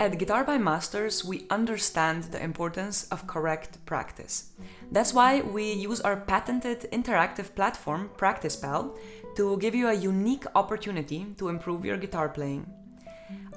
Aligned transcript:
At 0.00 0.16
Guitar 0.16 0.44
by 0.44 0.58
Masters, 0.58 1.24
we 1.24 1.44
understand 1.50 2.24
the 2.24 2.40
importance 2.40 3.08
of 3.10 3.26
correct 3.26 3.84
practice. 3.84 4.52
That's 4.92 5.12
why 5.12 5.40
we 5.40 5.72
use 5.72 6.00
our 6.02 6.14
patented 6.14 6.86
interactive 6.92 7.52
platform, 7.56 8.10
PracticePal, 8.16 8.96
to 9.34 9.56
give 9.56 9.74
you 9.74 9.88
a 9.88 9.94
unique 9.94 10.44
opportunity 10.54 11.26
to 11.38 11.48
improve 11.48 11.84
your 11.84 11.96
guitar 11.96 12.28
playing. 12.28 12.72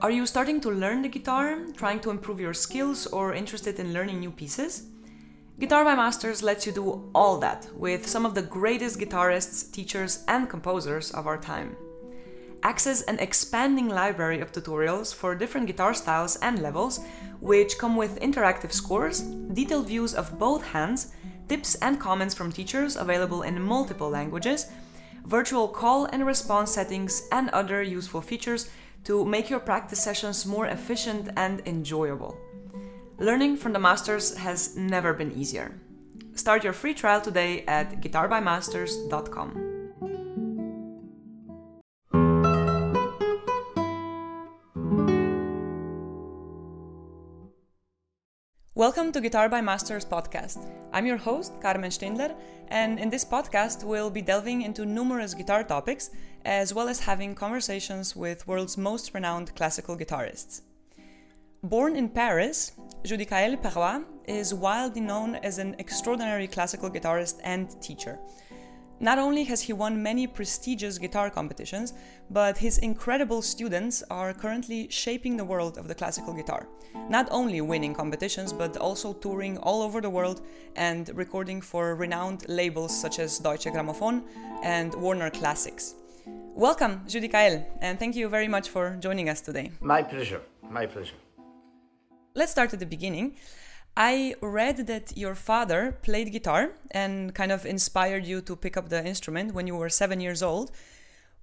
Are 0.01 0.09
you 0.09 0.25
starting 0.25 0.59
to 0.61 0.71
learn 0.71 1.03
the 1.03 1.09
guitar, 1.09 1.59
trying 1.77 1.99
to 1.99 2.09
improve 2.09 2.39
your 2.39 2.55
skills, 2.55 3.05
or 3.05 3.35
interested 3.35 3.79
in 3.79 3.93
learning 3.93 4.19
new 4.19 4.31
pieces? 4.31 4.87
Guitar 5.59 5.85
by 5.85 5.93
Masters 5.93 6.41
lets 6.41 6.65
you 6.65 6.71
do 6.71 7.11
all 7.13 7.37
that 7.37 7.67
with 7.75 8.07
some 8.07 8.25
of 8.25 8.33
the 8.33 8.41
greatest 8.41 8.99
guitarists, 8.99 9.71
teachers, 9.71 10.23
and 10.27 10.49
composers 10.49 11.11
of 11.11 11.27
our 11.27 11.37
time 11.37 11.77
access 12.63 13.01
an 13.03 13.19
expanding 13.19 13.89
library 13.89 14.39
of 14.39 14.51
tutorials 14.51 15.13
for 15.13 15.35
different 15.35 15.67
guitar 15.67 15.93
styles 15.93 16.35
and 16.37 16.61
levels, 16.61 16.99
which 17.39 17.77
come 17.77 17.95
with 17.95 18.19
interactive 18.19 18.71
scores, 18.71 19.21
detailed 19.21 19.87
views 19.87 20.13
of 20.13 20.37
both 20.37 20.63
hands, 20.63 21.13
tips 21.47 21.75
and 21.75 21.99
comments 21.99 22.33
from 22.33 22.51
teachers 22.51 22.95
available 22.95 23.41
in 23.41 23.61
multiple 23.61 24.09
languages, 24.09 24.67
virtual 25.25 25.67
call 25.67 26.05
and 26.05 26.25
response 26.25 26.71
settings, 26.71 27.27
and 27.31 27.49
other 27.49 27.81
useful 27.81 28.21
features 28.21 28.69
to 29.03 29.25
make 29.25 29.49
your 29.49 29.59
practice 29.59 30.01
sessions 30.01 30.45
more 30.45 30.67
efficient 30.67 31.29
and 31.35 31.61
enjoyable. 31.65 32.37
Learning 33.17 33.57
from 33.57 33.73
the 33.73 33.79
masters 33.79 34.37
has 34.37 34.75
never 34.75 35.13
been 35.13 35.31
easier. 35.31 35.79
Start 36.35 36.63
your 36.63 36.73
free 36.73 36.93
trial 36.93 37.21
today 37.21 37.63
at 37.67 38.01
guitarbymasters.com. 38.01 39.70
Welcome 48.81 49.11
to 49.11 49.21
Guitar 49.21 49.47
by 49.47 49.61
Masters 49.61 50.03
podcast. 50.03 50.65
I'm 50.91 51.05
your 51.05 51.17
host, 51.17 51.53
Karmen 51.59 51.91
Stendler, 51.91 52.33
and 52.69 52.97
in 52.97 53.11
this 53.11 53.23
podcast, 53.23 53.83
we'll 53.83 54.09
be 54.09 54.23
delving 54.23 54.63
into 54.63 54.87
numerous 54.87 55.35
guitar 55.35 55.63
topics 55.63 56.09
as 56.45 56.73
well 56.73 56.89
as 56.89 57.01
having 57.01 57.35
conversations 57.35 58.15
with 58.15 58.47
world's 58.47 58.79
most 58.79 59.13
renowned 59.13 59.53
classical 59.53 59.95
guitarists. 59.95 60.61
Born 61.61 61.95
in 61.95 62.09
Paris, 62.09 62.71
Judicaël 63.03 63.61
Perroy 63.61 64.03
is 64.25 64.51
widely 64.51 65.01
known 65.01 65.35
as 65.35 65.59
an 65.59 65.75
extraordinary 65.77 66.47
classical 66.47 66.89
guitarist 66.89 67.39
and 67.43 67.79
teacher. 67.83 68.17
Not 69.01 69.17
only 69.17 69.43
has 69.45 69.63
he 69.63 69.73
won 69.73 70.03
many 70.03 70.27
prestigious 70.27 70.99
guitar 70.99 71.31
competitions, 71.31 71.93
but 72.29 72.55
his 72.55 72.77
incredible 72.77 73.41
students 73.41 74.03
are 74.11 74.31
currently 74.31 74.87
shaping 74.91 75.35
the 75.35 75.43
world 75.43 75.79
of 75.79 75.87
the 75.87 75.95
classical 75.95 76.35
guitar. 76.35 76.67
Not 77.09 77.27
only 77.31 77.61
winning 77.61 77.95
competitions, 77.95 78.53
but 78.53 78.77
also 78.77 79.13
touring 79.13 79.57
all 79.57 79.81
over 79.81 80.01
the 80.01 80.09
world 80.11 80.41
and 80.75 81.09
recording 81.15 81.61
for 81.61 81.95
renowned 81.95 82.47
labels 82.47 82.95
such 82.95 83.17
as 83.17 83.39
Deutsche 83.39 83.65
Grammophon 83.65 84.21
and 84.61 84.93
Warner 84.93 85.31
Classics. 85.31 85.95
Welcome, 86.53 87.01
Judy 87.07 87.27
Judicaël, 87.27 87.65
and 87.81 87.97
thank 87.97 88.15
you 88.15 88.29
very 88.29 88.47
much 88.47 88.69
for 88.69 88.97
joining 88.99 89.29
us 89.29 89.41
today. 89.41 89.71
My 89.81 90.03
pleasure. 90.03 90.41
My 90.69 90.85
pleasure. 90.85 91.15
Let's 92.35 92.51
start 92.51 92.71
at 92.71 92.79
the 92.79 92.85
beginning. 92.85 93.35
I 93.97 94.35
read 94.41 94.87
that 94.87 95.17
your 95.17 95.35
father 95.35 95.97
played 96.01 96.31
guitar 96.31 96.71
and 96.91 97.35
kind 97.35 97.51
of 97.51 97.65
inspired 97.65 98.25
you 98.25 98.41
to 98.41 98.55
pick 98.55 98.77
up 98.77 98.89
the 98.89 99.05
instrument 99.05 99.53
when 99.53 99.67
you 99.67 99.75
were 99.75 99.89
seven 99.89 100.19
years 100.21 100.41
old. 100.41 100.71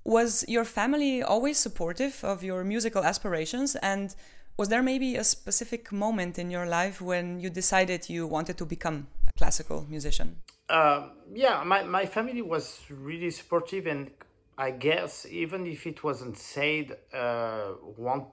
Was 0.05 0.45
your 0.49 0.65
family 0.65 1.23
always 1.23 1.59
supportive 1.59 2.25
of 2.25 2.43
your 2.43 2.65
musical 2.65 3.05
aspirations? 3.05 3.77
And 3.77 4.15
was 4.57 4.69
there 4.71 4.83
maybe 4.83 5.17
a 5.17 5.25
specific 5.25 5.93
moment 5.93 6.39
in 6.39 6.51
your 6.51 6.67
life 6.67 7.01
when 7.03 7.39
you 7.39 7.51
decided 7.51 8.09
you 8.09 8.27
wanted 8.27 8.57
to 8.59 8.65
become 8.65 9.09
a 9.29 9.33
classical 9.33 9.87
musician? 9.89 10.37
Uh, 10.69 11.09
yeah, 11.35 11.63
my, 11.65 11.83
my 11.83 12.07
family 12.07 12.43
was 12.43 12.81
really 12.91 13.31
supportive, 13.31 13.87
and 13.87 14.11
I 14.57 14.73
guess 14.73 15.27
even 15.31 15.67
if 15.67 15.87
it 15.87 16.03
wasn't 16.03 16.39
said, 16.39 16.97
uh, 17.15 17.73
want, 17.97 18.29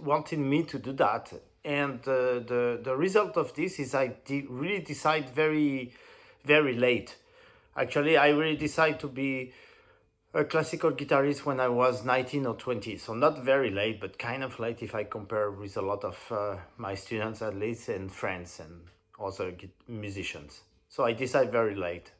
wanting 0.00 0.48
me 0.48 0.64
to 0.64 0.78
do 0.78 0.92
that, 0.94 1.32
and 1.64 2.00
uh, 2.08 2.40
the 2.40 2.80
the 2.82 2.96
result 2.96 3.36
of 3.36 3.54
this 3.54 3.78
is 3.78 3.94
I 3.94 4.14
de- 4.24 4.46
really 4.48 4.80
decide 4.82 5.30
very 5.30 5.92
very 6.44 6.74
late. 6.74 7.16
Actually, 7.76 8.16
I 8.16 8.28
really 8.30 8.56
decide 8.56 9.00
to 9.00 9.08
be 9.08 9.52
a 10.34 10.44
classical 10.44 10.92
guitarist 10.92 11.44
when 11.44 11.60
I 11.60 11.68
was 11.68 12.04
19 12.04 12.46
or 12.46 12.54
20, 12.54 12.96
so 12.96 13.14
not 13.14 13.44
very 13.44 13.70
late, 13.70 14.00
but 14.00 14.18
kind 14.18 14.42
of 14.42 14.58
late 14.58 14.82
if 14.82 14.94
I 14.94 15.04
compare 15.04 15.50
with 15.50 15.76
a 15.76 15.82
lot 15.82 16.04
of 16.04 16.18
uh, 16.30 16.56
my 16.78 16.94
students 16.94 17.42
at 17.42 17.54
least 17.54 17.88
and 17.88 18.10
friends 18.10 18.60
and 18.60 18.80
also 19.18 19.54
musicians. 19.88 20.62
So 20.88 21.04
I 21.04 21.12
decide 21.12 21.52
very 21.52 21.74
late. 21.74 22.12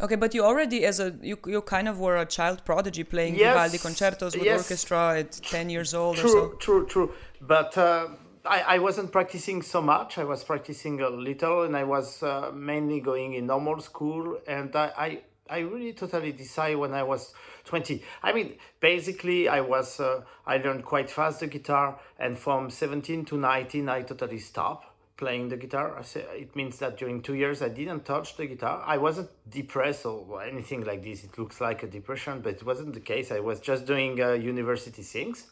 Okay, 0.00 0.16
but 0.16 0.34
you 0.34 0.44
already, 0.44 0.84
as 0.84 0.98
a 0.98 1.14
you, 1.22 1.38
you 1.46 1.62
kind 1.62 1.88
of 1.88 2.00
were 2.00 2.16
a 2.16 2.26
child 2.26 2.64
prodigy 2.64 3.04
playing 3.04 3.36
yes, 3.36 3.54
Vivaldi 3.54 3.78
concertos 3.78 4.34
with 4.34 4.44
yes. 4.44 4.62
orchestra 4.62 5.20
at 5.20 5.32
ten 5.32 5.70
years 5.70 5.94
old. 5.94 6.16
True, 6.16 6.30
or 6.30 6.50
so. 6.50 6.56
true, 6.58 6.86
true. 6.86 7.12
But 7.40 7.78
uh, 7.78 8.08
I, 8.46 8.60
I 8.60 8.78
wasn't 8.78 9.10
practicing 9.10 9.62
so 9.62 9.80
much. 9.80 10.18
I 10.18 10.24
was 10.24 10.44
practicing 10.44 11.00
a 11.00 11.08
little, 11.08 11.62
and 11.62 11.76
I 11.76 11.84
was 11.84 12.22
uh, 12.22 12.50
mainly 12.54 13.00
going 13.00 13.34
in 13.34 13.46
normal 13.46 13.80
school. 13.80 14.38
And 14.46 14.74
I, 14.76 14.92
I, 14.96 15.20
I 15.48 15.58
really 15.60 15.94
totally 15.94 16.32
decided 16.32 16.76
when 16.76 16.92
I 16.92 17.02
was 17.04 17.32
20. 17.64 18.02
I 18.22 18.32
mean, 18.32 18.54
basically, 18.80 19.48
I 19.48 19.60
was 19.60 19.98
uh, 19.98 20.22
I 20.46 20.58
learned 20.58 20.84
quite 20.84 21.10
fast 21.10 21.40
the 21.40 21.46
guitar, 21.46 21.98
and 22.18 22.38
from 22.38 22.68
17 22.68 23.24
to 23.26 23.38
19, 23.38 23.88
I 23.88 24.02
totally 24.02 24.38
stopped 24.38 24.88
playing 25.16 25.48
the 25.48 25.56
guitar. 25.56 26.02
It 26.14 26.54
means 26.56 26.78
that 26.80 26.98
during 26.98 27.22
two 27.22 27.34
years, 27.34 27.62
I 27.62 27.68
didn't 27.68 28.04
touch 28.04 28.36
the 28.36 28.46
guitar. 28.46 28.82
I 28.84 28.98
wasn't 28.98 29.30
depressed 29.48 30.04
or 30.04 30.42
anything 30.42 30.84
like 30.84 31.02
this. 31.02 31.24
It 31.24 31.38
looks 31.38 31.60
like 31.60 31.82
a 31.82 31.86
depression, 31.86 32.40
but 32.40 32.54
it 32.54 32.66
wasn't 32.66 32.94
the 32.94 33.00
case. 33.00 33.30
I 33.30 33.40
was 33.40 33.60
just 33.60 33.86
doing 33.86 34.20
uh, 34.20 34.32
university 34.32 35.02
things 35.02 35.46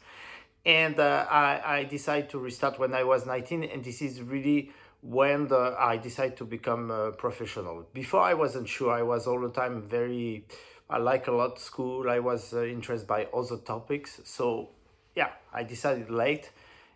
and 0.65 0.99
uh, 0.99 1.27
I, 1.29 1.79
I 1.79 1.85
decided 1.85 2.31
to 2.31 2.39
restart 2.39 2.79
when 2.79 2.95
I 2.95 3.05
was 3.05 3.27
19 3.27 3.65
and 3.65 3.85
this 3.85 4.01
is 4.01 4.23
really 4.23 4.71
when 5.03 5.49
the, 5.49 5.75
I 5.79 5.97
decided 5.97 6.37
to 6.39 6.45
become 6.45 6.91
a 6.91 7.11
professional. 7.11 7.85
Before 7.93 8.21
I 8.21 8.35
wasn't 8.35 8.69
sure, 8.69 8.93
I 8.93 9.03
was 9.03 9.27
all 9.27 9.41
the 9.41 9.51
time 9.51 9.83
very, 9.83 10.47
I 10.89 10.99
like 10.99 11.27
a 11.27 11.33
lot 11.33 11.59
school, 11.59 12.09
I 12.09 12.21
was 12.21 12.55
uh, 12.55 12.65
interested 12.65 13.09
by 13.09 13.27
other 13.35 13.57
topics. 13.57 14.21
So 14.25 14.71
yeah, 15.17 15.31
I 15.53 15.65
decided 15.65 16.11
late 16.11 16.51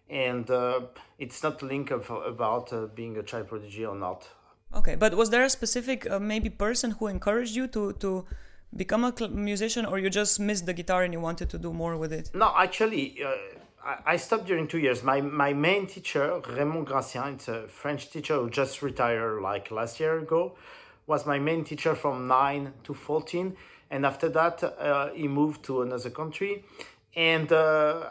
and 0.09 0.49
uh, 0.51 0.83
it's 1.19 1.43
not 1.43 1.63
linked 1.63 1.91
of, 1.91 2.09
about 2.11 2.73
uh, 2.73 2.87
being 2.87 3.17
a 3.17 3.23
child 3.25 3.49
prodigy 3.49 3.85
or 3.85 3.97
not. 3.97 4.29
Okay, 4.75 4.95
but 4.95 5.15
was 5.17 5.31
there 5.31 5.43
a 5.43 5.51
specific 5.51 6.09
uh, 6.09 6.21
maybe 6.21 6.51
person 6.51 6.93
who 6.93 7.09
encouraged 7.09 7.57
you 7.57 7.67
to, 7.69 7.93
to 7.95 8.25
become 8.77 9.05
a 9.05 9.29
musician 9.29 9.87
or 9.87 9.99
you 9.99 10.11
just 10.11 10.39
missed 10.39 10.67
the 10.67 10.73
guitar 10.75 11.03
and 11.03 11.13
you 11.13 11.21
wanted 11.21 11.49
to 11.51 11.59
do 11.59 11.73
more 11.73 11.97
with 11.97 12.13
it? 12.13 12.31
No, 12.35 12.53
actually, 12.57 13.23
uh, 13.25 13.33
I 14.05 14.17
stopped 14.17 14.47
during 14.47 14.67
two 14.67 14.79
years. 14.79 15.03
My 15.03 15.21
my 15.21 15.53
main 15.53 15.87
teacher, 15.87 16.41
Raymond 16.49 16.87
Gratien, 16.87 17.35
it's 17.35 17.49
a 17.49 17.69
French 17.69 18.11
teacher 18.11 18.35
who 18.35 18.51
just 18.51 18.83
retired 18.83 19.41
like 19.41 19.71
last 19.71 20.01
year 20.01 20.19
ago, 20.19 20.57
was 21.07 21.25
my 21.25 21.39
main 21.39 21.65
teacher 21.65 21.95
from 21.95 22.27
nine 22.27 22.73
to 22.85 22.95
fourteen, 22.95 23.57
and 23.91 24.05
after 24.05 24.29
that 24.31 24.63
uh, 24.65 25.11
he 25.11 25.29
moved 25.29 25.65
to 25.65 25.83
another 25.83 26.11
country, 26.11 26.65
and. 27.15 27.53
Uh, 27.53 28.11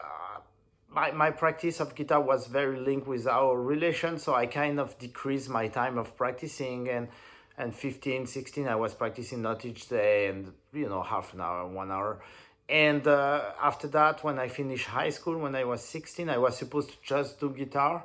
my, 0.95 1.11
my 1.11 1.29
practice 1.29 1.81
of 1.81 1.93
guitar 1.93 2.21
was 2.21 2.47
very 2.47 2.79
linked 2.79 3.05
with 3.05 3.27
our 3.27 3.61
relation 3.61 4.17
so 4.17 4.33
i 4.33 4.45
kind 4.45 4.79
of 4.79 4.97
decreased 4.97 5.49
my 5.49 5.67
time 5.67 5.97
of 5.97 6.15
practicing 6.15 6.87
and 6.87 7.09
and 7.57 7.73
15 7.73 8.25
16 8.25 8.67
i 8.67 8.75
was 8.75 8.93
practicing 8.93 9.41
not 9.41 9.65
each 9.65 9.87
day 9.89 10.27
and 10.27 10.51
you 10.73 10.89
know 10.89 11.01
half 11.01 11.33
an 11.33 11.41
hour 11.41 11.65
one 11.67 11.91
hour. 11.91 12.19
And 12.67 13.05
uh, 13.07 13.51
after 13.61 13.87
that 13.89 14.23
when 14.23 14.39
i 14.39 14.47
finished 14.47 14.87
high 14.87 15.11
school 15.11 15.37
when 15.37 15.55
i 15.55 15.63
was 15.63 15.81
16 15.83 16.29
i 16.29 16.37
was 16.37 16.57
supposed 16.57 16.89
to 16.89 16.95
just 17.03 17.39
do 17.39 17.49
guitar. 17.49 18.03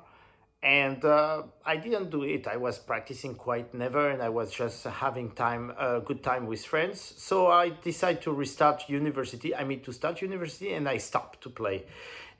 And 0.62 1.02
uh, 1.04 1.44
i 1.64 1.76
didn't 1.76 2.10
do 2.10 2.22
it. 2.22 2.46
I 2.46 2.58
was 2.58 2.78
practicing 2.78 3.34
quite 3.34 3.72
never 3.74 4.10
and 4.10 4.22
i 4.22 4.28
was 4.28 4.52
just 4.52 4.84
having 4.84 5.30
time 5.30 5.70
a 5.70 5.74
uh, 5.74 5.98
good 6.00 6.22
time 6.22 6.46
with 6.46 6.64
friends. 6.64 7.14
So 7.16 7.48
i 7.48 7.70
decided 7.70 8.22
to 8.22 8.32
restart 8.32 8.88
university 8.88 9.54
i 9.54 9.64
mean 9.64 9.80
to 9.80 9.92
start 9.92 10.20
university 10.22 10.74
and 10.74 10.88
i 10.88 10.98
stopped 10.98 11.42
to 11.42 11.50
play. 11.50 11.86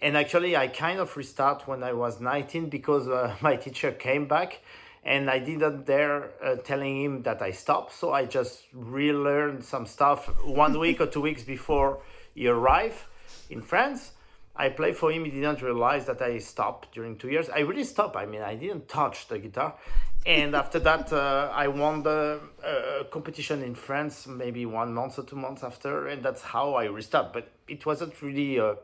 And 0.03 0.17
actually 0.17 0.57
i 0.57 0.69
kind 0.69 1.01
of 1.01 1.17
restart 1.17 1.67
when 1.67 1.83
i 1.83 1.93
was 1.93 2.21
19 2.21 2.69
because 2.69 3.09
uh, 3.09 3.35
my 3.41 3.57
teacher 3.57 3.93
came 3.93 4.27
back 4.29 4.61
and 5.05 5.31
I 5.31 5.39
didn't 5.39 5.87
dare 5.87 6.31
uh, 6.43 6.57
telling 6.57 7.03
him 7.03 7.23
that 7.23 7.41
I 7.43 7.53
stopped. 7.53 7.95
So 7.95 8.13
I 8.13 8.27
just 8.27 8.65
relearned 8.73 9.65
some 9.65 9.87
stuff 9.87 10.27
one 10.45 10.79
week 10.79 11.01
or 11.01 11.07
two 11.07 11.23
weeks 11.23 11.43
before 11.43 12.01
he 12.35 12.49
arrived 12.49 12.99
in 13.49 13.63
France. 13.63 14.13
I 14.55 14.69
played 14.69 14.97
for 14.97 15.11
him. 15.11 15.25
He 15.25 15.31
didn't 15.31 15.63
realize 15.63 16.05
that 16.07 16.21
I 16.21 16.39
stopped 16.39 16.93
during 16.93 17.17
two 17.17 17.31
years. 17.31 17.49
I 17.49 17.61
really 17.61 17.85
stopped. 17.85 18.17
I 18.17 18.27
mean, 18.27 18.43
I 18.43 18.57
didn't 18.57 18.89
touch 18.89 19.29
the 19.29 19.39
guitar, 19.39 19.75
and 20.27 20.55
after 20.55 20.79
that, 20.81 21.13
uh, 21.13 21.51
I 21.51 21.69
won 21.69 22.03
the 22.03 22.41
uh, 22.63 23.05
competition 23.05 23.63
in 23.63 23.75
France, 23.75 24.27
maybe 24.27 24.67
one 24.67 24.93
month 24.93 25.19
or 25.19 25.23
two 25.23 25.37
months 25.37 25.63
after, 25.63 26.09
and 26.09 26.23
that's 26.23 26.43
how 26.43 26.75
I 26.75 26.85
restarted. 26.87 27.33
But 27.33 27.49
it 27.69 27.87
wasn't 27.87 28.21
really 28.21 28.59
a, 28.59 28.77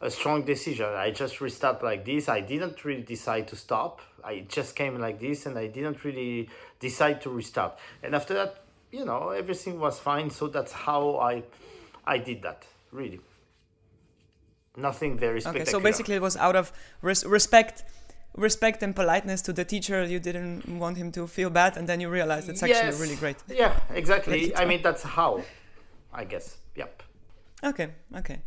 a 0.00 0.10
strong 0.10 0.44
decision. 0.44 0.86
I 0.86 1.10
just 1.10 1.40
restart 1.40 1.82
like 1.82 2.04
this. 2.04 2.28
I 2.28 2.40
didn't 2.40 2.84
really 2.84 3.02
decide 3.02 3.48
to 3.48 3.56
stop. 3.56 4.00
I 4.24 4.44
just 4.48 4.76
came 4.76 4.98
like 4.98 5.20
this, 5.20 5.46
and 5.46 5.58
I 5.58 5.66
didn't 5.66 6.04
really 6.04 6.48
decide 6.78 7.20
to 7.22 7.30
restart. 7.30 7.78
And 8.02 8.14
after 8.14 8.34
that, 8.34 8.64
you 8.90 9.04
know, 9.04 9.30
everything 9.30 9.78
was 9.78 9.98
fine. 9.98 10.30
So 10.30 10.48
that's 10.48 10.72
how 10.72 11.16
I, 11.16 11.42
I 12.06 12.18
did 12.18 12.42
that. 12.42 12.66
Really, 12.92 13.20
nothing 14.76 15.18
very 15.18 15.40
spectacular. 15.40 15.62
Okay, 15.62 15.70
so 15.70 15.80
basically, 15.80 16.16
it 16.16 16.22
was 16.22 16.36
out 16.36 16.56
of 16.56 16.72
res- 17.02 17.24
respect 17.24 17.84
respect 18.36 18.82
and 18.82 18.94
politeness 18.94 19.42
to 19.42 19.52
the 19.52 19.64
teacher 19.64 20.04
you 20.04 20.20
didn't 20.20 20.64
want 20.78 20.96
him 20.96 21.10
to 21.10 21.26
feel 21.26 21.50
bad 21.50 21.76
and 21.76 21.88
then 21.88 22.00
you 22.00 22.08
realized 22.08 22.48
it's 22.48 22.62
actually 22.62 22.90
Yes. 22.90 23.00
really 23.00 23.16
great 23.16 23.36
Yeah, 23.48 23.74
exactly. 23.92 24.54
I 24.56 24.64
mean, 24.66 24.82
that's 24.82 25.02
how, 25.02 25.42
I 26.12 26.24
guess. 26.24 26.56
Yep. 26.76 27.02
okay 27.64 27.88
okay 28.16 28.38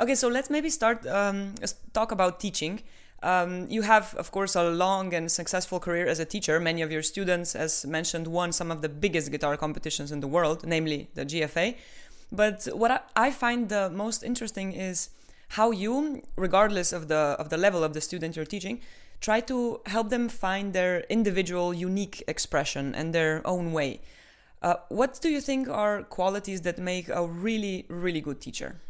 okay 0.00 0.14
so 0.14 0.28
let's 0.28 0.50
maybe 0.50 0.70
start 0.70 1.06
um, 1.06 1.54
talk 1.92 2.12
about 2.12 2.40
teaching. 2.40 2.82
Um, 3.20 3.66
you 3.68 3.82
have 3.82 4.14
of 4.14 4.30
course 4.30 4.54
a 4.54 4.62
long 4.62 5.12
and 5.12 5.30
successful 5.30 5.80
career 5.80 6.06
as 6.06 6.20
a 6.20 6.24
teacher. 6.24 6.60
Many 6.60 6.82
of 6.82 6.92
your 6.92 7.02
students 7.02 7.56
as 7.56 7.84
mentioned 7.84 8.28
won 8.28 8.52
some 8.52 8.70
of 8.70 8.80
the 8.80 8.88
biggest 8.88 9.32
guitar 9.32 9.56
competitions 9.56 10.12
in 10.12 10.20
the 10.20 10.28
world 10.28 10.64
namely 10.64 11.08
the 11.14 11.24
gfa 11.26 11.74
but 12.30 12.68
what 12.74 13.08
I, 13.16 13.30
find 13.30 13.68
the 13.68 13.90
most 13.90 14.22
interesting 14.22 14.72
is 14.72 15.10
how 15.50 15.70
you 15.70 16.22
regardless 16.36 16.92
of 16.92 17.08
the 17.08 17.36
of 17.38 17.48
the 17.48 17.56
level 17.56 17.82
of 17.82 17.94
the 17.94 18.00
student 18.00 18.36
you're 18.36 18.44
teaching 18.44 18.80
try 19.20 19.40
to 19.40 19.80
help 19.86 20.10
them 20.10 20.28
find 20.28 20.72
their 20.72 21.00
individual 21.08 21.74
unique 21.74 22.22
expression 22.28 22.94
and 22.94 23.12
their 23.12 23.44
own 23.44 23.72
way. 23.72 24.00
Uh, 24.62 24.74
what 24.88 25.18
do 25.20 25.28
you 25.28 25.40
think 25.40 25.68
are 25.68 26.02
qualities 26.02 26.60
that 26.62 26.78
make 26.78 27.08
a 27.08 27.26
really 27.26 27.86
really 27.88 28.20
good 28.20 28.40
teacher 28.40 28.80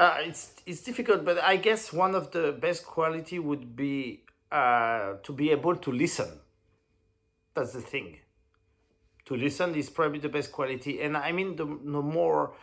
Uh, 0.00 0.16
it's 0.20 0.54
it's 0.64 0.80
difficult, 0.80 1.26
but 1.26 1.38
I 1.44 1.56
guess 1.56 1.92
one 1.92 2.14
of 2.14 2.30
the 2.30 2.52
best 2.52 2.86
quality 2.86 3.38
would 3.38 3.76
be 3.76 4.24
uh, 4.50 5.16
to 5.22 5.32
be 5.34 5.50
able 5.50 5.76
to 5.76 5.92
listen. 5.92 6.40
That's 7.52 7.74
the 7.74 7.82
thing. 7.82 8.16
To 9.26 9.36
listen 9.36 9.74
is 9.74 9.90
probably 9.90 10.18
the 10.18 10.30
best 10.30 10.52
quality, 10.52 11.02
and 11.02 11.18
I 11.18 11.32
mean 11.32 11.54
the 11.56 11.66
the 11.66 12.00
more, 12.00 12.54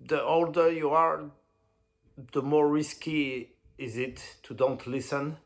the 0.00 0.22
older 0.22 0.72
you 0.72 0.88
are, 0.88 1.24
the 2.32 2.40
more 2.40 2.66
risky 2.68 3.50
is 3.76 3.98
it 3.98 4.38
to 4.44 4.54
don't 4.54 4.86
listen, 4.86 5.36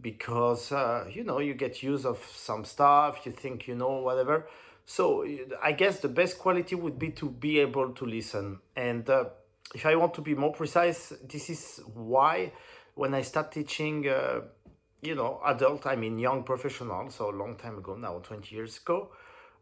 because 0.00 0.72
uh, 0.72 1.04
you 1.08 1.22
know 1.22 1.38
you 1.38 1.54
get 1.54 1.80
used 1.80 2.06
of 2.06 2.18
some 2.34 2.64
stuff, 2.64 3.24
you 3.24 3.30
think 3.30 3.68
you 3.68 3.76
know 3.76 4.00
whatever. 4.00 4.48
So 4.84 5.24
I 5.62 5.70
guess 5.70 6.00
the 6.00 6.08
best 6.08 6.40
quality 6.40 6.74
would 6.74 6.98
be 6.98 7.10
to 7.10 7.30
be 7.30 7.60
able 7.60 7.92
to 7.92 8.04
listen 8.04 8.58
and. 8.74 9.08
Uh, 9.08 9.26
if 9.74 9.86
I 9.86 9.96
want 9.96 10.14
to 10.14 10.20
be 10.20 10.34
more 10.34 10.52
precise, 10.52 11.12
this 11.28 11.50
is 11.50 11.80
why 11.94 12.52
when 12.94 13.14
I 13.14 13.22
start 13.22 13.52
teaching, 13.52 14.08
uh, 14.08 14.40
you 15.02 15.14
know, 15.14 15.40
adult, 15.44 15.86
I 15.86 15.96
mean 15.96 16.18
young 16.18 16.44
professionals, 16.44 17.16
so 17.16 17.30
a 17.30 17.36
long 17.36 17.56
time 17.56 17.78
ago 17.78 17.96
now, 17.96 18.18
20 18.18 18.54
years 18.54 18.78
ago, 18.78 19.10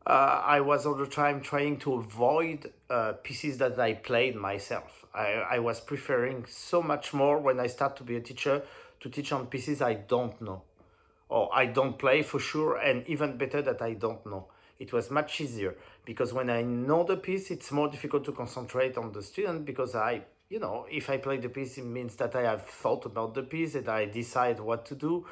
uh, 0.07 0.43
I 0.45 0.61
was 0.61 0.85
all 0.85 0.95
the 0.95 1.07
time 1.07 1.41
trying 1.41 1.79
to 1.79 1.95
avoid 1.95 2.73
uh, 2.91 3.13
pieces 3.23 3.59
that 3.59 3.79
I 3.79 3.95
played 3.95 4.35
myself. 4.35 5.05
I, 5.15 5.45
I 5.51 5.59
was 5.61 5.81
preferring 5.81 6.47
so 6.49 6.83
much 6.83 7.15
more 7.15 7.39
when 7.39 7.61
I 7.61 7.69
start 7.69 7.97
to 7.99 8.03
be 8.03 8.17
a 8.17 8.21
teacher 8.21 8.63
to 9.01 9.09
teach 9.09 9.33
on 9.33 9.47
pieces 9.47 9.81
I 9.81 9.95
don't 9.95 10.41
know 10.41 10.63
or 11.33 11.49
I 11.51 11.65
don't 11.65 11.99
play 11.99 12.23
for 12.23 12.39
sure, 12.39 12.77
and 12.77 13.09
even 13.09 13.39
better 13.39 13.63
that 13.63 13.81
I 13.81 13.95
don't 13.95 14.25
know. 14.27 14.49
It 14.79 14.93
was 14.93 15.11
much 15.11 15.41
easier 15.41 15.75
because 16.05 16.33
when 16.33 16.51
I 16.51 16.63
know 16.63 17.05
the 17.05 17.17
piece, 17.17 17.51
it's 17.51 17.71
more 17.71 17.89
difficult 17.89 18.25
to 18.25 18.33
concentrate 18.33 18.97
on 18.97 19.13
the 19.13 19.23
student 19.23 19.65
because 19.65 19.95
I, 19.95 20.23
you 20.49 20.59
know, 20.59 20.87
if 20.91 21.09
I 21.09 21.19
play 21.19 21.39
the 21.39 21.49
piece, 21.49 21.79
it 21.79 21.85
means 21.85 22.17
that 22.17 22.35
I 22.35 22.43
have 22.43 22.67
thought 22.67 23.07
about 23.07 23.35
the 23.35 23.43
piece 23.43 23.75
and 23.75 23.89
I 23.89 24.07
decide 24.07 24.61
what 24.61 24.85
to 24.87 24.95
do, 24.95 25.27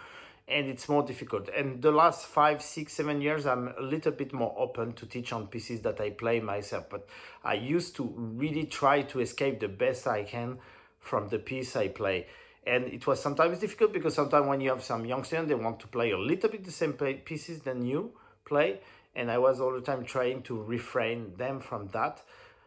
and 0.46 0.68
it's 0.68 0.88
more 0.88 1.02
difficult. 1.02 1.48
And 1.48 1.82
the 1.82 1.90
last 1.90 2.26
five, 2.26 2.62
six, 2.62 2.92
seven 2.92 3.20
years, 3.20 3.46
I'm 3.46 3.68
a 3.78 3.82
little 3.82 4.12
bit 4.12 4.32
more 4.32 4.54
open 4.56 4.92
to 4.94 5.06
teach 5.06 5.32
on 5.32 5.48
pieces 5.48 5.80
that 5.82 6.00
I 6.00 6.10
play 6.10 6.40
myself. 6.40 6.86
But 6.90 7.08
I 7.44 7.54
used 7.54 7.96
to 7.96 8.04
really 8.16 8.64
try 8.64 9.02
to 9.02 9.20
escape 9.20 9.60
the 9.60 9.68
best 9.68 10.06
I 10.06 10.24
can 10.24 10.58
from 11.00 11.28
the 11.28 11.38
piece 11.38 11.76
I 11.76 11.88
play 11.88 12.26
and 12.66 12.84
it 12.88 13.06
was 13.06 13.20
sometimes 13.22 13.58
difficult 13.58 13.92
because 13.92 14.14
sometimes 14.14 14.46
when 14.46 14.60
you 14.60 14.68
have 14.68 14.82
some 14.82 15.04
young 15.04 15.24
students 15.24 15.48
they 15.48 15.54
want 15.54 15.80
to 15.80 15.86
play 15.86 16.10
a 16.10 16.18
little 16.18 16.50
bit 16.50 16.64
the 16.64 16.70
same 16.70 16.92
pieces 16.92 17.60
than 17.60 17.84
you 17.84 18.12
play 18.44 18.80
and 19.14 19.30
i 19.30 19.38
was 19.38 19.60
all 19.60 19.72
the 19.72 19.80
time 19.80 20.04
trying 20.04 20.42
to 20.42 20.60
refrain 20.62 21.34
them 21.36 21.60
from 21.60 21.88
that 21.88 22.22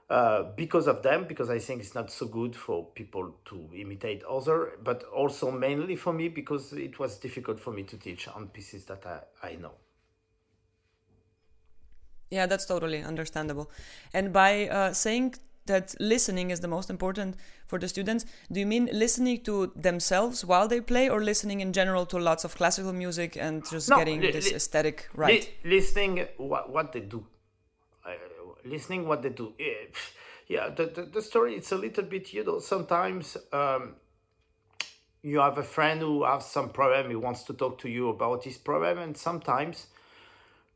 uh, 0.10 0.44
because 0.56 0.88
of 0.88 1.02
them 1.02 1.26
because 1.28 1.50
i 1.50 1.58
think 1.60 1.82
it's 1.82 1.96
not 1.96 2.12
so 2.12 2.26
good 2.26 2.56
for 2.56 2.86
people 2.94 3.34
to 3.46 3.70
imitate 3.76 4.24
other 4.24 4.74
but 4.84 5.04
also 5.04 5.50
mainly 5.52 5.96
for 5.96 6.14
me 6.14 6.28
because 6.28 6.74
it 6.74 7.00
was 7.00 7.18
difficult 7.18 7.60
for 7.60 7.72
me 7.72 7.84
to 7.84 7.98
teach 7.98 8.28
on 8.28 8.48
pieces 8.48 8.86
that 8.86 9.06
i, 9.06 9.48
I 9.48 9.56
know 9.56 9.74
Yeah, 12.34 12.48
that's 12.48 12.66
totally 12.66 13.04
understandable. 13.04 13.70
And 14.12 14.34
by 14.34 14.68
uh, 14.68 14.94
saying 14.94 15.36
that 15.66 15.96
listening 16.00 16.52
is 16.52 16.60
the 16.60 16.68
most 16.68 16.90
important 16.90 17.36
for 17.68 17.80
the 17.80 17.88
students, 17.88 18.26
do 18.52 18.60
you 18.60 18.66
mean 18.66 18.90
listening 18.92 19.42
to 19.44 19.72
themselves 19.76 20.44
while 20.46 20.68
they 20.68 20.82
play, 20.82 21.10
or 21.10 21.22
listening 21.22 21.62
in 21.62 21.74
general 21.74 22.06
to 22.08 22.18
lots 22.20 22.44
of 22.44 22.56
classical 22.56 22.94
music 22.94 23.38
and 23.38 23.64
just 23.70 23.90
No, 23.90 23.98
getting 23.98 24.22
li- 24.22 24.32
this 24.32 24.50
li- 24.50 24.56
aesthetic 24.56 25.10
right? 25.16 25.50
Li- 25.64 25.76
listening 25.76 26.28
what, 26.38 26.70
what 26.70 26.92
they 26.92 27.00
do. 27.02 27.26
Uh, 28.06 28.12
listening 28.66 29.08
what 29.08 29.22
they 29.22 29.30
do. 29.30 29.54
Eh, 29.60 29.88
Yeah, 30.48 30.70
the, 30.70 30.86
the, 30.88 31.04
the 31.04 31.22
story, 31.22 31.56
it's 31.56 31.72
a 31.72 31.78
little 31.78 32.04
bit, 32.04 32.34
you 32.34 32.44
know, 32.44 32.60
sometimes 32.60 33.38
um, 33.54 33.96
you 35.22 35.40
have 35.40 35.58
a 35.58 35.64
friend 35.64 36.02
who 36.02 36.26
has 36.26 36.46
some 36.46 36.70
problem, 36.70 37.10
he 37.10 37.16
wants 37.16 37.44
to 37.44 37.54
talk 37.54 37.80
to 37.80 37.90
you 37.90 38.10
about 38.10 38.44
his 38.44 38.58
problem, 38.58 38.98
and 39.00 39.16
sometimes 39.18 39.88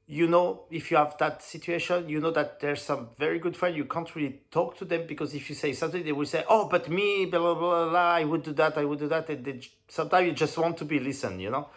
you 0.10 0.26
know 0.26 0.64
if 0.72 0.90
you 0.90 0.96
have 0.96 1.18
that 1.18 1.44
situation 1.44 2.08
you 2.08 2.22
know 2.22 2.32
that 2.32 2.62
there's 2.62 2.82
some 2.82 3.10
very 3.20 3.40
good 3.40 3.56
friend 3.58 3.76
you 3.76 3.84
can't 3.84 4.16
really 4.16 4.40
talk 4.50 4.78
to 4.78 4.86
them 4.86 5.06
because 5.06 5.34
if 5.36 5.50
you 5.50 5.56
say 5.56 5.74
something 5.74 6.04
they 6.04 6.14
will 6.14 6.26
say 6.26 6.46
oh 6.48 6.70
but 6.70 6.88
me 6.90 7.26
blah 7.26 7.40
blah 7.40 7.54
blah, 7.54 7.90
blah 7.90 8.12
i 8.14 8.24
would 8.24 8.42
do 8.42 8.54
that 8.54 8.78
i 8.78 8.86
would 8.86 9.00
do 9.00 9.08
that 9.10 9.30
and 9.30 9.44
they, 9.44 9.60
sometimes 9.90 10.26
you 10.26 10.32
just 10.32 10.58
want 10.58 10.78
to 10.78 10.86
be 10.86 11.00
listened 11.00 11.42
you 11.42 11.52
know? 11.52 11.68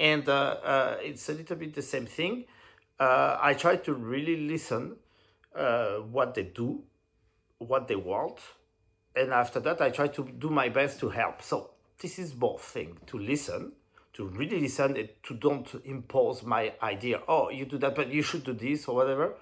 And 0.00 0.26
uh, 0.28 0.32
uh, 0.32 0.96
it's 1.02 1.28
a 1.28 1.34
little 1.34 1.56
bit 1.56 1.74
the 1.74 1.82
same 1.82 2.06
thing. 2.06 2.46
Uh, 2.98 3.38
i 3.40 3.54
try 3.54 3.76
to 3.76 3.94
really 3.94 4.48
listen 4.48 4.96
uh, 5.54 5.96
what 5.96 6.34
they 6.34 6.44
do 6.44 6.82
what 7.58 7.86
they 7.86 7.96
want 7.96 8.38
and 9.14 9.32
after 9.32 9.60
that 9.60 9.80
i 9.80 9.90
try 9.90 10.08
to 10.08 10.24
do 10.24 10.50
my 10.50 10.68
best 10.68 10.98
to 11.00 11.08
help. 11.08 11.40
So 11.40 11.70
this 12.00 12.18
is 12.18 12.32
both 12.32 12.62
thing 12.62 12.98
to 13.06 13.18
listen 13.18 13.72
to 14.12 14.26
really 14.26 14.60
listen 14.60 14.96
and 14.96 15.08
to 15.22 15.34
don't 15.34 15.68
impose 15.84 16.42
my 16.42 16.72
idea. 16.82 17.20
Oh 17.28 17.50
you 17.50 17.64
do 17.64 17.78
that 17.78 17.94
but 17.94 18.08
you 18.08 18.22
should 18.22 18.44
do 18.44 18.52
this 18.52 18.86
or 18.88 18.96
whatever 18.96 19.34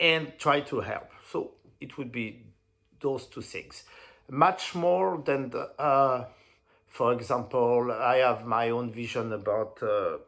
and 0.00 0.32
try 0.38 0.60
to 0.60 0.80
help. 0.80 1.10
So 1.30 1.52
it 1.80 1.98
would 1.98 2.12
be 2.12 2.44
those 3.00 3.26
two 3.26 3.42
things. 3.42 3.84
Much 4.30 4.74
more 4.74 5.22
than 5.24 5.50
the, 5.50 5.70
uh, 5.80 6.26
for 6.86 7.12
example 7.12 7.92
i 7.92 8.16
have 8.16 8.44
my 8.46 8.70
own 8.70 8.90
vision 8.90 9.32
about 9.32 9.78
uh, 9.82 10.18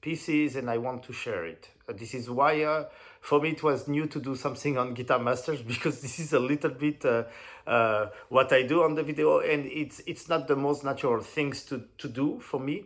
pieces 0.00 0.56
and 0.56 0.68
i 0.70 0.78
want 0.78 1.02
to 1.04 1.12
share 1.12 1.44
it. 1.46 1.68
This 1.88 2.14
is 2.14 2.28
why 2.28 2.62
uh, 2.62 2.84
for 3.26 3.40
me 3.40 3.50
it 3.50 3.60
was 3.60 3.88
new 3.88 4.06
to 4.06 4.20
do 4.20 4.36
something 4.36 4.78
on 4.78 4.94
guitar 4.94 5.18
masters 5.18 5.60
because 5.72 6.00
this 6.00 6.20
is 6.20 6.32
a 6.32 6.38
little 6.38 6.70
bit 6.70 7.04
uh, 7.04 7.24
uh, 7.66 8.06
what 8.28 8.52
i 8.52 8.62
do 8.62 8.84
on 8.84 8.94
the 8.94 9.02
video 9.02 9.40
and 9.40 9.66
it's 9.66 10.00
it's 10.06 10.28
not 10.28 10.46
the 10.46 10.54
most 10.54 10.84
natural 10.84 11.20
things 11.20 11.64
to, 11.64 11.82
to 11.98 12.08
do 12.08 12.38
for 12.38 12.60
me. 12.60 12.84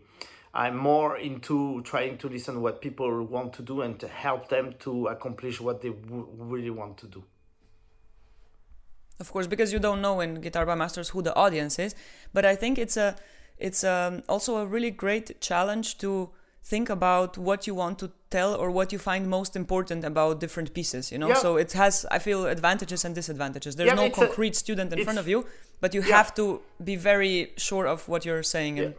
I'm 0.52 0.76
more 0.76 1.16
into 1.16 1.80
trying 1.82 2.18
to 2.18 2.28
listen 2.28 2.60
what 2.60 2.80
people 2.80 3.22
want 3.22 3.52
to 3.52 3.62
do 3.62 3.82
and 3.82 4.00
to 4.00 4.08
help 4.08 4.48
them 4.48 4.74
to 4.80 5.06
accomplish 5.06 5.60
what 5.60 5.80
they 5.80 5.92
really 6.10 6.70
want 6.70 6.96
to 6.98 7.06
do. 7.06 7.22
Of 9.20 9.30
course 9.30 9.46
because 9.46 9.72
you 9.74 9.78
don't 9.78 10.00
know 10.00 10.20
in 10.20 10.40
guitar 10.40 10.64
by 10.64 10.74
masters 10.74 11.10
who 11.10 11.20
the 11.22 11.34
audience 11.36 11.78
is 11.78 11.94
but 12.32 12.44
i 12.46 12.56
think 12.56 12.78
it's 12.78 12.96
a 12.96 13.14
it's 13.58 13.84
um, 13.84 14.22
also 14.26 14.56
a 14.56 14.66
really 14.66 14.90
great 14.90 15.38
challenge 15.42 15.98
to 15.98 16.30
think 16.62 16.90
about 16.90 17.38
what 17.38 17.66
you 17.66 17.74
want 17.74 17.98
to 17.98 18.10
tell 18.30 18.54
or 18.54 18.70
what 18.70 18.92
you 18.92 18.98
find 18.98 19.28
most 19.28 19.56
important 19.56 20.04
about 20.04 20.40
different 20.40 20.72
pieces 20.74 21.10
you 21.10 21.18
know 21.18 21.28
Yeah. 21.28 21.34
so 21.42 21.56
it 21.56 21.72
has 21.72 22.06
i 22.10 22.18
feel 22.18 22.46
advantages 22.46 23.04
and 23.04 23.14
disadvantages 23.14 23.76
there's 23.76 23.88
Yeah, 23.88 23.94
no 23.94 24.04
it's 24.04 24.18
a- 24.18 24.26
concrete 24.26 24.54
student 24.56 24.92
in 24.92 25.02
front 25.04 25.18
of 25.18 25.26
you 25.26 25.46
but 25.80 25.94
you 25.94 26.02
Yeah. 26.02 26.16
have 26.16 26.34
to 26.34 26.60
be 26.84 26.96
very 26.96 27.52
sure 27.56 27.86
of 27.86 28.08
what 28.08 28.24
you're 28.26 28.42
saying 28.42 28.78
and 28.78 28.94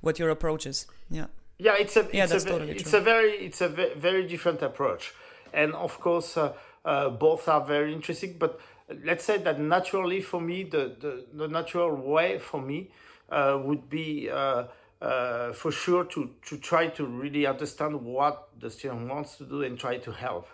what 0.00 0.18
your 0.18 0.30
approach 0.30 0.66
is 0.66 0.86
yeah 1.10 1.26
yeah 1.58 1.76
it's 1.78 1.96
a 1.96 2.00
Yeah, 2.12 2.24
it's 2.24 2.32
that's 2.32 2.44
a 2.44 2.48
totally 2.48 2.72
it's 2.72 2.90
true. 2.90 2.98
a 3.00 3.02
very 3.02 3.32
it's 3.46 3.60
a 3.60 3.68
very 4.08 4.26
different 4.26 4.60
approach 4.62 5.12
and 5.52 5.72
of 5.74 6.00
course 6.00 6.36
uh, 6.36 6.52
uh, 6.84 7.08
both 7.10 7.48
are 7.48 7.64
very 7.64 7.92
interesting 7.92 8.36
but 8.38 8.58
let's 9.04 9.24
say 9.24 9.38
that 9.38 9.58
naturally 9.60 10.20
for 10.20 10.40
me 10.40 10.64
the 10.64 10.82
the, 11.04 11.12
the 11.40 11.48
natural 11.48 11.94
way 12.14 12.38
for 12.38 12.60
me 12.60 12.90
uh, 13.30 13.56
would 13.66 13.88
be 13.88 14.28
uh, 15.00 15.52
for 15.52 15.70
sure 15.70 16.04
to, 16.04 16.30
to 16.46 16.56
try 16.56 16.86
to 16.88 17.04
really 17.04 17.46
understand 17.46 18.00
what 18.00 18.48
the 18.58 18.70
student 18.70 19.08
wants 19.08 19.36
to 19.36 19.44
do 19.44 19.62
and 19.62 19.78
try 19.78 19.98
to 19.98 20.12
help. 20.12 20.48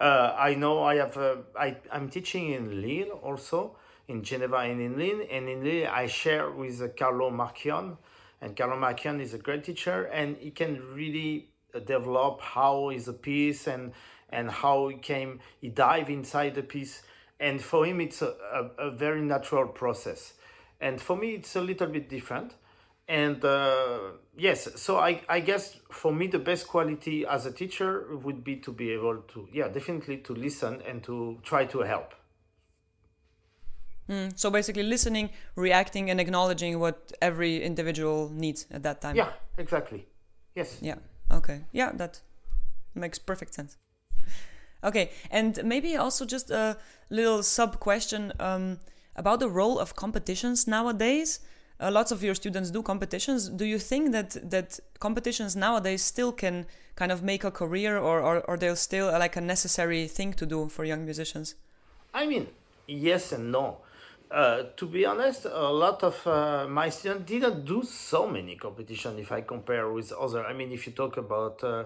Uh, 0.00 0.34
I 0.36 0.54
know 0.54 0.82
I 0.82 0.96
have 0.96 1.16
uh, 1.16 1.36
I, 1.58 1.76
I'm 1.90 2.08
teaching 2.08 2.50
in 2.50 2.82
Lille 2.82 3.12
also 3.22 3.76
in 4.08 4.22
Geneva 4.22 4.56
and 4.56 4.80
in 4.80 4.98
Lille. 4.98 5.26
And 5.30 5.48
in 5.48 5.62
Lille 5.62 5.88
I 5.88 6.06
share 6.06 6.50
with 6.50 6.82
uh, 6.82 6.88
Carlo 6.88 7.30
Marchione. 7.30 7.96
And 8.40 8.56
Carlo 8.56 8.76
Marchione 8.76 9.22
is 9.22 9.34
a 9.34 9.38
great 9.38 9.64
teacher 9.64 10.04
and 10.04 10.36
he 10.36 10.50
can 10.50 10.82
really 10.94 11.48
uh, 11.74 11.78
develop 11.78 12.40
how 12.40 12.90
is 12.90 13.08
a 13.08 13.12
piece 13.12 13.66
and 13.66 13.92
and 14.30 14.50
how 14.50 14.88
he 14.88 14.96
came 14.96 15.40
he 15.60 15.68
dive 15.68 16.10
inside 16.10 16.56
the 16.56 16.62
piece. 16.62 17.02
And 17.38 17.62
for 17.62 17.86
him 17.86 18.00
it's 18.00 18.20
a, 18.20 18.34
a, 18.52 18.88
a 18.88 18.90
very 18.90 19.22
natural 19.22 19.68
process. 19.68 20.34
And 20.80 21.00
for 21.00 21.16
me 21.16 21.34
it's 21.34 21.54
a 21.54 21.60
little 21.60 21.86
bit 21.86 22.08
different 22.08 22.54
and 23.08 23.44
uh, 23.44 23.98
yes 24.36 24.80
so 24.80 24.96
I, 24.96 25.20
I 25.28 25.40
guess 25.40 25.76
for 25.90 26.12
me 26.12 26.26
the 26.26 26.38
best 26.38 26.66
quality 26.66 27.26
as 27.26 27.44
a 27.46 27.52
teacher 27.52 28.16
would 28.16 28.42
be 28.42 28.56
to 28.56 28.72
be 28.72 28.92
able 28.92 29.18
to 29.34 29.48
yeah 29.52 29.68
definitely 29.68 30.18
to 30.18 30.34
listen 30.34 30.82
and 30.88 31.02
to 31.04 31.38
try 31.42 31.66
to 31.66 31.80
help. 31.80 32.14
Mm, 34.08 34.38
so 34.38 34.50
basically 34.50 34.82
listening 34.82 35.30
reacting 35.56 36.10
and 36.10 36.20
acknowledging 36.20 36.78
what 36.78 37.12
every 37.22 37.62
individual 37.62 38.30
needs 38.30 38.66
at 38.70 38.82
that 38.82 39.00
time. 39.00 39.16
Yeah 39.16 39.30
exactly. 39.58 40.06
Yes. 40.54 40.78
Yeah 40.80 40.96
okay. 41.30 41.64
Yeah 41.72 41.92
that 41.94 42.20
makes 42.94 43.18
perfect 43.18 43.54
sense. 43.54 43.76
Okay 44.82 45.10
and 45.30 45.62
maybe 45.64 45.96
also 45.96 46.24
just 46.24 46.50
a 46.50 46.78
little 47.10 47.42
sub 47.42 47.80
question 47.80 48.32
um, 48.40 48.78
about 49.14 49.40
the 49.40 49.48
role 49.48 49.78
of 49.78 49.94
competitions 49.94 50.66
nowadays 50.66 51.40
uh, 51.80 51.90
lots 51.90 52.12
of 52.12 52.22
your 52.22 52.34
students 52.34 52.70
do 52.70 52.82
competitions. 52.82 53.48
Do 53.48 53.64
you 53.64 53.78
think 53.78 54.12
that 54.12 54.50
that 54.50 54.80
competitions 55.00 55.56
nowadays 55.56 56.02
still 56.02 56.32
can 56.32 56.66
kind 56.96 57.10
of 57.10 57.22
make 57.22 57.44
a 57.44 57.50
career, 57.50 57.98
or 57.98 58.20
or, 58.20 58.40
or 58.42 58.56
they're 58.56 58.76
still 58.76 59.08
uh, 59.08 59.18
like 59.18 59.36
a 59.36 59.40
necessary 59.40 60.06
thing 60.06 60.32
to 60.34 60.46
do 60.46 60.68
for 60.68 60.84
young 60.84 61.04
musicians? 61.04 61.56
I 62.12 62.26
mean, 62.26 62.46
yes 62.86 63.32
and 63.32 63.50
no. 63.50 63.78
Uh, 64.30 64.64
to 64.76 64.86
be 64.86 65.04
honest, 65.04 65.44
a 65.44 65.72
lot 65.72 66.02
of 66.02 66.26
uh, 66.26 66.66
my 66.68 66.88
students 66.88 67.30
didn't 67.30 67.64
do 67.64 67.82
so 67.82 68.28
many 68.28 68.56
competition 68.56 69.18
if 69.18 69.30
I 69.30 69.42
compare 69.42 69.90
with 69.92 70.12
other. 70.12 70.44
I 70.44 70.52
mean, 70.52 70.72
if 70.72 70.86
you 70.86 70.92
talk 70.92 71.16
about 71.18 71.62
uh, 71.62 71.84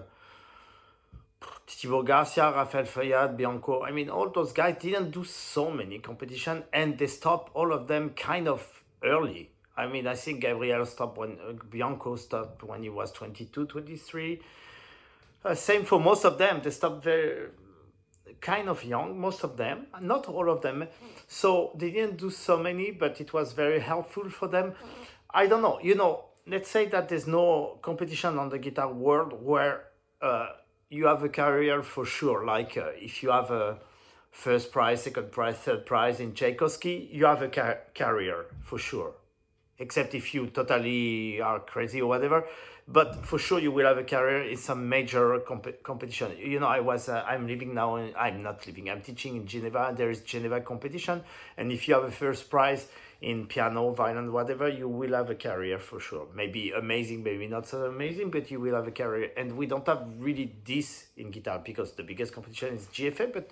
Thibaut 1.67 2.05
Garcia, 2.05 2.51
Rafael 2.51 2.85
Feuillâtre, 2.85 3.37
Bianco, 3.37 3.83
I 3.83 3.91
mean, 3.91 4.09
all 4.09 4.29
those 4.29 4.51
guys 4.51 4.77
didn't 4.79 5.11
do 5.11 5.23
so 5.23 5.69
many 5.69 5.99
competition 5.99 6.63
and 6.73 6.97
they 6.97 7.07
stopped 7.07 7.51
all 7.53 7.71
of 7.71 7.87
them 7.87 8.11
kind 8.11 8.47
of 8.47 8.83
early. 9.03 9.51
I 9.79 9.87
mean, 9.87 10.07
I 10.07 10.15
think 10.15 10.41
Gabriel 10.41 10.85
stopped 10.85 11.17
when 11.17 11.37
uh, 11.39 11.53
Bianco 11.69 12.17
stopped 12.17 12.63
when 12.63 12.83
he 12.83 12.89
was 12.89 13.13
22, 13.13 13.65
23. 13.65 14.41
Uh, 15.45 15.55
same 15.55 15.85
for 15.85 16.01
most 16.01 16.25
of 16.25 16.37
them. 16.37 16.59
They 16.61 16.71
stopped 16.71 17.01
very 17.01 17.47
kind 18.41 18.67
of 18.67 18.83
young, 18.83 19.17
most 19.19 19.43
of 19.43 19.55
them, 19.55 19.87
not 20.01 20.27
all 20.27 20.49
of 20.49 20.61
them. 20.61 20.85
So 21.27 21.71
they 21.75 21.91
didn't 21.91 22.17
do 22.17 22.29
so 22.29 22.57
many, 22.57 22.91
but 22.91 23.21
it 23.21 23.31
was 23.31 23.53
very 23.53 23.79
helpful 23.79 24.29
for 24.29 24.49
them. 24.49 24.73
I 25.29 25.47
don't 25.47 25.61
know. 25.61 25.79
You 25.81 25.95
know, 25.95 26.25
let's 26.45 26.69
say 26.69 26.85
that 26.87 27.07
there's 27.07 27.27
no 27.27 27.79
competition 27.81 28.37
on 28.37 28.49
the 28.49 28.59
guitar 28.59 28.91
world 28.91 29.31
where 29.41 29.85
uh, 30.21 30.49
you 30.89 31.05
have 31.05 31.23
a 31.23 31.29
career 31.29 31.83
for 31.83 32.03
sure. 32.03 32.45
Like 32.45 32.75
uh, 32.75 32.89
if 32.95 33.23
you 33.23 33.31
have 33.31 33.49
a 33.49 33.77
first 34.29 34.73
prize, 34.73 35.03
second 35.03 35.31
prize, 35.31 35.55
third 35.55 35.85
prize 35.85 36.19
in 36.19 36.33
Tchaikovsky, 36.33 37.09
you 37.13 37.25
have 37.25 37.41
a 37.41 37.47
car- 37.47 37.79
career 37.95 38.47
for 38.61 38.77
sure 38.77 39.13
except 39.79 40.13
if 40.13 40.33
you 40.33 40.47
totally 40.47 41.41
are 41.41 41.59
crazy 41.59 42.01
or 42.01 42.07
whatever. 42.07 42.45
But 42.91 43.23
for 43.23 43.37
sure, 43.37 43.59
you 43.59 43.71
will 43.71 43.85
have 43.85 43.99
a 43.99 44.03
career 44.03 44.41
in 44.43 44.57
some 44.57 44.89
major 44.89 45.39
comp- 45.41 45.83
competition. 45.83 46.35
You 46.39 46.59
know, 46.59 46.65
I 46.67 46.79
was, 46.79 47.07
uh, 47.07 47.23
I'm 47.27 47.45
living 47.47 47.75
now, 47.75 47.97
in, 47.97 48.13
I'm 48.17 48.41
not 48.41 48.65
living, 48.65 48.89
I'm 48.89 49.01
teaching 49.01 49.35
in 49.35 49.45
Geneva. 49.45 49.93
There 49.95 50.09
is 50.09 50.21
Geneva 50.21 50.59
competition. 50.61 51.21
And 51.55 51.71
if 51.71 51.87
you 51.87 51.93
have 51.93 52.03
a 52.03 52.11
first 52.11 52.49
prize 52.49 52.87
in 53.21 53.45
piano, 53.45 53.91
violin, 53.91 54.31
whatever, 54.31 54.67
you 54.67 54.87
will 54.87 55.13
have 55.13 55.29
a 55.29 55.35
career 55.35 55.77
for 55.77 55.99
sure. 55.99 56.27
Maybe 56.33 56.71
amazing, 56.71 57.21
maybe 57.21 57.45
not 57.45 57.67
so 57.67 57.85
amazing, 57.85 58.31
but 58.31 58.49
you 58.49 58.59
will 58.59 58.73
have 58.73 58.87
a 58.87 58.91
career. 58.91 59.31
And 59.37 59.55
we 59.55 59.67
don't 59.67 59.85
have 59.85 60.07
really 60.17 60.55
this 60.65 61.09
in 61.15 61.29
guitar 61.29 61.61
because 61.63 61.91
the 61.91 62.03
biggest 62.03 62.33
competition 62.33 62.73
is 62.73 62.87
GFA, 62.87 63.31
but 63.31 63.51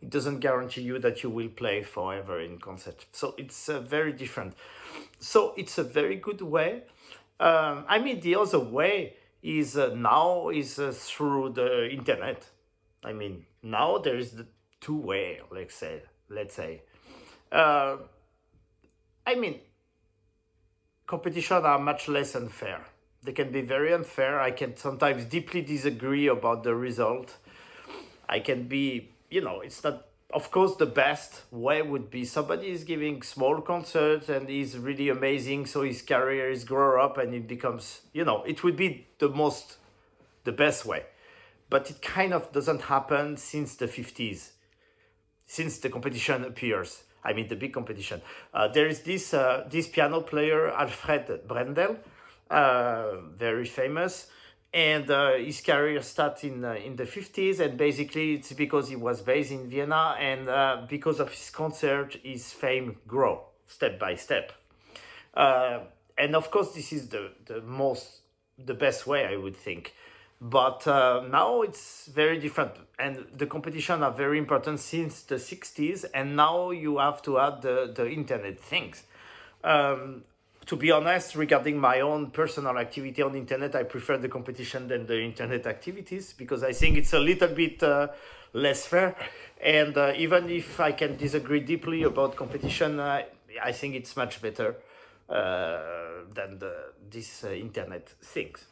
it 0.00 0.10
doesn't 0.10 0.40
guarantee 0.40 0.82
you 0.82 0.98
that 0.98 1.22
you 1.22 1.30
will 1.30 1.48
play 1.48 1.82
forever 1.82 2.40
in 2.40 2.58
concert. 2.58 3.06
So 3.12 3.34
it's 3.36 3.68
uh, 3.68 3.80
very 3.80 4.12
different. 4.12 4.54
So 5.18 5.54
it's 5.56 5.78
a 5.78 5.84
very 5.84 6.16
good 6.16 6.40
way. 6.40 6.82
Um, 7.40 7.84
I 7.88 7.98
mean, 7.98 8.20
the 8.20 8.36
other 8.36 8.58
way 8.58 9.14
is 9.42 9.76
uh, 9.76 9.94
now 9.94 10.48
is 10.48 10.78
uh, 10.78 10.92
through 10.94 11.50
the 11.50 11.88
internet. 11.90 12.48
I 13.04 13.12
mean, 13.12 13.44
now 13.62 13.98
there 13.98 14.16
is 14.16 14.32
the 14.32 14.46
two 14.80 14.96
way. 14.96 15.40
Let's 15.50 15.74
say, 15.74 16.02
let's 16.28 16.54
say. 16.54 16.82
Uh, 17.50 17.98
I 19.26 19.34
mean, 19.34 19.60
competition 21.06 21.64
are 21.64 21.78
much 21.78 22.08
less 22.08 22.34
unfair. 22.34 22.84
They 23.22 23.32
can 23.32 23.50
be 23.50 23.62
very 23.62 23.92
unfair. 23.92 24.40
I 24.40 24.52
can 24.52 24.76
sometimes 24.76 25.24
deeply 25.24 25.62
disagree 25.62 26.28
about 26.28 26.62
the 26.62 26.74
result. 26.74 27.36
I 28.28 28.40
can 28.40 28.68
be, 28.68 29.12
you 29.30 29.40
know, 29.40 29.60
it's 29.60 29.82
not 29.84 30.06
of 30.32 30.50
course 30.50 30.76
the 30.76 30.86
best 30.86 31.42
way 31.50 31.80
would 31.80 32.10
be 32.10 32.24
somebody 32.24 32.68
is 32.68 32.84
giving 32.84 33.22
small 33.22 33.62
concerts 33.62 34.28
and 34.28 34.46
he's 34.46 34.76
really 34.76 35.08
amazing 35.08 35.64
so 35.64 35.82
his 35.82 36.02
career 36.02 36.50
is 36.50 36.64
grow 36.64 37.02
up 37.02 37.16
and 37.16 37.32
it 37.32 37.48
becomes 37.48 38.02
you 38.12 38.22
know 38.26 38.42
it 38.42 38.62
would 38.62 38.76
be 38.76 39.06
the 39.18 39.28
most 39.28 39.78
the 40.44 40.52
best 40.52 40.84
way. 40.84 41.04
But 41.70 41.90
it 41.90 42.00
kind 42.00 42.32
of 42.32 42.52
doesn't 42.52 42.82
happen 42.82 43.36
since 43.36 43.74
the 43.76 43.86
50s 43.86 44.52
since 45.46 45.78
the 45.78 45.88
competition 45.88 46.44
appears. 46.44 47.04
I 47.24 47.32
mean 47.32 47.48
the 47.48 47.56
big 47.56 47.72
competition. 47.72 48.22
Uh, 48.54 48.68
there 48.68 48.86
is 48.86 49.00
this 49.00 49.34
uh, 49.34 49.66
this 49.70 49.88
piano 49.88 50.20
player 50.20 50.68
alfred 50.68 51.48
brendel 51.48 51.96
uh, 52.50 53.20
very 53.34 53.66
famous 53.66 54.28
and 54.72 55.10
uh, 55.10 55.32
his 55.32 55.60
career 55.60 56.02
started 56.02 56.52
in 56.52 56.64
uh, 56.64 56.72
in 56.74 56.96
the 56.96 57.04
50s 57.04 57.60
and 57.60 57.78
basically 57.78 58.34
it's 58.34 58.52
because 58.52 58.88
he 58.88 58.96
was 58.96 59.22
based 59.22 59.50
in 59.50 59.68
Vienna 59.68 60.14
and 60.18 60.48
uh, 60.48 60.82
because 60.88 61.20
of 61.20 61.30
his 61.30 61.50
concert 61.50 62.16
his 62.22 62.52
fame 62.52 62.96
grow 63.06 63.42
step 63.66 63.98
by 63.98 64.14
step. 64.14 64.52
Uh, 65.34 65.80
and 66.16 66.36
of 66.36 66.50
course 66.50 66.72
this 66.74 66.92
is 66.92 67.08
the 67.08 67.30
the 67.46 67.60
most 67.62 68.20
the 68.58 68.74
best 68.74 69.06
way 69.06 69.24
I 69.24 69.36
would 69.36 69.56
think. 69.56 69.94
But 70.40 70.86
uh, 70.86 71.24
now 71.28 71.62
it's 71.62 72.06
very 72.06 72.38
different 72.38 72.72
and 72.98 73.26
the 73.36 73.46
competition 73.46 74.02
are 74.02 74.12
very 74.12 74.38
important 74.38 74.78
since 74.78 75.22
the 75.22 75.34
60s 75.36 76.04
and 76.14 76.36
now 76.36 76.70
you 76.70 76.98
have 76.98 77.22
to 77.22 77.38
add 77.40 77.62
the, 77.62 77.92
the 77.92 78.08
internet 78.08 78.60
things. 78.60 79.02
Um, 79.64 80.22
to 80.68 80.76
be 80.76 80.90
honest, 80.90 81.34
regarding 81.34 81.78
my 81.78 82.00
own 82.00 82.30
personal 82.30 82.76
activity 82.76 83.22
on 83.22 83.32
the 83.32 83.38
internet, 83.38 83.74
I 83.74 83.84
prefer 83.84 84.18
the 84.18 84.28
competition 84.28 84.86
than 84.86 85.06
the 85.06 85.18
internet 85.18 85.66
activities 85.66 86.34
because 86.34 86.62
I 86.62 86.72
think 86.72 86.98
it's 86.98 87.14
a 87.14 87.18
little 87.18 87.48
bit 87.48 87.82
uh, 87.82 88.08
less 88.52 88.86
fair. 88.86 89.16
And 89.62 89.96
uh, 89.96 90.12
even 90.16 90.50
if 90.50 90.78
I 90.78 90.92
can 90.92 91.16
disagree 91.16 91.60
deeply 91.60 92.02
about 92.02 92.36
competition, 92.36 93.00
uh, 93.00 93.22
I 93.62 93.72
think 93.72 93.94
it's 93.94 94.14
much 94.14 94.42
better 94.42 94.76
uh, 95.30 96.24
than 96.34 96.58
the, 96.58 96.92
this 97.10 97.44
uh, 97.44 97.48
internet 97.48 98.10
things. 98.20 98.66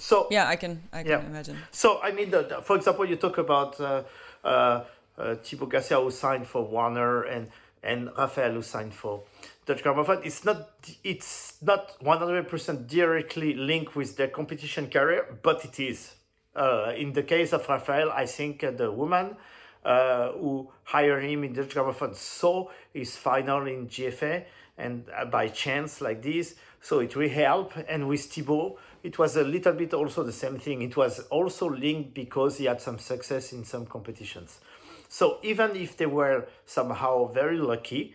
So 0.00 0.26
yeah, 0.30 0.48
I 0.48 0.56
can 0.56 0.82
I 0.92 1.02
can 1.02 1.10
yeah. 1.10 1.26
imagine. 1.26 1.56
So 1.70 2.00
I 2.02 2.10
mean, 2.12 2.30
the, 2.30 2.62
for 2.64 2.76
example, 2.76 3.04
you 3.04 3.16
talk 3.16 3.38
about 3.38 3.80
uh, 3.80 4.02
uh, 4.44 4.84
uh, 5.18 5.34
Thibaut 5.36 5.70
Garcia 5.70 6.00
who 6.00 6.10
signed 6.10 6.46
for 6.46 6.64
Warner 6.64 7.22
and 7.22 7.48
and 7.82 8.10
Rafael 8.16 8.52
who 8.52 8.62
signed 8.62 8.94
for 8.94 9.22
Deutsche 9.66 9.82
Grammophon. 9.82 10.24
It's 10.24 10.44
not 10.44 10.70
it's 11.04 11.56
not 11.62 11.96
one 12.00 12.18
hundred 12.18 12.48
percent 12.48 12.86
directly 12.86 13.54
linked 13.54 13.94
with 13.96 14.16
their 14.16 14.28
competition 14.28 14.88
career, 14.88 15.38
but 15.42 15.64
it 15.64 15.78
is. 15.80 16.14
Uh, 16.54 16.92
in 16.96 17.12
the 17.12 17.22
case 17.22 17.52
of 17.52 17.68
Rafael, 17.68 18.10
I 18.10 18.26
think 18.26 18.60
the 18.60 18.90
woman 18.90 19.36
uh, 19.84 20.32
who 20.32 20.70
hired 20.84 21.22
him 21.22 21.44
in 21.44 21.52
Deutsche 21.52 21.74
Grammophon 21.74 22.14
saw 22.14 22.68
his 22.92 23.16
final 23.16 23.66
in 23.66 23.86
GFA 23.86 24.44
and 24.76 25.04
uh, 25.16 25.24
by 25.24 25.48
chance 25.48 26.00
like 26.00 26.22
this, 26.22 26.54
so 26.80 27.00
it 27.00 27.14
really 27.16 27.34
helped. 27.34 27.76
And 27.88 28.08
with 28.08 28.24
Thibaut, 28.24 28.78
it 29.02 29.18
was 29.18 29.36
a 29.36 29.44
little 29.44 29.72
bit 29.72 29.92
also 29.92 30.22
the 30.22 30.32
same 30.32 30.58
thing. 30.58 30.82
It 30.82 30.96
was 30.96 31.20
also 31.30 31.68
linked 31.68 32.14
because 32.14 32.58
he 32.58 32.66
had 32.66 32.80
some 32.80 32.98
success 32.98 33.52
in 33.52 33.64
some 33.64 33.86
competitions. 33.86 34.60
So 35.08 35.38
even 35.42 35.76
if 35.76 35.96
they 35.96 36.06
were 36.06 36.46
somehow 36.66 37.28
very 37.28 37.58
lucky, 37.58 38.14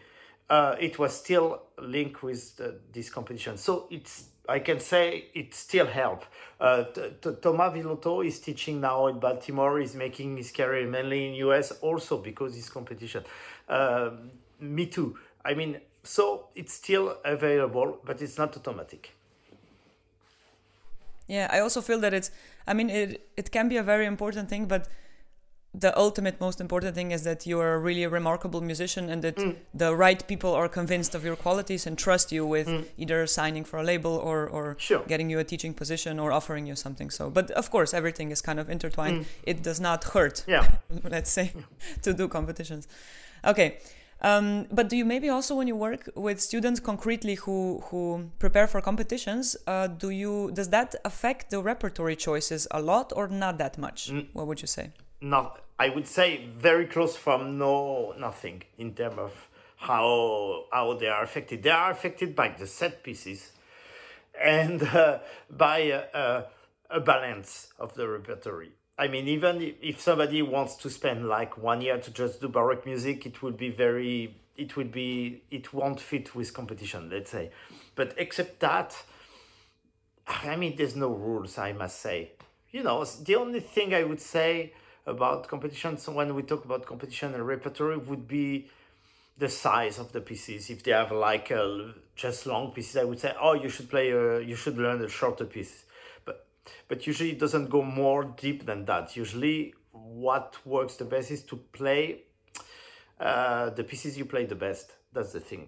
uh, 0.49 0.75
it 0.79 0.99
was 0.99 1.13
still 1.13 1.63
linked 1.79 2.21
with 2.23 2.57
the, 2.57 2.79
this 2.91 3.09
competition. 3.09 3.57
So 3.57 3.87
it's 3.89 4.25
I 4.47 4.59
can 4.59 4.79
say 4.79 5.25
it 5.33 5.53
still 5.55 5.87
helped. 5.87 6.27
Uh, 6.59 6.83
Thomas 7.41 7.73
Viloteau 7.73 8.25
is 8.25 8.39
teaching 8.39 8.81
now 8.81 9.07
in 9.07 9.19
Baltimore. 9.19 9.79
He's 9.79 9.95
making 9.95 10.35
his 10.37 10.51
career 10.51 10.85
mainly 10.85 11.29
in 11.29 11.33
US 11.35 11.71
also 11.81 12.17
because 12.17 12.53
this 12.55 12.69
competition. 12.69 13.23
Uh, 13.69 14.11
me 14.59 14.85
too. 14.85 15.17
I 15.45 15.53
mean, 15.53 15.79
So 16.03 16.49
it's 16.53 16.73
still 16.73 17.17
available, 17.23 17.99
but 18.03 18.21
it's 18.21 18.37
not 18.37 18.55
automatic. 18.57 19.13
Yeah, 21.27 21.47
I 21.49 21.59
also 21.59 21.81
feel 21.81 21.99
that 22.01 22.13
it's. 22.13 22.29
I 22.67 22.73
mean, 22.73 22.89
it 22.89 23.21
it 23.37 23.51
can 23.51 23.69
be 23.69 23.77
a 23.77 23.83
very 23.83 24.05
important 24.05 24.49
thing, 24.49 24.67
but 24.67 24.87
the 25.73 25.97
ultimate 25.97 26.39
most 26.39 26.61
important 26.61 26.93
thing 26.93 27.11
is 27.11 27.23
that 27.23 27.47
you 27.47 27.59
are 27.59 27.79
really 27.79 28.03
a 28.03 28.09
really 28.09 28.13
remarkable 28.13 28.61
musician 28.61 29.09
and 29.09 29.21
that 29.23 29.37
mm. 29.37 29.55
the 29.73 29.95
right 29.95 30.27
people 30.27 30.53
are 30.53 30.69
convinced 30.69 31.15
of 31.15 31.25
your 31.25 31.35
qualities 31.35 31.87
and 31.87 31.97
trust 31.97 32.31
you 32.31 32.45
with 32.45 32.67
mm. 32.67 32.85
either 32.97 33.25
signing 33.27 33.63
for 33.63 33.79
a 33.79 33.83
label 33.83 34.11
or, 34.11 34.47
or 34.47 34.75
sure. 34.79 35.03
getting 35.07 35.29
you 35.29 35.39
a 35.39 35.43
teaching 35.43 35.73
position 35.73 36.19
or 36.19 36.31
offering 36.31 36.67
you 36.67 36.75
something 36.75 37.09
so 37.09 37.29
but 37.29 37.49
of 37.51 37.71
course 37.71 37.93
everything 37.93 38.31
is 38.31 38.41
kind 38.41 38.59
of 38.59 38.69
intertwined 38.69 39.21
mm. 39.21 39.25
it 39.43 39.63
does 39.63 39.79
not 39.79 40.03
hurt 40.03 40.43
yeah 40.47 40.67
let's 41.03 41.31
say 41.31 41.51
to 42.01 42.13
do 42.13 42.27
competitions 42.27 42.87
okay 43.43 43.77
um, 44.21 44.67
but 44.71 44.87
do 44.87 44.95
you 44.95 45.03
maybe 45.03 45.27
also 45.27 45.53
when 45.53 45.67
you 45.67 45.75
work 45.75 46.09
with 46.15 46.39
students 46.39 46.79
concretely 46.79 47.35
who 47.35 47.83
who 47.87 48.29
prepare 48.39 48.67
for 48.67 48.79
competitions 48.79 49.57
uh, 49.67 49.87
do 49.87 50.09
you 50.09 50.51
does 50.53 50.69
that 50.69 50.95
affect 51.03 51.49
the 51.49 51.61
repertory 51.61 52.15
choices 52.15 52.67
a 52.71 52.81
lot 52.81 53.11
or 53.15 53.27
not 53.27 53.57
that 53.57 53.77
much 53.77 54.11
mm. 54.11 54.27
what 54.33 54.47
would 54.47 54.61
you 54.61 54.67
say 54.67 54.91
not 55.23 55.63
I 55.79 55.89
would 55.89 56.07
say 56.07 56.45
very 56.55 56.85
close 56.85 57.15
from 57.15 57.57
no 57.57 58.13
nothing 58.17 58.63
in 58.77 58.93
terms 58.93 59.17
of 59.17 59.49
how 59.77 60.65
how 60.71 60.93
they 60.93 61.07
are 61.07 61.23
affected. 61.23 61.63
They 61.63 61.71
are 61.71 61.91
affected 61.91 62.35
by 62.35 62.49
the 62.49 62.67
set 62.67 63.03
pieces 63.03 63.51
and 64.39 64.81
uh, 64.83 65.19
by 65.49 65.79
a, 65.79 66.43
a, 66.89 66.99
balance 66.99 67.71
of 67.79 67.93
the 67.95 68.07
repertory. 68.07 68.71
I 68.97 69.07
mean, 69.07 69.27
even 69.27 69.75
if 69.81 70.01
somebody 70.01 70.41
wants 70.41 70.75
to 70.77 70.89
spend 70.89 71.27
like 71.27 71.57
one 71.57 71.81
year 71.81 71.97
to 71.99 72.11
just 72.11 72.41
do 72.41 72.47
baroque 72.47 72.85
music, 72.85 73.25
it 73.25 73.41
would 73.41 73.57
be 73.57 73.69
very, 73.69 74.35
it 74.57 74.75
would 74.75 74.91
be, 74.91 75.43
it 75.51 75.73
won't 75.73 75.99
fit 75.99 76.35
with 76.35 76.53
competition, 76.53 77.09
let's 77.11 77.31
say. 77.31 77.51
But 77.95 78.13
except 78.17 78.59
that, 78.61 78.95
I 80.27 80.55
mean, 80.55 80.75
there's 80.77 80.95
no 80.95 81.09
rules, 81.09 81.57
I 81.57 81.73
must 81.73 81.99
say. 81.99 82.31
You 82.71 82.83
know, 82.83 83.03
the 83.03 83.35
only 83.35 83.59
thing 83.59 83.93
I 83.93 84.03
would 84.03 84.21
say 84.21 84.73
about 85.05 85.47
competition. 85.47 85.97
So 85.97 86.11
when 86.13 86.33
we 86.35 86.43
talk 86.43 86.65
about 86.65 86.85
competition 86.85 87.33
and 87.33 87.45
repertory, 87.45 87.97
would 87.97 88.27
be 88.27 88.69
the 89.37 89.49
size 89.49 89.99
of 89.99 90.11
the 90.11 90.21
pieces. 90.21 90.69
If 90.69 90.83
they 90.83 90.91
have 90.91 91.11
like 91.11 91.51
a, 91.51 91.93
just 92.15 92.45
long 92.45 92.71
pieces, 92.71 92.97
I 92.97 93.03
would 93.03 93.19
say, 93.19 93.33
oh, 93.39 93.53
you 93.53 93.69
should 93.69 93.89
play, 93.89 94.11
a, 94.11 94.39
you 94.41 94.55
should 94.55 94.77
learn 94.77 94.99
the 94.99 95.09
shorter 95.09 95.45
pieces. 95.45 95.85
But 96.25 96.45
but 96.87 97.07
usually 97.07 97.31
it 97.31 97.39
doesn't 97.39 97.69
go 97.69 97.81
more 97.81 98.23
deep 98.23 98.65
than 98.65 98.85
that. 98.85 99.15
Usually, 99.15 99.73
what 99.91 100.55
works 100.65 100.95
the 100.95 101.05
best 101.05 101.31
is 101.31 101.43
to 101.43 101.57
play 101.57 102.23
uh, 103.19 103.69
the 103.71 103.83
pieces 103.83 104.17
you 104.17 104.25
play 104.25 104.45
the 104.45 104.55
best. 104.55 104.93
That's 105.11 105.33
the 105.33 105.39
thing. 105.39 105.67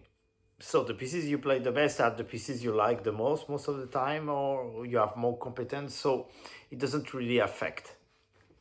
So 0.60 0.84
the 0.84 0.94
pieces 0.94 1.26
you 1.26 1.38
play 1.38 1.60
the 1.60 1.72
best 1.72 2.00
are 2.00 2.12
the 2.12 2.24
pieces 2.24 2.64
you 2.64 2.74
like 2.74 3.04
the 3.04 3.12
most 3.12 3.50
most 3.50 3.68
of 3.68 3.78
the 3.78 3.88
time, 3.88 4.30
or 4.30 4.86
you 4.86 4.98
have 4.98 5.18
more 5.18 5.38
competence. 5.38 5.96
So 5.96 6.30
it 6.72 6.80
doesn't 6.80 7.14
really 7.14 7.40
affect. 7.40 7.96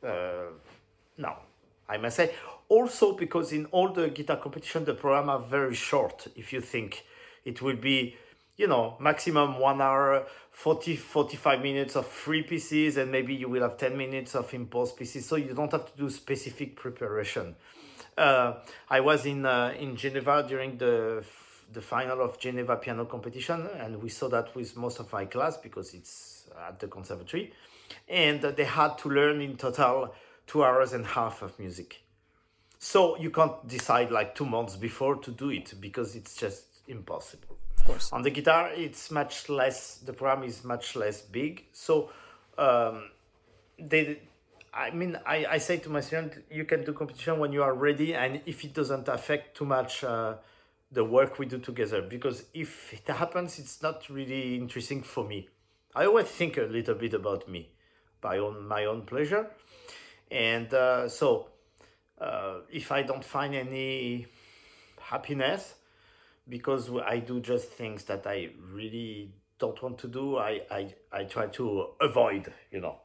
Uh, 0.03 0.51
no, 1.17 1.35
I 1.87 1.97
must 1.97 2.17
say. 2.17 2.33
Also, 2.67 3.13
because 3.13 3.51
in 3.51 3.65
all 3.67 3.89
the 3.89 4.09
guitar 4.09 4.37
competition, 4.37 4.85
the 4.85 4.93
program 4.93 5.29
are 5.29 5.39
very 5.39 5.75
short. 5.75 6.27
If 6.35 6.51
you 6.51 6.61
think 6.61 7.05
it 7.43 7.61
will 7.61 7.75
be, 7.75 8.15
you 8.57 8.67
know, 8.67 8.97
maximum 8.99 9.59
one 9.59 9.81
hour, 9.81 10.25
40, 10.51 10.95
45 10.95 11.61
minutes 11.61 11.95
of 11.95 12.07
free 12.07 12.41
pieces, 12.41 12.97
and 12.97 13.11
maybe 13.11 13.35
you 13.35 13.49
will 13.49 13.61
have 13.61 13.77
10 13.77 13.95
minutes 13.95 14.33
of 14.35 14.51
imposed 14.53 14.97
pieces. 14.97 15.27
So 15.27 15.35
you 15.35 15.53
don't 15.53 15.71
have 15.71 15.91
to 15.91 15.97
do 15.97 16.09
specific 16.09 16.75
preparation. 16.75 17.55
Uh, 18.17 18.53
I 18.89 19.01
was 19.01 19.25
in 19.25 19.45
uh, 19.45 19.73
in 19.77 19.97
Geneva 19.97 20.45
during 20.47 20.77
the 20.77 21.23
the 21.73 21.81
final 21.81 22.21
of 22.21 22.39
Geneva 22.39 22.77
piano 22.77 23.05
competition, 23.05 23.67
and 23.77 24.01
we 24.01 24.09
saw 24.09 24.29
that 24.29 24.55
with 24.55 24.77
most 24.77 24.99
of 24.99 25.11
my 25.11 25.25
class 25.25 25.57
because 25.57 25.93
it's 25.93 26.49
at 26.67 26.79
the 26.79 26.87
conservatory, 26.87 27.51
and 28.07 28.41
they 28.41 28.63
had 28.63 28.97
to 28.99 29.09
learn 29.09 29.41
in 29.41 29.57
total 29.57 30.13
two 30.47 30.63
hours 30.63 30.93
and 30.93 31.05
a 31.05 31.09
half 31.09 31.41
of 31.41 31.57
music. 31.59 32.01
So 32.79 33.17
you 33.17 33.31
can't 33.31 33.67
decide 33.67 34.11
like 34.11 34.35
two 34.35 34.45
months 34.45 34.75
before 34.75 35.15
to 35.15 35.31
do 35.31 35.49
it 35.49 35.73
because 35.79 36.15
it's 36.15 36.35
just 36.35 36.65
impossible. 36.87 37.57
Of 37.77 37.85
course. 37.85 38.13
On 38.13 38.21
the 38.21 38.29
guitar, 38.29 38.69
it's 38.75 39.11
much 39.11 39.49
less. 39.49 39.97
The 39.97 40.13
program 40.13 40.43
is 40.43 40.63
much 40.63 40.95
less 40.95 41.21
big. 41.21 41.65
So 41.71 42.09
um, 42.57 43.09
they. 43.79 44.19
I 44.73 44.91
mean, 44.91 45.17
I, 45.25 45.45
I 45.51 45.57
say 45.57 45.77
to 45.77 45.89
my 45.89 46.01
student, 46.01 46.43
you 46.51 46.65
can 46.65 46.83
do 46.83 46.91
competition 46.91 47.39
when 47.39 47.53
you 47.53 47.63
are 47.63 47.73
ready, 47.73 48.13
and 48.13 48.41
if 48.45 48.65
it 48.65 48.73
doesn't 48.73 49.07
affect 49.07 49.55
too 49.55 49.65
much 49.65 50.03
uh, 50.03 50.35
the 50.91 51.03
work 51.03 51.39
we 51.39 51.45
do 51.45 51.59
together. 51.59 52.01
Because 52.01 52.45
if 52.53 52.93
it 52.93 53.07
happens, 53.07 53.57
it's 53.57 53.81
not 53.81 54.09
really 54.09 54.55
interesting 54.55 55.01
for 55.01 55.23
me. 55.23 55.47
I 55.95 56.05
always 56.05 56.27
think 56.27 56.57
a 56.57 56.63
little 56.63 56.95
bit 56.95 57.13
about 57.13 57.47
me, 57.47 57.69
by 58.19 58.37
own 58.37 58.67
my 58.67 58.83
own 58.85 59.03
pleasure 59.03 59.49
and 60.31 60.73
uh, 60.73 61.07
so, 61.09 61.49
uh, 62.19 62.59
if 62.71 62.91
I 62.91 63.03
don't 63.03 63.23
find 63.23 63.55
any 63.55 64.27
happiness 64.99 65.75
because 66.47 66.89
I 67.05 67.19
do 67.19 67.39
just 67.39 67.69
things 67.69 68.03
that 68.05 68.25
I 68.25 68.49
really 68.71 69.33
don't 69.59 69.81
want 69.81 69.97
to 69.99 70.07
do, 70.07 70.37
I, 70.37 70.61
I, 70.69 70.93
I 71.11 71.23
try 71.23 71.47
to 71.47 71.87
avoid, 72.01 72.51
you 72.71 72.81
know. 72.81 72.97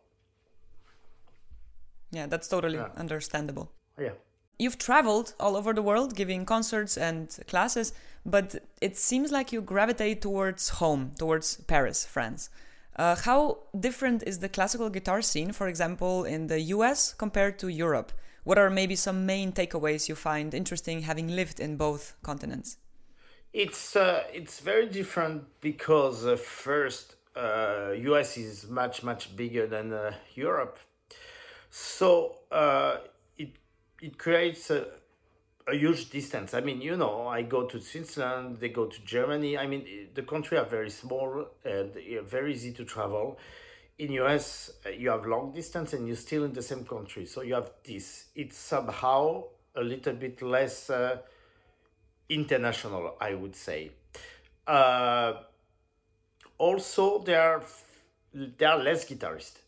Yeah, 2.11 2.27
that's 2.27 2.49
totally 2.49 2.77
yeah. 2.77 2.89
understandable. 2.97 3.71
Yeah. 3.99 4.13
You've 4.59 4.79
traveled 4.79 5.35
all 5.41 5.57
over 5.57 5.73
the 5.73 5.83
world 5.83 6.15
giving 6.15 6.45
concerts 6.45 6.99
and 6.99 7.35
classes, 7.47 7.95
but 8.27 8.57
it 8.81 8.99
seems 8.99 9.33
like 9.33 9.53
you 9.53 9.63
gravitate 9.63 10.21
towards 10.21 10.69
home, 10.81 11.13
towards 11.19 11.57
Paris, 11.63 12.05
France. 12.05 12.51
Uh, 13.01 13.17
how 13.17 13.57
different 13.89 14.23
is 14.27 14.41
the 14.41 14.49
classical 14.49 14.91
guitar 14.91 15.23
scene, 15.23 15.53
for 15.53 15.69
example, 15.69 16.25
in 16.25 16.49
the 16.49 16.61
US 16.77 17.15
compared 17.15 17.59
to 17.61 17.69
Europe? 17.69 18.13
What 18.45 18.59
are 18.59 18.69
maybe 18.69 18.95
some 18.95 19.25
main 19.25 19.53
takeaways 19.53 20.07
you 20.07 20.15
find 20.15 20.53
interesting 20.53 21.01
having 21.01 21.29
lived 21.29 21.61
in 21.61 21.79
both 21.79 22.15
continents? 22.23 22.77
It's 23.55 23.97
uh, 23.97 24.25
it's 24.35 24.61
very 24.61 24.87
different 24.87 25.45
because 25.63 26.27
uh, 26.27 26.37
first 26.37 27.17
US 27.35 28.37
uh, 28.37 28.41
is 28.41 28.69
much 28.69 29.03
much 29.03 29.35
bigger 29.35 29.67
than 29.67 29.95
uh, 29.95 30.13
Europe, 30.35 30.79
so 31.71 32.37
uh, 32.53 32.99
it 33.39 33.53
it 34.03 34.19
creates 34.19 34.71
a 34.71 34.85
a 35.71 35.77
huge 35.77 36.11
distance. 36.11 36.55
I 36.55 36.61
mean, 36.61 36.81
you 36.81 36.97
know, 36.97 37.29
I 37.29 37.43
go 37.43 37.65
to 37.67 37.81
Switzerland, 37.81 38.59
they 38.61 38.69
go 38.69 38.87
to 38.87 39.05
Germany. 39.05 39.57
I 39.57 39.67
mean, 39.67 40.09
the 40.15 40.23
country 40.23 40.59
are 40.59 40.65
very 40.65 40.91
small 40.91 41.47
and 41.65 41.93
very 42.25 42.53
easy 42.53 42.73
to 42.73 42.85
travel. 42.85 43.39
In 43.99 44.13
US, 44.13 44.71
you 44.97 45.11
have 45.11 45.27
long 45.27 45.53
distance 45.53 45.93
and 45.93 46.07
you're 46.07 46.17
still 46.17 46.45
in 46.45 46.53
the 46.53 46.63
same 46.63 46.85
country. 46.85 47.27
So 47.27 47.43
you 47.43 47.55
have 47.55 47.71
this. 47.85 48.27
It's 48.35 48.59
somehow 48.59 49.45
a 49.77 49.83
little 49.83 50.15
bit 50.15 50.43
less 50.43 50.91
uh, 50.91 51.19
international, 52.29 53.17
I 53.21 53.35
would 53.35 53.55
say. 53.55 53.93
Uh, 54.67 55.35
also, 56.59 57.19
there 57.19 57.43
are 57.43 57.63
there 58.33 58.69
are 58.69 58.79
less 58.79 59.05
guitarists. 59.05 59.59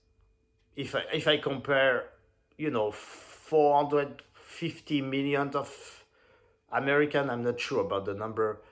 If 0.77 0.95
I 0.95 1.03
if 1.13 1.29
I 1.29 1.37
compare, 1.39 2.05
you 2.57 2.71
know, 2.71 2.91
four 2.91 3.77
hundred 3.77 4.23
50 4.63 5.01
million 5.03 5.49
of 5.57 6.05
American, 6.71 7.29
I'm 7.31 7.43
not 7.43 7.59
sure 7.59 7.81
about 7.81 8.05
the 8.05 8.15
number, 8.15 8.63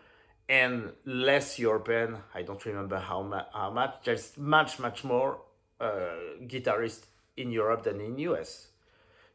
and 0.48 0.92
less 1.05 1.59
European, 1.59 2.18
I 2.33 2.42
don't 2.42 2.64
remember 2.64 3.00
how, 3.00 3.22
ma- 3.22 3.50
how 3.53 3.70
much. 3.72 3.94
There's 4.05 4.38
much, 4.38 4.79
much 4.79 5.03
more 5.03 5.40
uh, 5.81 6.12
guitarists 6.42 7.07
in 7.37 7.50
Europe 7.50 7.83
than 7.83 8.00
in 8.00 8.16
US, 8.18 8.68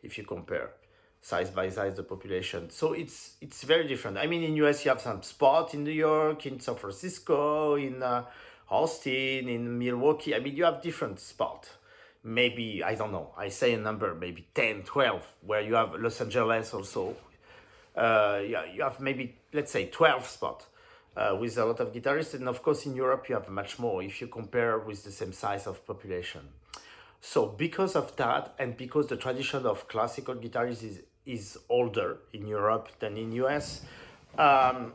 if 0.02 0.18
you 0.18 0.24
compare 0.24 0.70
size 1.20 1.50
by 1.50 1.68
size 1.68 1.96
the 1.98 2.04
population. 2.04 2.70
So 2.70 2.94
it's 2.94 3.36
it's 3.42 3.64
very 3.64 3.86
different. 3.86 4.18
I 4.18 4.26
mean, 4.28 4.42
in 4.42 4.56
US 4.64 4.86
you 4.86 4.92
have 4.92 5.02
some 5.02 5.24
spot 5.24 5.74
in 5.74 5.84
New 5.84 5.98
York, 6.10 6.46
in 6.46 6.62
San 6.62 6.76
Francisco, 6.76 7.76
in 7.76 8.02
uh, 8.02 8.24
Austin, 8.70 9.50
in 9.50 9.78
Milwaukee. 9.78 10.34
I 10.34 10.40
mean, 10.40 10.56
you 10.56 10.64
have 10.64 10.82
different 10.82 11.20
spot 11.20 11.68
maybe 12.26 12.84
i 12.84 12.96
don't 12.96 13.12
know 13.12 13.30
i 13.38 13.48
say 13.48 13.74
a 13.74 13.78
number 13.78 14.16
maybe 14.16 14.48
10 14.56 14.82
12 14.82 15.24
where 15.46 15.62
you 15.62 15.76
have 15.76 15.94
los 15.94 16.20
angeles 16.20 16.74
also. 16.74 17.16
Uh, 17.96 18.42
you 18.74 18.84
have 18.84 19.00
maybe 19.00 19.38
let's 19.54 19.72
say 19.72 19.86
12 19.86 20.28
spot 20.28 20.66
uh, 21.16 21.34
with 21.40 21.58
a 21.58 21.64
lot 21.64 21.80
of 21.80 21.94
guitarists. 21.94 22.34
And 22.34 22.50
of 22.50 22.62
course 22.62 22.86
in 22.86 22.94
europe 22.94 23.30
you 23.30 23.36
have 23.36 23.48
much 23.48 23.80
more 23.80 24.04
if 24.04 24.20
you 24.20 24.28
compare 24.28 24.80
with 24.80 25.06
the 25.06 25.12
same 25.12 25.32
size 25.32 25.66
of 25.66 25.86
population. 25.86 26.42
So 27.22 27.46
because 27.46 27.96
of 27.96 28.14
that 28.18 28.54
and 28.60 28.76
because 28.76 29.08
the 29.08 29.16
tradition 29.16 29.66
of 29.66 29.88
classical 29.88 30.36
guitarists 30.36 30.84
is, 30.84 31.02
is 31.26 31.58
older 31.70 32.18
in 32.34 32.48
europe 32.48 32.90
than 33.00 33.16
in 33.16 33.32
us 33.34 33.82
um, 34.38 34.92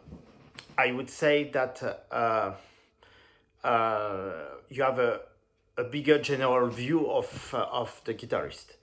i 0.76 0.92
would 0.92 1.08
say 1.08 1.50
that 1.50 1.82
uh, 2.10 2.52
uh 3.64 4.32
you 4.68 4.82
have 4.82 4.98
a 4.98 5.20
a 5.80 5.84
bigger 5.84 6.18
general 6.18 6.68
view 6.68 7.10
of 7.10 7.54
uh, 7.54 7.66
of 7.70 8.00
the 8.04 8.14
guitarist. 8.14 8.76